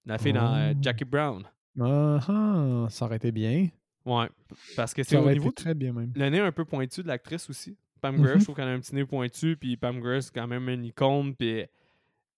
La 0.07 0.19
fille 0.19 0.33
dans 0.33 0.55
euh, 0.55 0.73
Oh. 0.75 0.79
Jackie 0.81 1.05
Brown. 1.05 1.45
Ah, 1.81 2.19
ah, 2.29 2.87
ça 2.91 3.05
aurait 3.05 3.17
été 3.17 3.31
bien. 3.31 3.69
Ouais. 4.05 4.29
Parce 4.77 4.93
que 4.93 5.03
c'est 5.05 5.17
au 5.17 5.31
niveau 5.31 5.53
très 5.53 5.75
bien 5.75 5.93
même. 5.93 6.13
le 6.17 6.29
nez 6.29 6.41
un 6.41 6.51
peu 6.51 6.65
pointu 6.65 7.03
de 7.03 7.09
l'actrice 7.09 7.49
aussi. 7.49 7.77
Pam 8.03 8.17
Grier, 8.17 8.35
Mhm. 8.35 8.41
je 8.41 8.45
trouve 8.45 8.57
qu'elle 8.57 8.69
a 8.69 8.73
un 8.73 8.81
petit 8.81 8.95
nez 8.95 9.05
pointu, 9.07 9.57
puis 9.57 9.77
Pam 9.79 10.01
Grier, 10.01 10.21
c'est 10.21 10.35
quand 10.35 10.47
même 10.49 10.69
une 10.69 10.85
icône, 10.85 11.35
puis 11.35 11.65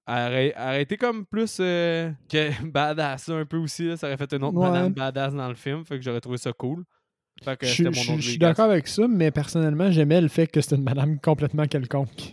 elle 0.06 0.52
aurait, 0.56 0.82
été 0.82 0.96
comme 0.98 1.24
plus 1.24 1.56
euh, 1.60 2.10
que 2.28 2.48
badass 2.70 3.30
un 3.30 3.46
peu 3.46 3.56
aussi. 3.56 3.88
là. 3.88 3.96
Ça 3.96 4.06
aurait 4.06 4.16
fait 4.18 4.32
une 4.34 4.44
autre 4.44 4.58
Ouais. 4.58 4.70
madame 4.70 4.92
badass 4.92 5.34
dans 5.34 5.48
le 5.48 5.54
film, 5.54 5.84
fait 5.84 5.96
que 5.96 6.04
j'aurais 6.04 6.20
trouvé 6.20 6.36
ça 6.36 6.52
cool. 6.52 6.84
Fait 7.42 7.56
que 7.56 7.66
Je, 7.66 7.90
suis 8.20 8.38
d'accord 8.38 8.70
avec 8.70 8.86
ça, 8.86 9.08
mais 9.08 9.32
personnellement, 9.32 9.90
j'aimais 9.90 10.20
le 10.20 10.28
fait 10.28 10.46
que 10.46 10.60
c'était 10.60 10.76
une 10.76 10.84
madame 10.84 11.18
complètement 11.18 11.66
quelconque. 11.66 12.32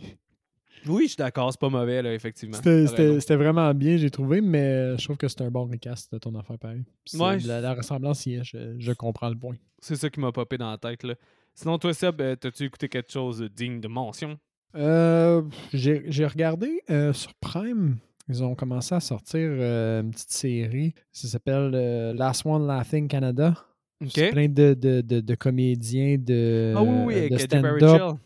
Oui, 0.87 1.03
je 1.03 1.07
suis 1.09 1.17
d'accord, 1.17 1.51
c'est 1.51 1.59
pas 1.59 1.69
mauvais, 1.69 2.01
là, 2.01 2.13
effectivement. 2.13 2.57
C'était- 2.57 3.35
vraiment 3.35 3.73
bien, 3.73 3.97
j'ai 3.97 4.09
trouvé, 4.09 4.41
mais 4.41 4.97
je 4.97 5.03
trouve 5.05 5.17
que 5.17 5.27
c'est 5.27 5.41
un 5.41 5.49
bon 5.51 5.65
recast 5.65 6.11
de 6.11 6.17
ton 6.19 6.35
affaire 6.35 6.57
pareil. 6.59 6.83
Ouais, 7.15 7.39
la, 7.39 7.61
la 7.61 7.73
ressemblance 7.73 8.23
je, 8.27 8.75
je 8.77 8.91
comprends 8.93 9.29
le 9.29 9.35
point. 9.37 9.55
C'est 9.79 9.95
ça 9.95 10.09
qui 10.09 10.19
m'a 10.19 10.31
popé 10.31 10.57
dans 10.57 10.69
la 10.69 10.77
tête. 10.77 11.03
Là. 11.03 11.15
Sinon, 11.53 11.77
toi, 11.77 11.93
Seb, 11.93 12.19
euh, 12.21 12.35
t'as-tu 12.35 12.63
écouté 12.65 12.87
quelque 12.89 13.11
chose 13.11 13.39
de 13.39 13.47
digne 13.47 13.79
de 13.81 13.87
mention? 13.87 14.37
Euh, 14.75 15.41
J'ai 15.73 16.25
regardé 16.25 16.81
euh, 16.89 17.11
sur 17.13 17.33
Prime, 17.35 17.97
ils 18.29 18.43
ont 18.43 18.55
commencé 18.55 18.95
à 18.95 18.99
sortir 18.99 19.41
euh, 19.41 20.01
une 20.01 20.11
petite 20.11 20.31
série. 20.31 20.93
Ça 21.11 21.27
s'appelle 21.27 21.71
Last 22.17 22.45
One 22.45 22.65
Laughing 22.65 23.07
Canada. 23.07 23.53
C'est 24.07 24.27
OK. 24.27 24.31
plein 24.31 24.47
de, 24.47 24.73
de, 24.73 25.01
de, 25.01 25.19
de 25.19 25.35
comédiens 25.35 26.17
de, 26.17 26.73
Ah 26.75 26.81
oui, 26.81 27.13
oui, 27.21 27.29
de 27.29 27.37
stand-up. 27.37 28.17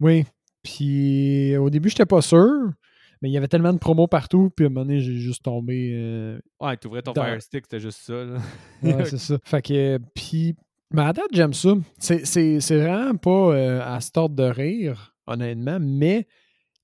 Oui. 0.00 0.24
Puis 0.64 1.56
au 1.56 1.70
début, 1.70 1.90
j'étais 1.90 2.06
pas 2.06 2.22
sûr, 2.22 2.72
mais 3.20 3.28
il 3.28 3.32
y 3.32 3.36
avait 3.36 3.46
tellement 3.48 3.72
de 3.72 3.78
promos 3.78 4.06
partout, 4.08 4.50
puis 4.56 4.64
à 4.64 4.68
un 4.68 4.70
moment 4.70 4.86
donné, 4.86 5.00
j'ai 5.00 5.14
juste 5.16 5.44
tombé. 5.44 5.92
euh, 5.94 6.40
Ouais, 6.60 6.76
t'ouvrais 6.76 7.02
ton 7.02 7.12
Dans- 7.12 7.22
Fire 7.24 7.40
Stick, 7.42 7.64
c'était 7.66 7.80
juste 7.80 7.98
ça. 8.00 8.14
Là. 8.24 8.38
Ouais, 8.82 9.04
c'est 9.04 9.18
ça. 9.18 9.36
Fait 9.44 9.62
que, 9.62 9.98
puis, 10.14 10.56
mais 10.92 11.02
à 11.02 11.12
date, 11.12 11.26
j'aime 11.32 11.52
ça. 11.52 11.74
C'est- 11.98 12.60
vraiment 12.76 13.16
pas 13.16 13.54
euh, 13.54 13.80
à 13.82 14.00
ce 14.00 14.10
ordre 14.16 14.34
de 14.36 14.42
rire, 14.44 15.14
honnêtement, 15.26 15.78
mais 15.80 16.26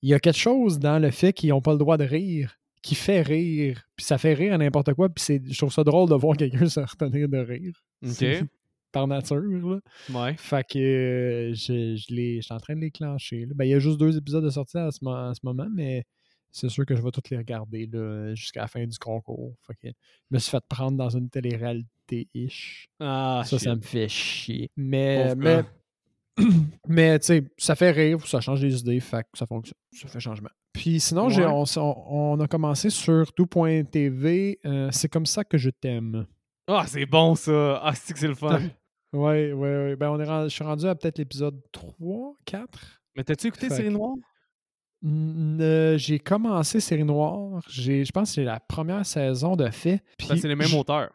il 0.01 0.09
y 0.09 0.13
a 0.13 0.19
quelque 0.19 0.37
chose 0.39 0.79
dans 0.79 0.99
le 0.99 1.11
fait 1.11 1.33
qu'ils 1.33 1.49
n'ont 1.49 1.61
pas 1.61 1.73
le 1.73 1.77
droit 1.77 1.97
de 1.97 2.03
rire 2.05 2.55
qui 2.81 2.95
fait 2.95 3.21
rire, 3.21 3.83
puis 3.97 4.05
ça 4.05 4.17
fait 4.17 4.33
rire 4.33 4.53
à 4.53 4.57
n'importe 4.57 4.93
quoi, 4.93 5.09
puis 5.09 5.21
c'est- 5.23 5.41
je 5.51 5.57
trouve 5.57 5.73
ça 5.73 5.83
drôle 5.83 6.09
de 6.09 6.15
voir 6.15 6.37
quelqu'un 6.37 6.65
se 6.69 6.79
retenir 6.79 7.27
de 7.27 7.37
rire. 7.37 7.73
OK. 8.05 8.09
Par 8.91 9.05
nature, 9.07 9.35
là. 9.37 9.79
Ouais. 10.11 10.33
Fait 10.37 10.65
que 10.67 10.79
euh, 10.79 11.53
je, 11.53 11.95
je, 11.95 12.11
l'ai- 12.15 12.37
je 12.37 12.41
suis 12.45 12.53
en 12.53 12.57
train 12.57 12.75
de 12.75 12.79
les 12.81 12.89
clencher. 12.89 13.45
là. 13.45 13.53
Ben, 13.55 13.65
il 13.65 13.69
y 13.71 13.73
a 13.75 13.79
juste 13.79 13.99
deux 13.99 14.17
épisodes 14.17 14.43
de 14.43 14.49
sortie 14.49 14.77
à 14.79 14.89
ce, 14.89 14.97
à 15.07 15.31
ce 15.35 15.41
moment, 15.43 15.67
mais 15.71 16.05
c'est 16.51 16.69
sûr 16.69 16.85
que 16.85 16.95
je 16.95 17.01
vais 17.01 17.11
tous 17.11 17.29
les 17.31 17.37
regarder 17.37 17.89
jusqu'à 18.35 18.61
la 18.61 18.67
fin 18.67 18.85
du 18.85 18.97
concours. 18.97 19.55
Fait 19.67 19.73
que 19.75 19.87
je 19.89 20.35
me 20.35 20.39
suis 20.39 20.51
fait 20.51 20.63
prendre 20.67 20.97
dans 20.97 21.09
une 21.09 21.29
télé-réalité-ish. 21.29 22.89
Ah, 22.99 23.41
ça, 23.45 23.57
shit. 23.57 23.67
ça 23.67 23.75
me 23.75 23.81
fait 23.81 24.07
chier. 24.09 24.69
Mais, 24.75 25.35
mais, 25.35 25.63
mais 26.87 27.19
tu 27.19 27.25
sais, 27.27 27.43
ça 27.57 27.75
fait 27.75 27.91
rire, 27.91 28.25
ça 28.27 28.41
change 28.41 28.61
les 28.61 28.79
idées, 28.79 28.99
fait 28.99 29.23
que 29.31 29.37
ça 29.37 29.45
fonctionne. 29.45 29.77
Ça 29.93 30.07
fait 30.07 30.19
changement. 30.19 30.49
Puis 30.73 30.99
sinon, 30.99 31.27
Ouais. 31.27 31.45
on, 31.45 32.39
a 32.39 32.47
commencé 32.47 32.89
sur 32.89 33.33
tout.tv. 33.33 34.59
euh, 34.65 34.89
c'est 34.91 35.09
comme 35.09 35.25
ça 35.25 35.43
que 35.43 35.57
je 35.57 35.69
t'aime. 35.69 36.25
Ah, 36.67 36.85
c'est 36.87 37.05
bon, 37.05 37.35
ça. 37.35 37.81
Ah, 37.83 37.93
c'est 37.95 38.13
que 38.13 38.19
c'est 38.19 38.27
le 38.27 38.35
fun? 38.35 38.59
Ouais, 39.11 39.51
ouais, 39.53 39.53
ouais. 39.53 39.95
Ben, 39.95 40.11
on 40.11 40.19
est 40.19 40.23
rendu- 40.23 40.49
je 40.51 40.53
suis 40.53 40.63
rendu 40.63 40.85
à 40.85 40.93
peut-être 40.93 41.17
l'épisode 41.17 41.59
3, 41.71 42.35
4. 42.45 43.01
Mais 43.15 43.23
t'as-tu 43.23 43.47
écouté 43.47 43.67
Série 43.71 43.89
Noire? 43.89 44.13
Euh, 45.05 45.97
j'ai 45.97 46.19
commencé 46.19 46.79
Série 46.79 47.03
Noire. 47.03 47.61
Je 47.69 48.09
pense 48.11 48.29
que 48.29 48.35
c'est 48.35 48.43
la 48.43 48.59
première 48.59 49.05
saison 49.05 49.55
de 49.55 49.69
fait. 49.69 50.01
Que 50.17 50.35
c'est 50.35 50.47
les 50.47 50.55
mêmes 50.55 50.73
auteurs. 50.73 51.11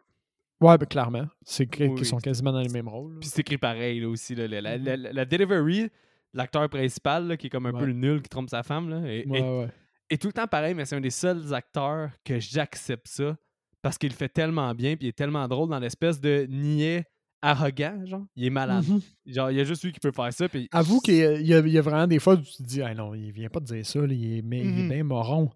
Ouais, 0.61 0.79
ben, 0.79 0.87
clairement. 0.87 1.27
C'est 1.45 1.65
Oui, 1.65 1.69
qu'ils 1.71 1.91
oui, 1.91 2.05
sont 2.05 2.17
quasiment 2.19 2.53
dans 2.53 2.61
les 2.61 2.69
mêmes 2.71 2.89
rôles. 2.89 3.19
Puis 3.21 3.29
c'est 3.29 3.41
écrit 3.41 3.59
pareil, 3.59 4.01
là, 4.01 4.09
aussi. 4.09 4.35
Là, 4.35 4.47
la, 4.49 4.79
la, 4.79 4.97
la- 4.97 5.25
delivery, 5.25 5.89
l'acteur 6.33 6.69
principal, 6.71 7.27
là, 7.29 7.37
qui 7.37 7.49
est 7.49 7.51
comme 7.51 7.67
un 7.67 7.73
peu 7.73 7.85
le 7.85 7.93
nul 7.93 8.23
qui 8.23 8.29
trompe 8.31 8.49
sa 8.49 8.63
femme, 8.63 8.89
là, 8.89 8.99
est, 9.07 9.27
Ouais, 9.27 9.39
est- 9.41 9.43
ouais. 9.43 9.69
est 10.11 10.23
tout 10.23 10.29
le 10.29 10.33
temps 10.33 10.47
pareil, 10.47 10.75
mais 10.75 10.85
c'est 10.87 10.97
un 10.97 11.01
des 11.01 11.11
seuls 11.11 11.53
acteurs 11.53 12.11
que 12.25 12.39
j'accepte 12.41 13.09
ça 13.09 13.37
parce 13.83 13.99
qu'il 13.99 14.09
le 14.09 14.15
fait 14.15 14.31
tellement 14.31 14.73
bien, 14.75 14.97
puis 14.97 15.07
il 15.07 15.09
est 15.11 15.13
tellement 15.13 15.47
drôle 15.47 15.69
dans 15.69 15.79
l'espèce 15.79 16.19
de 16.21 16.47
niais 16.49 17.05
arrogant, 17.51 18.05
genre. 18.07 18.25
Il 18.37 18.45
est 18.47 18.51
malade. 18.51 18.85
Mhm. 18.89 19.01
Genre, 19.27 19.51
il 19.51 19.57
y 19.57 19.61
a 19.61 19.65
juste 19.65 19.83
lui 19.85 19.93
qui 19.93 20.01
peut 20.01 20.13
faire 20.13 20.33
ça, 20.33 20.49
puis... 20.49 20.69
Avoue 20.73 21.01
qu'il 21.01 21.15
y 21.15 21.47
y 21.47 21.55
a- 21.55 21.83
vraiment 21.83 22.07
des 22.07 22.19
fois 22.19 22.35
où 22.35 22.39
tu 22.43 22.53
te 22.57 22.63
dis, 22.63 22.83
ah 22.83 22.95
non, 22.95 23.15
il 23.15 23.31
vient 23.33 23.49
pas 23.49 23.61
de 23.61 23.67
dire 23.67 23.85
ça, 23.87 24.01
là, 24.01 24.13
il 24.13 24.39
est, 24.39 24.43
mais 24.43 24.61
il 24.61 24.67
est 24.79 24.83
Mhm. 24.83 24.89
bien 24.89 25.05
moron. 25.05 25.51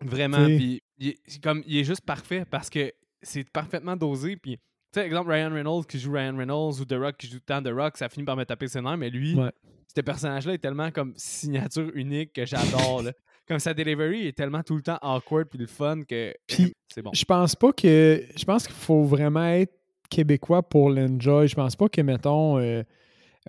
Vraiment, 0.00 0.44
puis 0.46 0.80
il 0.98 1.08
est, 1.08 1.42
comme, 1.42 1.62
il 1.66 1.78
est 1.78 1.84
juste 1.84 2.02
parfait 2.02 2.44
parce 2.48 2.70
que 2.70 2.92
c'est 3.22 3.48
parfaitement 3.50 3.96
dosé, 3.96 4.36
puis... 4.36 4.56
Tu 4.92 5.00
sais, 5.00 5.06
exemple, 5.06 5.30
Ryan 5.30 5.50
Reynolds 5.52 5.84
qui 5.86 5.98
joue 5.98 6.12
Ryan 6.12 6.34
Reynolds 6.36 6.80
ou 6.80 6.84
The 6.86 6.94
Rock 6.94 7.16
qui 7.18 7.26
joue 7.28 7.40
tant 7.40 7.62
The 7.62 7.68
Rock, 7.68 7.98
ça 7.98 8.08
finit 8.08 8.24
par 8.24 8.36
me 8.36 8.44
taper 8.44 8.68
ses 8.68 8.80
nerfs, 8.80 8.96
mais 8.96 9.10
lui, 9.10 9.34
Ouais. 9.34 9.50
ce 9.94 10.00
personnage-là 10.00 10.54
est 10.54 10.58
tellement 10.58 10.90
comme 10.90 11.12
signature 11.16 11.90
unique 11.94 12.32
que 12.32 12.46
j'adore, 12.46 13.02
là. 13.02 13.12
comme 13.48 13.58
sa 13.58 13.74
delivery 13.74 14.26
est 14.28 14.32
tellement 14.36 14.62
tout 14.62 14.76
le 14.76 14.82
temps 14.82 14.98
awkward 15.02 15.46
puis 15.48 15.58
le 15.58 15.66
fun 15.66 16.02
que 16.08 16.34
c'est 16.48 17.02
bon. 17.02 17.10
Je 17.14 17.24
pense 17.24 17.54
pas 17.56 17.72
que. 17.72 18.22
Je 18.36 18.44
pense 18.44 18.66
qu'il 18.66 18.76
faut 18.76 19.04
vraiment 19.04 19.46
être 19.46 19.72
québécois 20.08 20.62
pour 20.68 20.90
l'enjoy. 20.90 21.48
Je 21.48 21.54
pense 21.54 21.76
pas 21.76 21.88
que, 21.88 22.00
mettons, 22.00 22.58
euh, 22.58 22.82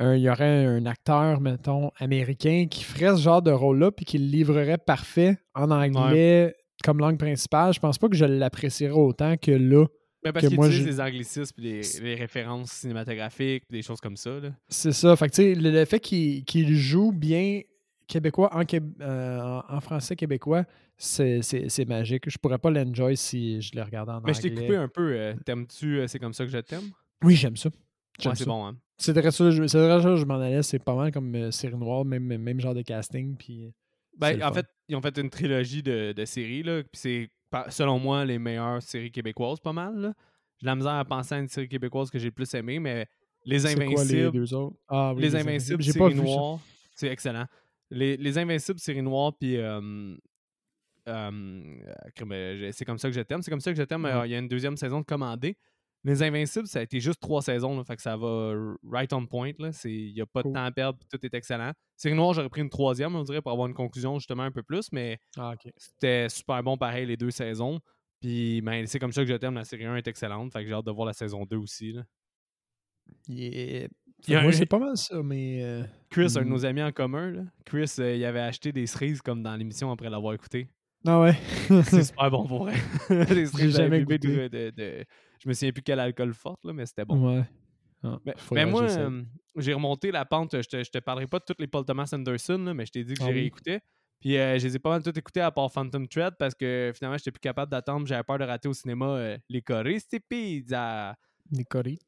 il 0.02 0.20
y 0.20 0.30
aurait 0.30 0.66
un 0.66 0.86
acteur, 0.86 1.42
mettons, 1.42 1.92
américain 1.98 2.68
qui 2.70 2.84
ferait 2.84 3.16
ce 3.18 3.22
genre 3.22 3.42
de 3.42 3.52
rôle-là 3.52 3.92
puis 3.92 4.06
qui 4.06 4.18
le 4.18 4.26
livrerait 4.26 4.78
parfait 4.78 5.38
en 5.56 5.70
anglais 5.72 6.56
comme 6.84 7.00
langue 7.00 7.18
principale. 7.18 7.74
Je 7.74 7.80
pense 7.80 7.98
pas 7.98 8.08
que 8.08 8.16
je 8.16 8.24
l'apprécierais 8.26 8.94
autant 8.94 9.36
que 9.36 9.52
là. 9.52 9.86
Mais 10.24 10.32
parce 10.34 10.44
que 10.46 10.50
qu'il 10.50 10.58
moi, 10.58 10.68
utilise 10.68 10.86
je- 10.86 10.92
les 10.92 11.00
anglicismes 11.02 11.54
puis 11.56 11.64
les, 11.66 11.82
les 12.04 12.16
références 12.16 12.72
cinématographiques 12.72 13.64
des 13.70 13.82
choses 13.82 14.02
comme 14.02 14.18
ça. 14.18 14.32
C'est 14.68 14.92
ça. 14.92 15.16
Fait 15.16 15.28
que, 15.30 15.36
tu 15.36 15.42
sais, 15.42 15.56
le, 15.56 15.72
le 15.72 15.86
fait 15.86 16.00
qu'il 16.00 16.44
qu'il 16.46 16.76
joue 16.76 17.12
bien 17.14 17.62
québécois 18.10 18.50
en, 18.54 18.64
euh, 19.02 19.62
en, 19.70 19.80
français 19.80 20.16
québécois, 20.16 20.66
c'est 20.98 21.42
c'est- 21.42 21.70
c'est 21.70 21.86
magique. 21.86 22.30
Je 22.30 22.38
pourrais 22.38 22.58
pas 22.58 22.70
l'enjoy 22.72 23.16
si 23.16 23.62
je 23.62 23.76
le 23.76 23.84
regardais 23.84 24.12
en 24.12 24.22
Mais 24.22 24.34
je 24.34 24.42
t'ai 24.42 24.50
anglais. 24.50 24.66
coupé 24.66 24.76
un 24.76 24.88
peu. 24.90 25.14
euh, 25.14 25.34
T'aimes-tu 25.46 26.00
euh, 26.00 26.08
C'est 26.08 26.20
comme 26.20 26.34
ça 26.34 26.44
que 26.46 26.52
je 26.52 26.58
t'aime? 26.58 26.92
Oui, 27.24 27.36
j'aime 27.36 27.56
ça. 27.56 27.70
J'aime 28.20 28.32
Ouais, 28.32 28.36
c'est 28.36 28.46
bon, 28.46 28.66
hein? 28.66 28.78
C'est 28.98 29.14
vrai 29.14 29.32
ça, 29.32 29.50
je, 29.50 29.66
c'est 29.68 29.78
vrai 29.80 30.02
ça, 30.02 30.16
je 30.16 30.26
m'en 30.26 30.40
allais. 30.40 30.62
C'est 30.64 30.80
pas 30.84 30.96
mal 30.96 31.12
comme 31.12 31.34
euh, 31.36 31.52
série 31.52 31.76
noire, 31.76 32.04
même, 32.04 32.24
même 32.24 32.60
genre 32.60 32.74
de 32.74 32.82
casting. 32.82 33.38
Puis, 33.38 33.72
Ben, 34.18 34.42
en 34.44 34.52
fait, 34.52 34.66
ils 34.90 34.96
ont 34.96 35.02
fait 35.02 35.18
une 35.18 35.30
trilogie 35.30 35.82
de, 35.82 36.12
de 36.12 36.26
séries, 36.26 36.64
là. 36.64 36.82
Puis 36.84 36.90
c'est, 36.94 37.30
selon 37.70 37.98
moi, 38.00 38.26
les 38.26 38.38
meilleures 38.40 38.82
séries 38.82 39.12
québécoises, 39.12 39.60
pas 39.60 39.72
mal. 39.74 40.14
J'ai 40.58 40.66
la 40.66 40.76
misère 40.76 40.94
à 40.94 41.06
penser 41.06 41.36
à 41.36 41.40
une 41.40 41.48
série 41.48 41.70
québécoise 41.70 42.10
que 42.10 42.20
j'ai 42.20 42.26
le 42.26 42.32
plus 42.34 42.54
aimée, 42.54 42.80
mais 42.80 43.08
Les 43.46 43.66
c'est 43.66 43.76
quoi 43.76 44.04
les 44.04 44.26
Invincibles, 44.26 44.32
deux 44.32 44.54
autres? 44.54 44.76
Ah, 44.90 45.14
oui, 45.16 45.22
Les 45.22 45.36
Invincibles, 45.36 45.82
J'ai 45.82 45.94
pas 45.94 46.10
vu 46.10 46.28
c'est 46.96 47.08
excellent. 47.08 47.46
Les, 47.92 48.18
les 48.18 48.38
Invincibles, 48.38 48.80
série 48.80 49.02
noire, 49.02 49.34
puis 49.40 49.58
euh, 49.58 50.16
euh, 51.08 52.72
c'est 52.72 52.86
comme 52.86 52.98
ça 53.00 53.10
que 53.10 53.16
je 53.16 53.22
t'aime. 53.22 53.42
C'est 53.42 53.52
comme 53.52 53.62
ça 53.62 53.72
que 53.72 53.78
je 53.78 53.84
t'aime. 53.84 54.04
Ouais. 54.04 54.12
euh, 54.12 54.26
Il 54.28 54.32
y 54.32 54.36
a 54.36 54.40
une 54.40 54.48
deuxième 54.48 54.78
saison 54.78 55.00
de 55.00 55.06
commandée. 55.06 55.58
Les 56.06 56.24
Invincibles, 56.24 56.68
ça 56.68 56.80
a 56.80 56.82
été 56.84 57.02
juste 57.02 57.20
trois 57.20 57.42
saisons, 57.42 57.76
là, 57.78 57.84
fait 57.84 57.98
que 57.98 58.02
ça 58.02 58.16
va 58.16 58.54
right 58.90 59.12
on 59.12 59.26
point. 59.26 59.52
Il 59.84 60.14
n'y 60.14 60.22
a 60.22 60.26
pas 60.26 60.44
Cool. 60.44 60.54
de 60.54 60.58
temps 60.58 60.64
à 60.64 60.72
perdre, 60.72 61.00
tout 61.12 61.26
est 61.26 61.34
excellent. 61.34 61.74
Série 61.98 62.16
noire, 62.16 62.34
j'aurais 62.34 62.48
pris 62.48 62.62
une 62.62 62.70
troisième, 62.70 63.16
on 63.16 63.24
dirait, 63.24 63.42
pour 63.42 63.52
avoir 63.52 63.68
une 63.68 63.74
conclusion 63.74 64.18
justement 64.18 64.44
un 64.44 64.52
peu 64.52 64.64
plus, 64.64 64.90
mais 64.94 65.20
Ah, 65.36 65.56
c'était 65.76 66.30
super 66.30 66.64
bon 66.64 66.78
pareil 66.78 67.06
les 67.06 67.18
deux 67.18 67.32
saisons. 67.32 67.82
Puis 68.22 68.62
ben, 68.62 68.86
c'est 68.88 69.00
comme 69.00 69.12
ça 69.12 69.24
que 69.24 69.30
je 69.30 69.36
t'aime. 69.36 69.56
La 69.56 69.66
série 69.66 69.86
1 69.86 69.96
est 69.98 70.08
excellente. 70.08 70.54
Fait 70.54 70.62
que 70.62 70.68
j'ai 70.70 70.74
hâte 70.74 70.86
de 70.86 70.92
voir 70.92 71.06
la 71.08 71.14
saison 71.14 71.46
2 71.46 71.58
aussi. 71.58 71.92
là. 71.94 72.04
Yeah. 73.28 73.88
Moi, 74.28 74.38
un- 74.40 74.52
c'est 74.52 74.66
pas 74.66 74.80
mal 74.80 74.98
ça, 74.98 75.22
mais. 75.24 75.64
euh, 75.64 75.84
Chris, 76.10 76.34
un 76.36 76.42
de 76.42 76.46
Mm. 76.46 76.50
nos 76.50 76.66
amis 76.66 76.84
en 76.84 76.92
commun, 76.92 77.32
là, 77.32 77.42
Chris, 77.66 77.92
euh, 78.00 78.16
il 78.16 78.26
avait 78.26 78.40
acheté 78.42 78.72
des 78.72 78.86
cerises 78.88 79.22
comme 79.22 79.42
dans 79.44 79.56
l'émission 79.56 79.92
après 79.92 80.10
l'avoir 80.10 80.34
écouté. 80.34 80.68
Ah 81.08 81.22
ouais? 81.22 81.34
C'est 81.84 82.04
super 82.04 82.30
bon 82.30 82.46
pour 82.48 82.66
vrai. 82.66 82.74
des 83.10 83.46
cerises 83.46 83.76
jamais 83.78 84.00
de, 84.00 84.06
goûté. 84.06 84.50
de- 84.50 84.70
de- 84.76 85.06
Je 85.42 85.48
me 85.48 85.54
souviens 85.54 85.72
plus 85.72 85.82
quel 85.84 86.00
alcool 86.00 86.34
forte, 86.34 86.64
là, 86.66 86.74
mais 86.74 86.86
c'était 86.86 87.06
bon. 87.06 87.38
Ouais. 87.38 87.44
Ah, 88.04 88.18
Mais, 88.54 88.66
moi, 88.66 88.84
euh, 88.84 89.22
j'ai 89.58 89.74
remonté 89.74 90.12
la 90.12 90.26
pente. 90.26 90.62
Je 90.62 90.68
te, 90.68 90.84
je 90.84 90.90
te 90.90 91.00
parlerai 91.00 91.28
pas 91.28 91.40
de 91.40 91.44
toutes 91.46 91.60
les 91.60 91.68
Paul 91.68 91.84
Thomas 91.86 92.10
Anderson, 92.14 92.58
là, 92.58 92.74
mais 92.74 92.86
je 92.86 92.92
t'ai 92.92 93.04
dit 93.04 93.14
que 93.14 93.20
Ah 93.22 93.26
j'ai 93.28 93.32
oui? 93.34 93.40
réécouté. 93.42 93.80
Puis 94.22 94.38
euh, 94.38 94.58
je 94.60 94.68
les 94.68 94.76
ai 94.76 94.80
pas 94.80 94.90
mal 94.90 95.02
toutes 95.04 95.18
écoutées 95.18 95.40
à 95.42 95.52
part 95.52 95.72
Phantom 95.72 96.06
Thread 96.08 96.34
parce 96.38 96.54
que 96.54 96.92
finalement, 96.96 97.18
j'étais 97.18 97.32
plus 97.32 97.40
capable 97.40 97.72
d'attendre. 97.72 98.06
J'avais 98.06 98.24
peur 98.24 98.38
de 98.38 98.44
rater 98.44 98.68
au 98.68 98.74
cinéma 98.74 99.38
les 99.48 99.62
Choristi 99.62 100.20
Pizza. 100.20 101.16
Nicorice. 101.52 102.00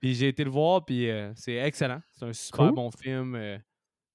Puis 0.00 0.14
j'ai 0.14 0.28
été 0.28 0.44
le 0.44 0.50
voir, 0.50 0.84
puis 0.84 1.10
euh, 1.10 1.32
c'est 1.34 1.56
excellent. 1.56 2.00
C'est 2.12 2.24
un 2.26 2.32
super 2.32 2.66
Cool. 2.66 2.74
bon 2.74 2.90
film. 2.90 3.34
euh. 3.34 3.58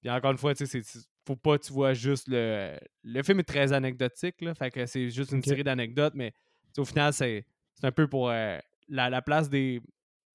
Puis 0.00 0.10
encore 0.10 0.32
une 0.32 0.38
fois, 0.38 0.54
tu 0.54 0.66
sais, 0.66 0.80
faut 1.26 1.36
pas 1.36 1.58
que 1.58 1.64
tu 1.64 1.72
vois 1.72 1.94
juste 1.94 2.28
le. 2.28 2.78
Le 3.02 3.22
film 3.22 3.40
est 3.40 3.44
très 3.44 3.72
anecdotique, 3.72 4.40
là. 4.40 4.54
Fait 4.54 4.70
que 4.70 4.86
c'est 4.86 5.10
juste 5.10 5.32
une 5.32 5.42
série 5.42 5.64
d'anecdotes, 5.64 6.14
mais 6.14 6.32
au 6.78 6.84
final, 6.84 7.12
c'est 7.12 7.44
un 7.82 7.92
peu 7.92 8.06
pour 8.08 8.30
euh, 8.30 8.58
la, 8.88 9.10
la 9.10 9.22
place 9.22 9.48
des. 9.48 9.80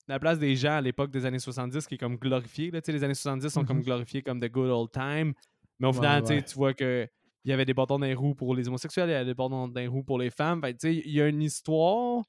La 0.07 0.17
place 0.19 0.39
des 0.39 0.55
gens 0.55 0.73
à 0.77 0.81
l'époque 0.81 1.11
des 1.11 1.25
années 1.27 1.37
70 1.37 1.85
qui 1.85 1.93
est 1.93 1.97
comme 1.99 2.15
glorifiée. 2.17 2.71
là. 2.71 2.79
Les 2.87 3.03
années 3.03 3.13
70 3.13 3.47
sont 3.49 3.63
comme 3.63 3.77
Mhm. 3.77 3.83
glorifiées 3.83 4.21
comme 4.23 4.39
the 4.39 4.49
good 4.51 4.69
old 4.71 4.91
time. 4.91 5.33
Mais 5.79 5.85
au 5.87 5.91
Ouais, 5.91 5.97
final, 5.97 6.21
tu 6.23 6.27
sais, 6.29 6.33
ouais. 6.37 6.43
tu 6.43 6.55
vois 6.55 6.73
que 6.73 7.07
il 7.45 7.51
y 7.51 7.53
avait 7.53 7.63
des 7.65 7.75
bâtons 7.75 7.99
dans 7.99 8.05
les 8.07 8.15
roues 8.15 8.33
pour 8.33 8.53
les 8.55 8.67
homosexuels, 8.67 9.07
il 9.07 9.11
y 9.11 9.15
avait 9.15 9.25
des 9.25 9.33
bâtons 9.35 9.67
dans 9.67 9.79
les 9.79 9.85
roues 9.87 10.03
pour 10.03 10.17
les 10.17 10.31
femmes. 10.31 10.61
Fait 10.61 10.75
il 10.83 11.11
y 11.11 11.21
a 11.21 11.27
une 11.27 11.43
histoire 11.43 12.23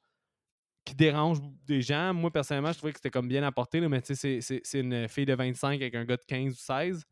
qui 0.84 0.94
dérange 0.94 1.38
des 1.66 1.82
gens. 1.82 2.12
Moi, 2.14 2.30
personnellement, 2.30 2.72
je 2.72 2.78
trouvais 2.78 2.92
que 2.92 2.98
c'était 2.98 3.10
comme 3.10 3.28
bien 3.28 3.42
apporté, 3.42 3.80
là, 3.80 3.88
mais 3.88 4.00
tu 4.02 4.14
sais, 4.14 4.40
c'est- 4.40 4.80
une 4.80 5.08
fille 5.08 5.26
de 5.26 5.34
25 5.34 5.80
avec 5.80 5.94
un 5.94 6.04
gars 6.04 6.16
de 6.16 6.24
15 6.26 6.52
ou 6.54 6.56
16. 6.56 7.04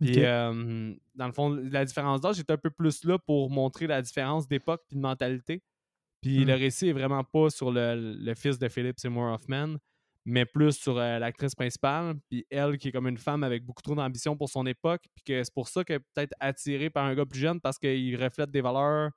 Puis, 0.00 0.18
Ok. 0.18 0.24
euh, 0.24 0.94
dans 1.14 1.26
le 1.26 1.32
fond, 1.32 1.50
la 1.50 1.84
différence 1.84 2.20
d'âge 2.20 2.38
est 2.38 2.50
un 2.50 2.56
peu 2.56 2.70
plus 2.70 3.04
là 3.04 3.18
pour 3.18 3.50
montrer 3.50 3.86
la 3.88 4.00
différence 4.00 4.46
d'époque 4.46 4.82
et 4.92 4.94
de 4.94 5.00
mentalité. 5.00 5.62
Puis 6.22 6.40
Mm. 6.40 6.48
le 6.48 6.54
récit 6.54 6.88
est 6.88 6.92
vraiment 6.92 7.24
pas 7.24 7.50
sur 7.50 7.70
le, 7.72 8.16
le 8.18 8.34
fils 8.34 8.58
de 8.58 8.68
Philip 8.68 8.98
Seymour 8.98 9.32
Hoffman, 9.32 9.76
mais 10.24 10.44
plus 10.46 10.72
sur 10.72 10.98
euh, 10.98 11.18
l'actrice 11.18 11.54
principale. 11.54 12.14
Puis 12.30 12.46
elle, 12.50 12.78
qui 12.78 12.88
est 12.88 12.92
comme 12.92 13.08
une 13.08 13.18
femme 13.18 13.42
avec 13.44 13.64
beaucoup 13.64 13.82
trop 13.82 13.94
d'ambition 13.96 14.36
pour 14.36 14.48
son 14.48 14.66
époque, 14.66 15.02
puis 15.14 15.24
que 15.24 15.42
c'est 15.44 15.54
pour 15.54 15.68
ça 15.68 15.84
qu'elle 15.84 15.96
est 15.96 16.04
peut-être 16.14 16.34
attirée 16.40 16.90
par 16.90 17.04
un 17.06 17.14
gars 17.14 17.26
plus 17.26 17.40
jeune 17.40 17.60
parce 17.60 17.78
qu'il 17.78 18.16
reflète 18.22 18.50
des 18.50 18.60
valeurs 18.60 19.10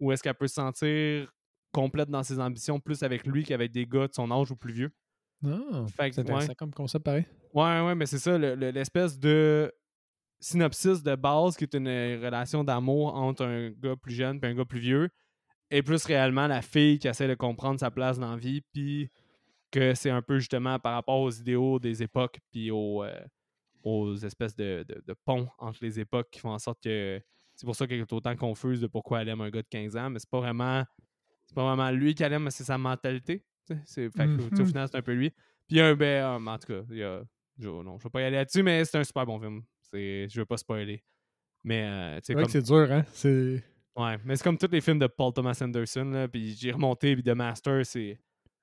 où 0.00 0.10
est-ce 0.12 0.22
qu'elle 0.22 0.34
peut 0.34 0.48
se 0.48 0.54
sentir 0.54 1.32
complète 1.74 2.08
dans 2.08 2.22
ses 2.22 2.38
ambitions 2.40 2.80
plus 2.80 3.02
avec 3.02 3.26
lui 3.26 3.44
qu'avec 3.44 3.72
des 3.72 3.84
gars 3.86 4.06
de 4.08 4.14
son 4.14 4.30
âge 4.30 4.50
ou 4.50 4.56
plus 4.56 4.72
vieux. 4.72 4.90
Que, 5.42 5.50
c'est 5.96 6.18
intéressant 6.20 6.48
ouais. 6.48 6.54
comme 6.54 6.72
concept, 6.72 7.04
pareil. 7.04 7.26
Ouais, 7.52 7.80
ouais, 7.82 7.94
mais 7.94 8.06
c'est 8.06 8.18
ça, 8.18 8.38
le- 8.38 8.54
le- 8.54 8.70
l'espèce 8.70 9.18
de 9.18 9.70
synopsis 10.40 11.02
de 11.02 11.14
base 11.16 11.56
qui 11.56 11.64
est 11.64 11.74
une 11.74 11.86
euh, 11.88 12.18
relation 12.22 12.64
d'amour 12.64 13.14
entre 13.14 13.44
un 13.44 13.70
gars 13.70 13.96
plus 13.96 14.14
jeune 14.14 14.38
et 14.42 14.46
un 14.46 14.54
gars 14.54 14.64
plus 14.64 14.80
vieux, 14.80 15.08
et 15.70 15.82
plus 15.82 16.04
réellement 16.04 16.46
la 16.46 16.62
fille 16.62 16.98
qui 16.98 17.08
essaie 17.08 17.28
de 17.28 17.34
comprendre 17.34 17.80
sa 17.80 17.90
place 17.90 18.18
dans 18.18 18.30
la 18.30 18.36
vie, 18.36 18.60
puis 18.72 19.10
que 19.70 19.94
c'est 19.94 20.10
un 20.10 20.22
peu 20.22 20.38
justement 20.38 20.78
par 20.78 20.94
rapport 20.94 21.20
aux 21.20 21.30
idéaux 21.30 21.78
des 21.78 22.02
époques, 22.02 22.38
puis 22.50 22.70
aux, 22.70 23.02
euh, 23.04 23.20
aux 23.82 24.14
espèces 24.16 24.54
de, 24.56 24.84
de- 24.88 25.02
de 25.06 25.14
ponts 25.24 25.48
entre 25.58 25.78
les 25.82 25.98
époques 26.00 26.28
qui 26.30 26.40
font 26.40 26.50
en 26.52 26.58
sorte 26.58 26.80
que 26.82 27.20
c'est 27.54 27.66
pour 27.66 27.76
ça 27.76 27.86
qu'elle 27.86 28.00
est 28.00 28.12
autant 28.12 28.34
confuse 28.36 28.80
de 28.80 28.86
pourquoi 28.86 29.22
elle 29.22 29.28
aime 29.28 29.40
un 29.40 29.50
gars 29.50 29.62
de 29.62 29.68
15 29.68 29.96
ans, 29.96 30.10
mais 30.10 30.18
c'est 30.18 30.30
pas 30.30 30.40
vraiment 30.40 30.84
c'est 31.54 31.60
pas 31.60 31.74
vraiment 31.74 31.90
lui 31.90 32.14
qu'elle 32.14 32.32
aime, 32.32 32.44
mais 32.44 32.50
c'est 32.50 32.64
sa 32.64 32.76
mentalité. 32.78 33.44
C'est, 33.84 34.10
fait 34.10 34.26
que, 34.26 34.42
au 34.42 34.60
Mhm. 34.60 34.66
final, 34.66 34.88
c'est 34.90 34.96
un 34.98 35.02
peu 35.02 35.12
lui. 35.12 35.30
Puis 35.30 35.38
il 35.70 35.76
y 35.78 35.80
a 35.80 35.86
un 35.88 35.94
ben, 35.94 36.24
euh, 36.46 36.50
en 36.50 36.58
tout 36.58 36.66
cas, 36.66 36.82
il 36.90 36.96
y 36.98 37.02
a, 37.02 37.22
je, 37.58 37.68
non, 37.68 37.98
je 37.98 38.04
vais 38.04 38.10
pas 38.10 38.20
y 38.20 38.24
aller 38.24 38.36
là-dessus, 38.36 38.62
mais 38.62 38.84
c'est 38.84 38.98
un 38.98 39.04
super 39.04 39.24
bon 39.24 39.38
film. 39.40 39.62
C'est, 39.80 40.28
je 40.28 40.40
veux 40.40 40.44
pas 40.46 40.56
spoiler. 40.58 41.02
Mais 41.62 41.84
euh, 41.84 42.18
C'est 42.22 42.34
vrai 42.34 42.42
comme, 42.42 42.52
que 42.52 42.60
c'est 42.60 42.66
dur, 42.66 42.90
hein? 42.92 43.04
C'est. 43.12 43.62
ouais, 43.96 44.18
mais 44.24 44.36
c'est 44.36 44.44
comme 44.44 44.58
tous 44.58 44.70
les 44.70 44.80
films 44.82 44.98
de 44.98 45.06
Paul 45.06 45.32
Thomas 45.32 45.58
Anderson. 45.62 46.04
Là, 46.04 46.28
puis 46.28 46.54
j'ai 46.60 46.72
remonté, 46.72 47.14
puis 47.14 47.22
The 47.22 47.28
Master, 47.30 47.86
c'est 47.86 48.18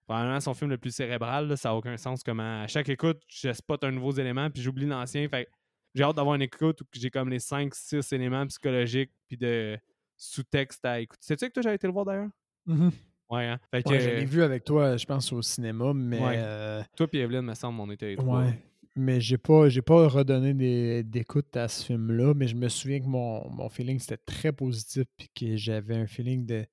probablement 0.05 0.39
son 0.39 0.53
film 0.53 0.69
le 0.69 0.77
plus 0.77 0.93
cérébral. 0.93 1.47
là, 1.47 1.55
ça 1.57 1.69
n'a 1.69 1.75
aucun 1.75 1.97
sens 1.97 2.21
comment 2.23 2.61
à 2.63 2.67
chaque 2.67 2.89
écoute, 2.89 3.21
je 3.27 3.51
spot 3.53 3.83
un 3.85 3.91
nouveau 3.91 4.11
élément, 4.11 4.49
puis 4.51 4.61
j'oublie 4.61 4.85
l'ancien. 4.85 5.27
Fait 5.29 5.47
j'ai 5.95 6.03
hâte 6.03 6.15
d'avoir 6.15 6.35
une 6.35 6.41
écoute 6.43 6.81
où 6.81 6.85
j'ai 6.93 7.09
comme 7.09 7.29
les 7.29 7.39
5-6 7.39 8.13
éléments 8.13 8.45
psychologiques, 8.47 9.11
puis 9.27 9.37
de 9.37 9.77
sous-texte 10.15 10.85
à 10.85 10.99
écouter. 10.99 11.19
C'est-tu 11.23 11.47
que 11.47 11.53
toi, 11.53 11.63
j'avais 11.63 11.75
été 11.75 11.87
le 11.87 11.93
voir 11.93 12.05
d'ailleurs? 12.05 12.29
Mhm. 12.65 12.91
Ouais, 13.29 13.45
hein? 13.47 13.59
Fait 13.71 13.81
que, 13.83 13.89
Ouais, 13.89 13.99
je 14.01 14.09
l'ai 14.09 14.25
vu 14.25 14.43
avec 14.43 14.63
toi, 14.65 14.97
je 14.97 15.05
pense, 15.05 15.31
au 15.31 15.41
cinéma, 15.41 15.93
mais. 15.93 16.19
Ouais. 16.21 16.35
euh, 16.37 16.83
Toi 16.97 17.07
et 17.13 17.17
Evelyne, 17.19 17.41
me 17.41 17.53
semble, 17.53 17.79
on 17.79 17.89
était 17.91 18.15
trois. 18.15 18.41
ouais. 18.45 18.59
Mais 18.97 19.21
j'ai 19.21 19.37
pas, 19.37 19.69
j'ai 19.69 19.81
pas 19.81 20.05
redonné 20.09 20.53
des- 20.53 21.01
d'écoute 21.03 21.55
à 21.55 21.69
ce 21.69 21.85
film-là, 21.85 22.33
mais 22.33 22.47
je 22.49 22.55
me 22.55 22.67
souviens 22.67 22.99
que 22.99 23.05
mon, 23.05 23.49
mon 23.49 23.69
feeling 23.69 23.97
c'était 23.99 24.17
très 24.17 24.51
positif 24.51 25.05
puis 25.17 25.29
que 25.33 25.55
j'avais 25.55 25.95
un 25.95 26.07
feeling 26.07 26.45
de. 26.45 26.65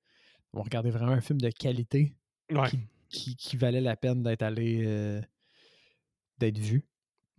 On 0.51 0.61
regardait 0.61 0.89
vraiment 0.89 1.13
un 1.13 1.21
film 1.21 1.39
de 1.39 1.49
qualité 1.49 2.13
Ouais. 2.51 2.67
qui, 3.07 3.37
qui 3.37 3.55
valait 3.55 3.79
la 3.79 3.95
peine 3.95 4.21
d'être 4.21 4.41
allé. 4.41 4.83
euh, 4.85 5.21
d'être 6.39 6.57
vu. 6.57 6.83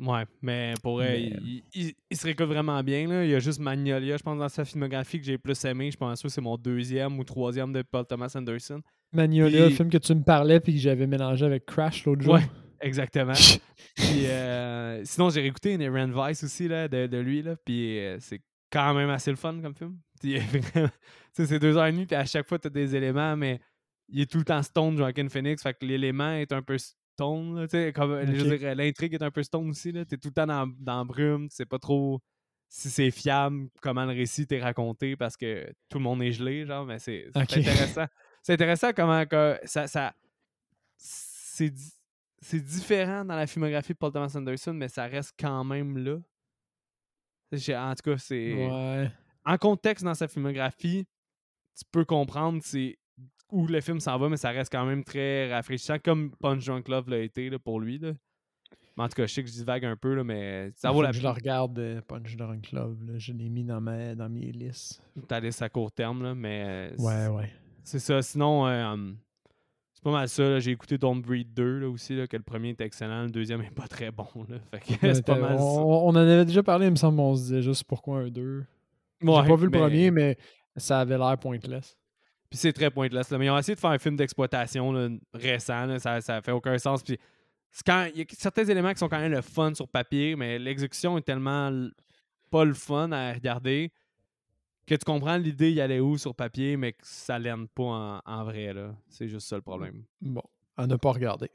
Ouais, 0.00 0.24
mais 0.40 0.72
pour 0.82 0.98
Mais- 0.98 1.20
il, 1.22 1.62
il- 1.74 1.94
il 2.10 2.16
se 2.16 2.24
réécoute 2.24 2.46
vraiment 2.46 2.82
bien. 2.82 3.06
Là. 3.06 3.24
Il 3.24 3.30
y 3.30 3.34
a 3.34 3.38
juste 3.38 3.58
Magnolia, 3.60 4.16
je 4.16 4.22
pense, 4.22 4.38
dans 4.38 4.48
sa 4.48 4.64
filmographie 4.64 5.18
que 5.20 5.26
j'ai 5.26 5.36
plus 5.36 5.62
aimé. 5.66 5.90
Je 5.90 5.96
pense 5.98 6.22
que 6.22 6.28
c'est 6.28 6.40
mon 6.40 6.56
deuxième 6.56 7.18
ou 7.18 7.24
troisième 7.24 7.72
de 7.72 7.82
Paul 7.82 8.06
Thomas 8.06 8.32
Anderson. 8.34 8.80
Magnolia, 9.12 9.66
le 9.68 9.70
film 9.70 9.90
que 9.90 9.98
tu 9.98 10.14
me 10.14 10.22
parlais 10.22 10.58
puis 10.60 10.72
que 10.72 10.78
j'avais 10.80 11.06
mélangé 11.06 11.44
avec 11.44 11.66
Crash 11.66 12.04
l'autre 12.06 12.22
jour. 12.22 12.34
Ouais. 12.34 12.42
Exactement. 12.80 13.34
Puis 13.96 14.24
euh, 14.26 15.04
sinon, 15.04 15.28
j'ai 15.28 15.42
réécouté 15.42 15.74
Inherent 15.74 16.08
Vice 16.28 16.44
aussi 16.44 16.66
là, 16.66 16.88
de, 16.88 17.06
de 17.06 17.18
lui. 17.18 17.42
Là, 17.42 17.54
puis 17.62 17.98
euh, 17.98 18.16
c'est 18.20 18.40
quand 18.72 18.94
même 18.94 19.10
assez 19.10 19.30
le 19.30 19.36
fun 19.36 19.60
comme 19.60 19.74
film. 19.74 19.98
C'est 21.32 21.58
deux 21.58 21.76
heures 21.76 21.86
et 21.86 21.92
demie, 21.92 22.06
puis 22.06 22.16
à 22.16 22.24
chaque 22.24 22.46
fois, 22.48 22.58
tu 22.58 22.68
as 22.68 22.70
des 22.70 22.96
éléments, 22.96 23.36
mais 23.36 23.60
il 24.08 24.20
est 24.22 24.30
tout 24.30 24.38
le 24.38 24.44
temps 24.44 24.62
stone, 24.62 24.96
Joaquin 24.96 25.28
Phoenix. 25.28 25.62
Fait 25.62 25.74
que 25.74 25.84
l'élément 25.84 26.32
est 26.32 26.52
un 26.52 26.62
peu 26.62 26.76
stone. 27.20 27.60
là, 27.60 27.92
comme, 27.92 28.20
Je 28.26 28.32
veux 28.44 28.52
Ok. 28.54 28.58
dire, 28.58 28.74
l'intrigue 28.74 29.14
est 29.14 29.22
un 29.22 29.30
peu 29.30 29.42
stone 29.42 29.68
aussi. 29.70 29.92
Tu 29.92 29.98
es 29.98 30.04
tout 30.04 30.18
le 30.28 30.32
temps 30.32 30.46
dans, 30.46 30.66
dans 30.78 30.98
la 30.98 31.04
brume. 31.04 31.48
Tu 31.48 31.56
sais 31.56 31.66
pas 31.66 31.78
trop 31.78 32.20
si 32.68 32.88
c'est 32.88 33.10
fiable, 33.10 33.68
comment 33.82 34.04
le 34.04 34.12
récit 34.12 34.46
t'est 34.46 34.60
raconté 34.60 35.16
parce 35.16 35.36
que 35.36 35.72
tout 35.88 35.98
le 35.98 36.04
monde 36.04 36.22
est 36.22 36.32
gelé. 36.32 36.64
Genre, 36.66 36.86
mais 36.86 36.98
c'est 36.98 37.26
intéressant. 37.34 38.06
C'est 38.42 38.52
intéressant 38.54 38.92
comment 38.94 39.26
que 39.26 39.58
ça. 39.64 39.86
ça 39.86 40.14
c'est 40.96 41.70
di- 41.70 41.92
c'est 42.42 42.60
différent 42.60 43.24
dans 43.24 43.36
la 43.36 43.46
filmographie 43.46 43.92
de 43.92 43.98
Paul 43.98 44.12
Thomas 44.12 44.32
Anderson, 44.34 44.72
mais 44.72 44.88
ça 44.88 45.06
reste 45.06 45.34
quand 45.38 45.62
même 45.64 45.98
là. 45.98 46.16
En 47.52 47.94
tout 47.94 48.10
cas, 48.10 48.18
c'est. 48.18 48.54
Ouais. 48.54 49.10
en 49.44 49.58
contexte 49.58 50.04
dans 50.04 50.14
sa 50.14 50.28
filmographie, 50.28 51.06
tu 51.76 51.84
peux 51.90 52.04
comprendre 52.04 52.60
c'est 52.62 52.96
où 53.52 53.66
le 53.66 53.80
film 53.80 54.00
s'en 54.00 54.18
va, 54.18 54.28
mais 54.28 54.36
ça 54.36 54.50
reste 54.50 54.70
quand 54.72 54.84
même 54.86 55.04
très 55.04 55.52
rafraîchissant, 55.52 55.96
comme 56.02 56.30
Punch 56.36 56.64
Drunk 56.66 56.88
Love 56.88 57.08
l'a 57.10 57.18
été 57.18 57.50
là, 57.50 57.58
pour 57.58 57.80
lui. 57.80 57.98
Là. 57.98 58.12
Mais 58.96 59.04
en 59.04 59.08
tout 59.08 59.14
cas, 59.14 59.26
je 59.26 59.32
sais 59.32 59.42
que 59.42 59.48
je 59.48 59.54
divague 59.54 59.84
un 59.84 59.96
peu, 59.96 60.14
là, 60.14 60.24
mais 60.24 60.70
ça 60.76 60.90
vaut 60.90 61.00
la 61.02 61.12
Je 61.12 61.22
le 61.22 61.28
regarde, 61.28 61.78
euh, 61.78 62.00
Punch 62.06 62.36
Drunk 62.36 62.72
Love. 62.72 62.96
Je 63.16 63.32
l'ai 63.32 63.48
mis 63.48 63.64
dans, 63.64 63.80
ma, 63.80 64.14
dans 64.14 64.28
mes 64.28 64.52
listes. 64.52 65.02
Ta 65.28 65.40
liste 65.40 65.62
à 65.62 65.68
court 65.68 65.92
terme, 65.92 66.22
là, 66.22 66.34
mais. 66.34 66.92
Ouais, 66.98 67.28
ouais. 67.28 67.50
C'est 67.84 67.98
ça. 68.00 68.20
Sinon, 68.20 68.66
euh, 68.66 68.84
hum, 68.92 69.16
c'est 69.94 70.02
pas 70.02 70.10
mal 70.10 70.28
ça. 70.28 70.42
là. 70.42 70.58
J'ai 70.60 70.72
écouté 70.72 70.98
Don't 70.98 71.20
Breed 71.22 71.54
2 71.54 71.78
là, 71.78 71.88
aussi, 71.88 72.14
là, 72.16 72.26
que 72.26 72.36
le 72.36 72.42
premier 72.42 72.70
est 72.70 72.80
excellent, 72.80 73.22
le 73.24 73.30
deuxième 73.30 73.62
est 73.62 73.70
pas 73.74 73.86
très 73.88 74.10
bon. 74.10 74.26
Là. 74.48 74.56
Fait 74.70 74.80
que 74.98 75.14
c'est 75.14 75.24
pas 75.24 75.38
mal 75.38 75.56
on, 75.58 75.74
ça. 75.76 75.80
on 75.82 76.08
en 76.08 76.14
avait 76.16 76.44
déjà 76.44 76.62
parlé, 76.62 76.86
il 76.86 76.90
me 76.92 76.96
semble, 76.96 77.20
on 77.20 77.34
se 77.36 77.42
disait 77.42 77.62
juste 77.62 77.84
pourquoi 77.84 78.18
un 78.18 78.28
2. 78.28 78.64
J'ai 79.22 79.28
Ouais, 79.28 79.46
pas 79.46 79.56
vu 79.56 79.64
le 79.64 79.70
mais- 79.70 79.78
premier, 79.78 80.10
mais 80.10 80.36
ça 80.76 81.00
avait 81.00 81.16
l'air 81.18 81.38
pointless. 81.38 81.96
Puis 82.50 82.58
c'est 82.58 82.72
très 82.72 82.90
pointless. 82.90 83.30
Là. 83.30 83.38
Mais 83.38 83.46
ils 83.46 83.50
ont 83.50 83.58
essayé 83.58 83.74
de 83.76 83.80
faire 83.80 83.90
un 83.90 83.98
film 83.98 84.16
d'exploitation 84.16 84.92
là, 84.92 85.08
récent. 85.32 85.86
là. 85.86 85.98
Ça, 86.00 86.20
ça 86.20 86.42
fait 86.42 86.50
aucun 86.52 86.76
sens. 86.78 87.02
Puis 87.02 87.16
c'est 87.70 87.86
quand 87.86 88.08
il 88.12 88.18
y 88.18 88.22
a 88.22 88.24
certains 88.36 88.64
éléments 88.64 88.92
qui 88.92 88.98
sont 88.98 89.08
quand 89.08 89.20
même 89.20 89.30
le 89.32 89.40
fun 89.42 89.72
sur 89.74 89.86
papier, 89.88 90.34
mais 90.36 90.58
l'exécution 90.58 91.16
est 91.16 91.22
tellement 91.22 91.68
l- 91.68 91.92
pas 92.50 92.64
le 92.64 92.74
fun 92.74 93.12
à 93.12 93.32
regarder 93.32 93.92
que 94.86 94.96
tu 94.96 95.04
comprends 95.04 95.36
l'idée 95.36 95.70
y 95.70 95.80
allait 95.80 96.00
où 96.00 96.18
sur 96.18 96.34
papier, 96.34 96.76
mais 96.76 96.92
que 96.94 96.98
ça 97.02 97.38
l'aime 97.38 97.68
pas 97.68 97.84
en, 97.84 98.20
en 98.26 98.44
vrai. 98.44 98.72
là. 98.74 98.92
C'est 99.08 99.28
juste 99.28 99.46
ça 99.46 99.54
le 99.54 99.62
problème. 99.62 100.02
Bon, 100.20 100.42
à 100.76 100.88
ne 100.88 100.96
pas 100.96 101.12
regarder. 101.12 101.48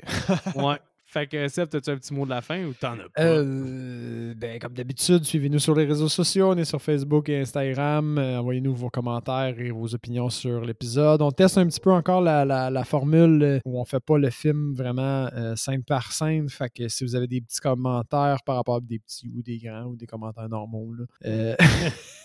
ouais. 0.55 0.79
Fait 1.15 1.27
que 1.27 1.47
Seb, 1.47 1.73
as-tu 1.73 1.89
un 1.91 1.95
petit 1.95 2.13
mot 2.13 2.25
de 2.25 2.29
la 2.29 2.41
fin 2.41 2.65
ou 2.65 2.73
t'en 2.73 2.91
as 2.95 3.07
pas? 3.15 3.21
Euh, 3.23 4.33
ben, 4.35 4.59
comme 4.59 4.73
d'habitude, 4.73 5.23
suivez-nous 5.23 5.59
sur 5.59 5.73
les 5.73 5.85
réseaux 5.85 6.09
sociaux. 6.09 6.49
On 6.51 6.57
est 6.57 6.65
sur 6.65 6.81
Facebook 6.81 7.29
et 7.29 7.39
Instagram. 7.39 8.17
Euh, 8.17 8.39
Envoyez-nous 8.39 8.75
vos 8.75 8.89
commentaires 8.89 9.57
et 9.57 9.71
vos 9.71 9.95
opinions 9.95 10.29
sur 10.29 10.59
l'épisode. 10.65 11.21
On 11.21 11.31
teste 11.31 11.57
un 11.57 11.67
petit 11.67 11.79
peu 11.79 11.93
encore 11.93 12.19
la, 12.19 12.43
la- 12.43 12.69
la 12.69 12.83
formule 12.83 13.41
euh, 13.43 13.59
où 13.63 13.79
on 13.79 13.85
fait 13.85 14.01
pas 14.01 14.17
le 14.17 14.29
film 14.29 14.73
vraiment 14.73 15.29
euh, 15.33 15.55
scène 15.55 15.83
par 15.85 16.11
scène. 16.11 16.49
Fait 16.49 16.69
que 16.69 16.89
si 16.89 17.05
vous 17.05 17.15
avez 17.15 17.27
des 17.27 17.39
petits 17.39 17.61
commentaires 17.61 18.39
par 18.45 18.57
rapport 18.57 18.75
à 18.75 18.81
des 18.81 18.99
petits 18.99 19.31
ou 19.33 19.41
des 19.41 19.57
grands 19.57 19.85
ou 19.85 19.95
des 19.95 20.07
commentaires 20.07 20.49
normaux, 20.49 20.93
là, 20.93 21.05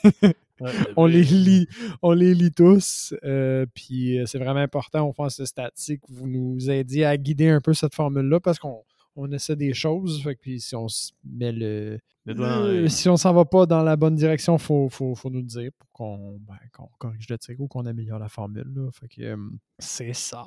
euh, 0.66 0.72
on 0.96 1.06
les 1.06 1.22
lit, 1.24 1.66
on 2.02 2.12
les 2.12 2.34
lit 2.34 2.52
tous. 2.52 3.14
euh, 3.24 3.66
puis 3.74 4.18
euh, 4.18 4.26
c'est 4.26 4.38
vraiment 4.38 4.60
important 4.60 5.08
au 5.08 5.12
fond 5.12 5.28
ce 5.28 5.44
stade-ci 5.44 5.98
que 5.98 6.06
vous 6.10 6.28
nous 6.28 6.70
aidiez 6.70 7.04
à 7.04 7.16
guider 7.16 7.48
un 7.48 7.60
peu 7.60 7.74
cette 7.74 7.94
formule-là 7.94 8.40
parce 8.40 8.58
qu'on 8.58 8.82
on 9.16 9.30
essaie 9.32 9.56
des 9.56 9.74
choses. 9.74 10.22
Fait 10.22 10.34
que 10.36 10.40
puis 10.40 10.60
si 10.60 10.74
on 10.76 10.88
se 10.88 11.12
met 11.24 11.52
le. 11.52 11.98
Le 12.26 12.34
doigt 12.34 12.48
dans 12.50 12.60
le- 12.66 12.80
l'œil. 12.82 12.90
si 12.90 13.08
on 13.08 13.16
s'en 13.16 13.32
va 13.32 13.46
pas 13.46 13.64
dans 13.64 13.82
la 13.82 13.96
bonne 13.96 14.14
direction, 14.14 14.56
il 14.56 14.60
faut, 14.62 14.88
faut, 14.90 15.14
faut 15.14 15.30
nous 15.30 15.38
le 15.40 15.46
dire 15.46 15.70
pour 15.78 15.90
qu'on 15.92 16.38
ben, 16.46 16.54
qu'on 16.76 16.88
corrige 16.98 17.26
le 17.30 17.38
tir 17.38 17.56
ou 17.58 17.66
qu'on 17.66 17.86
améliore 17.86 18.18
la 18.18 18.28
formule. 18.28 18.66
là. 18.76 18.88
Fait 18.92 19.08
que 19.08 19.22
euh, 19.22 19.36
c'est 19.78 20.12
ça. 20.12 20.44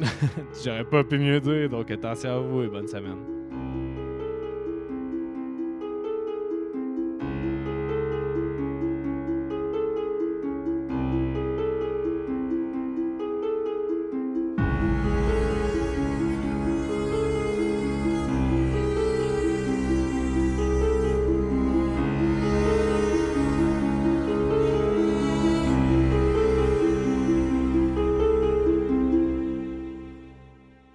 J'aurais 0.64 0.84
pas 0.88 1.04
pu 1.04 1.18
mieux 1.18 1.40
dire, 1.40 1.68
donc 1.68 1.90
attention 1.90 2.30
à 2.30 2.38
vous 2.40 2.62
et 2.62 2.68
bonne 2.68 2.88
semaine. 2.88 3.71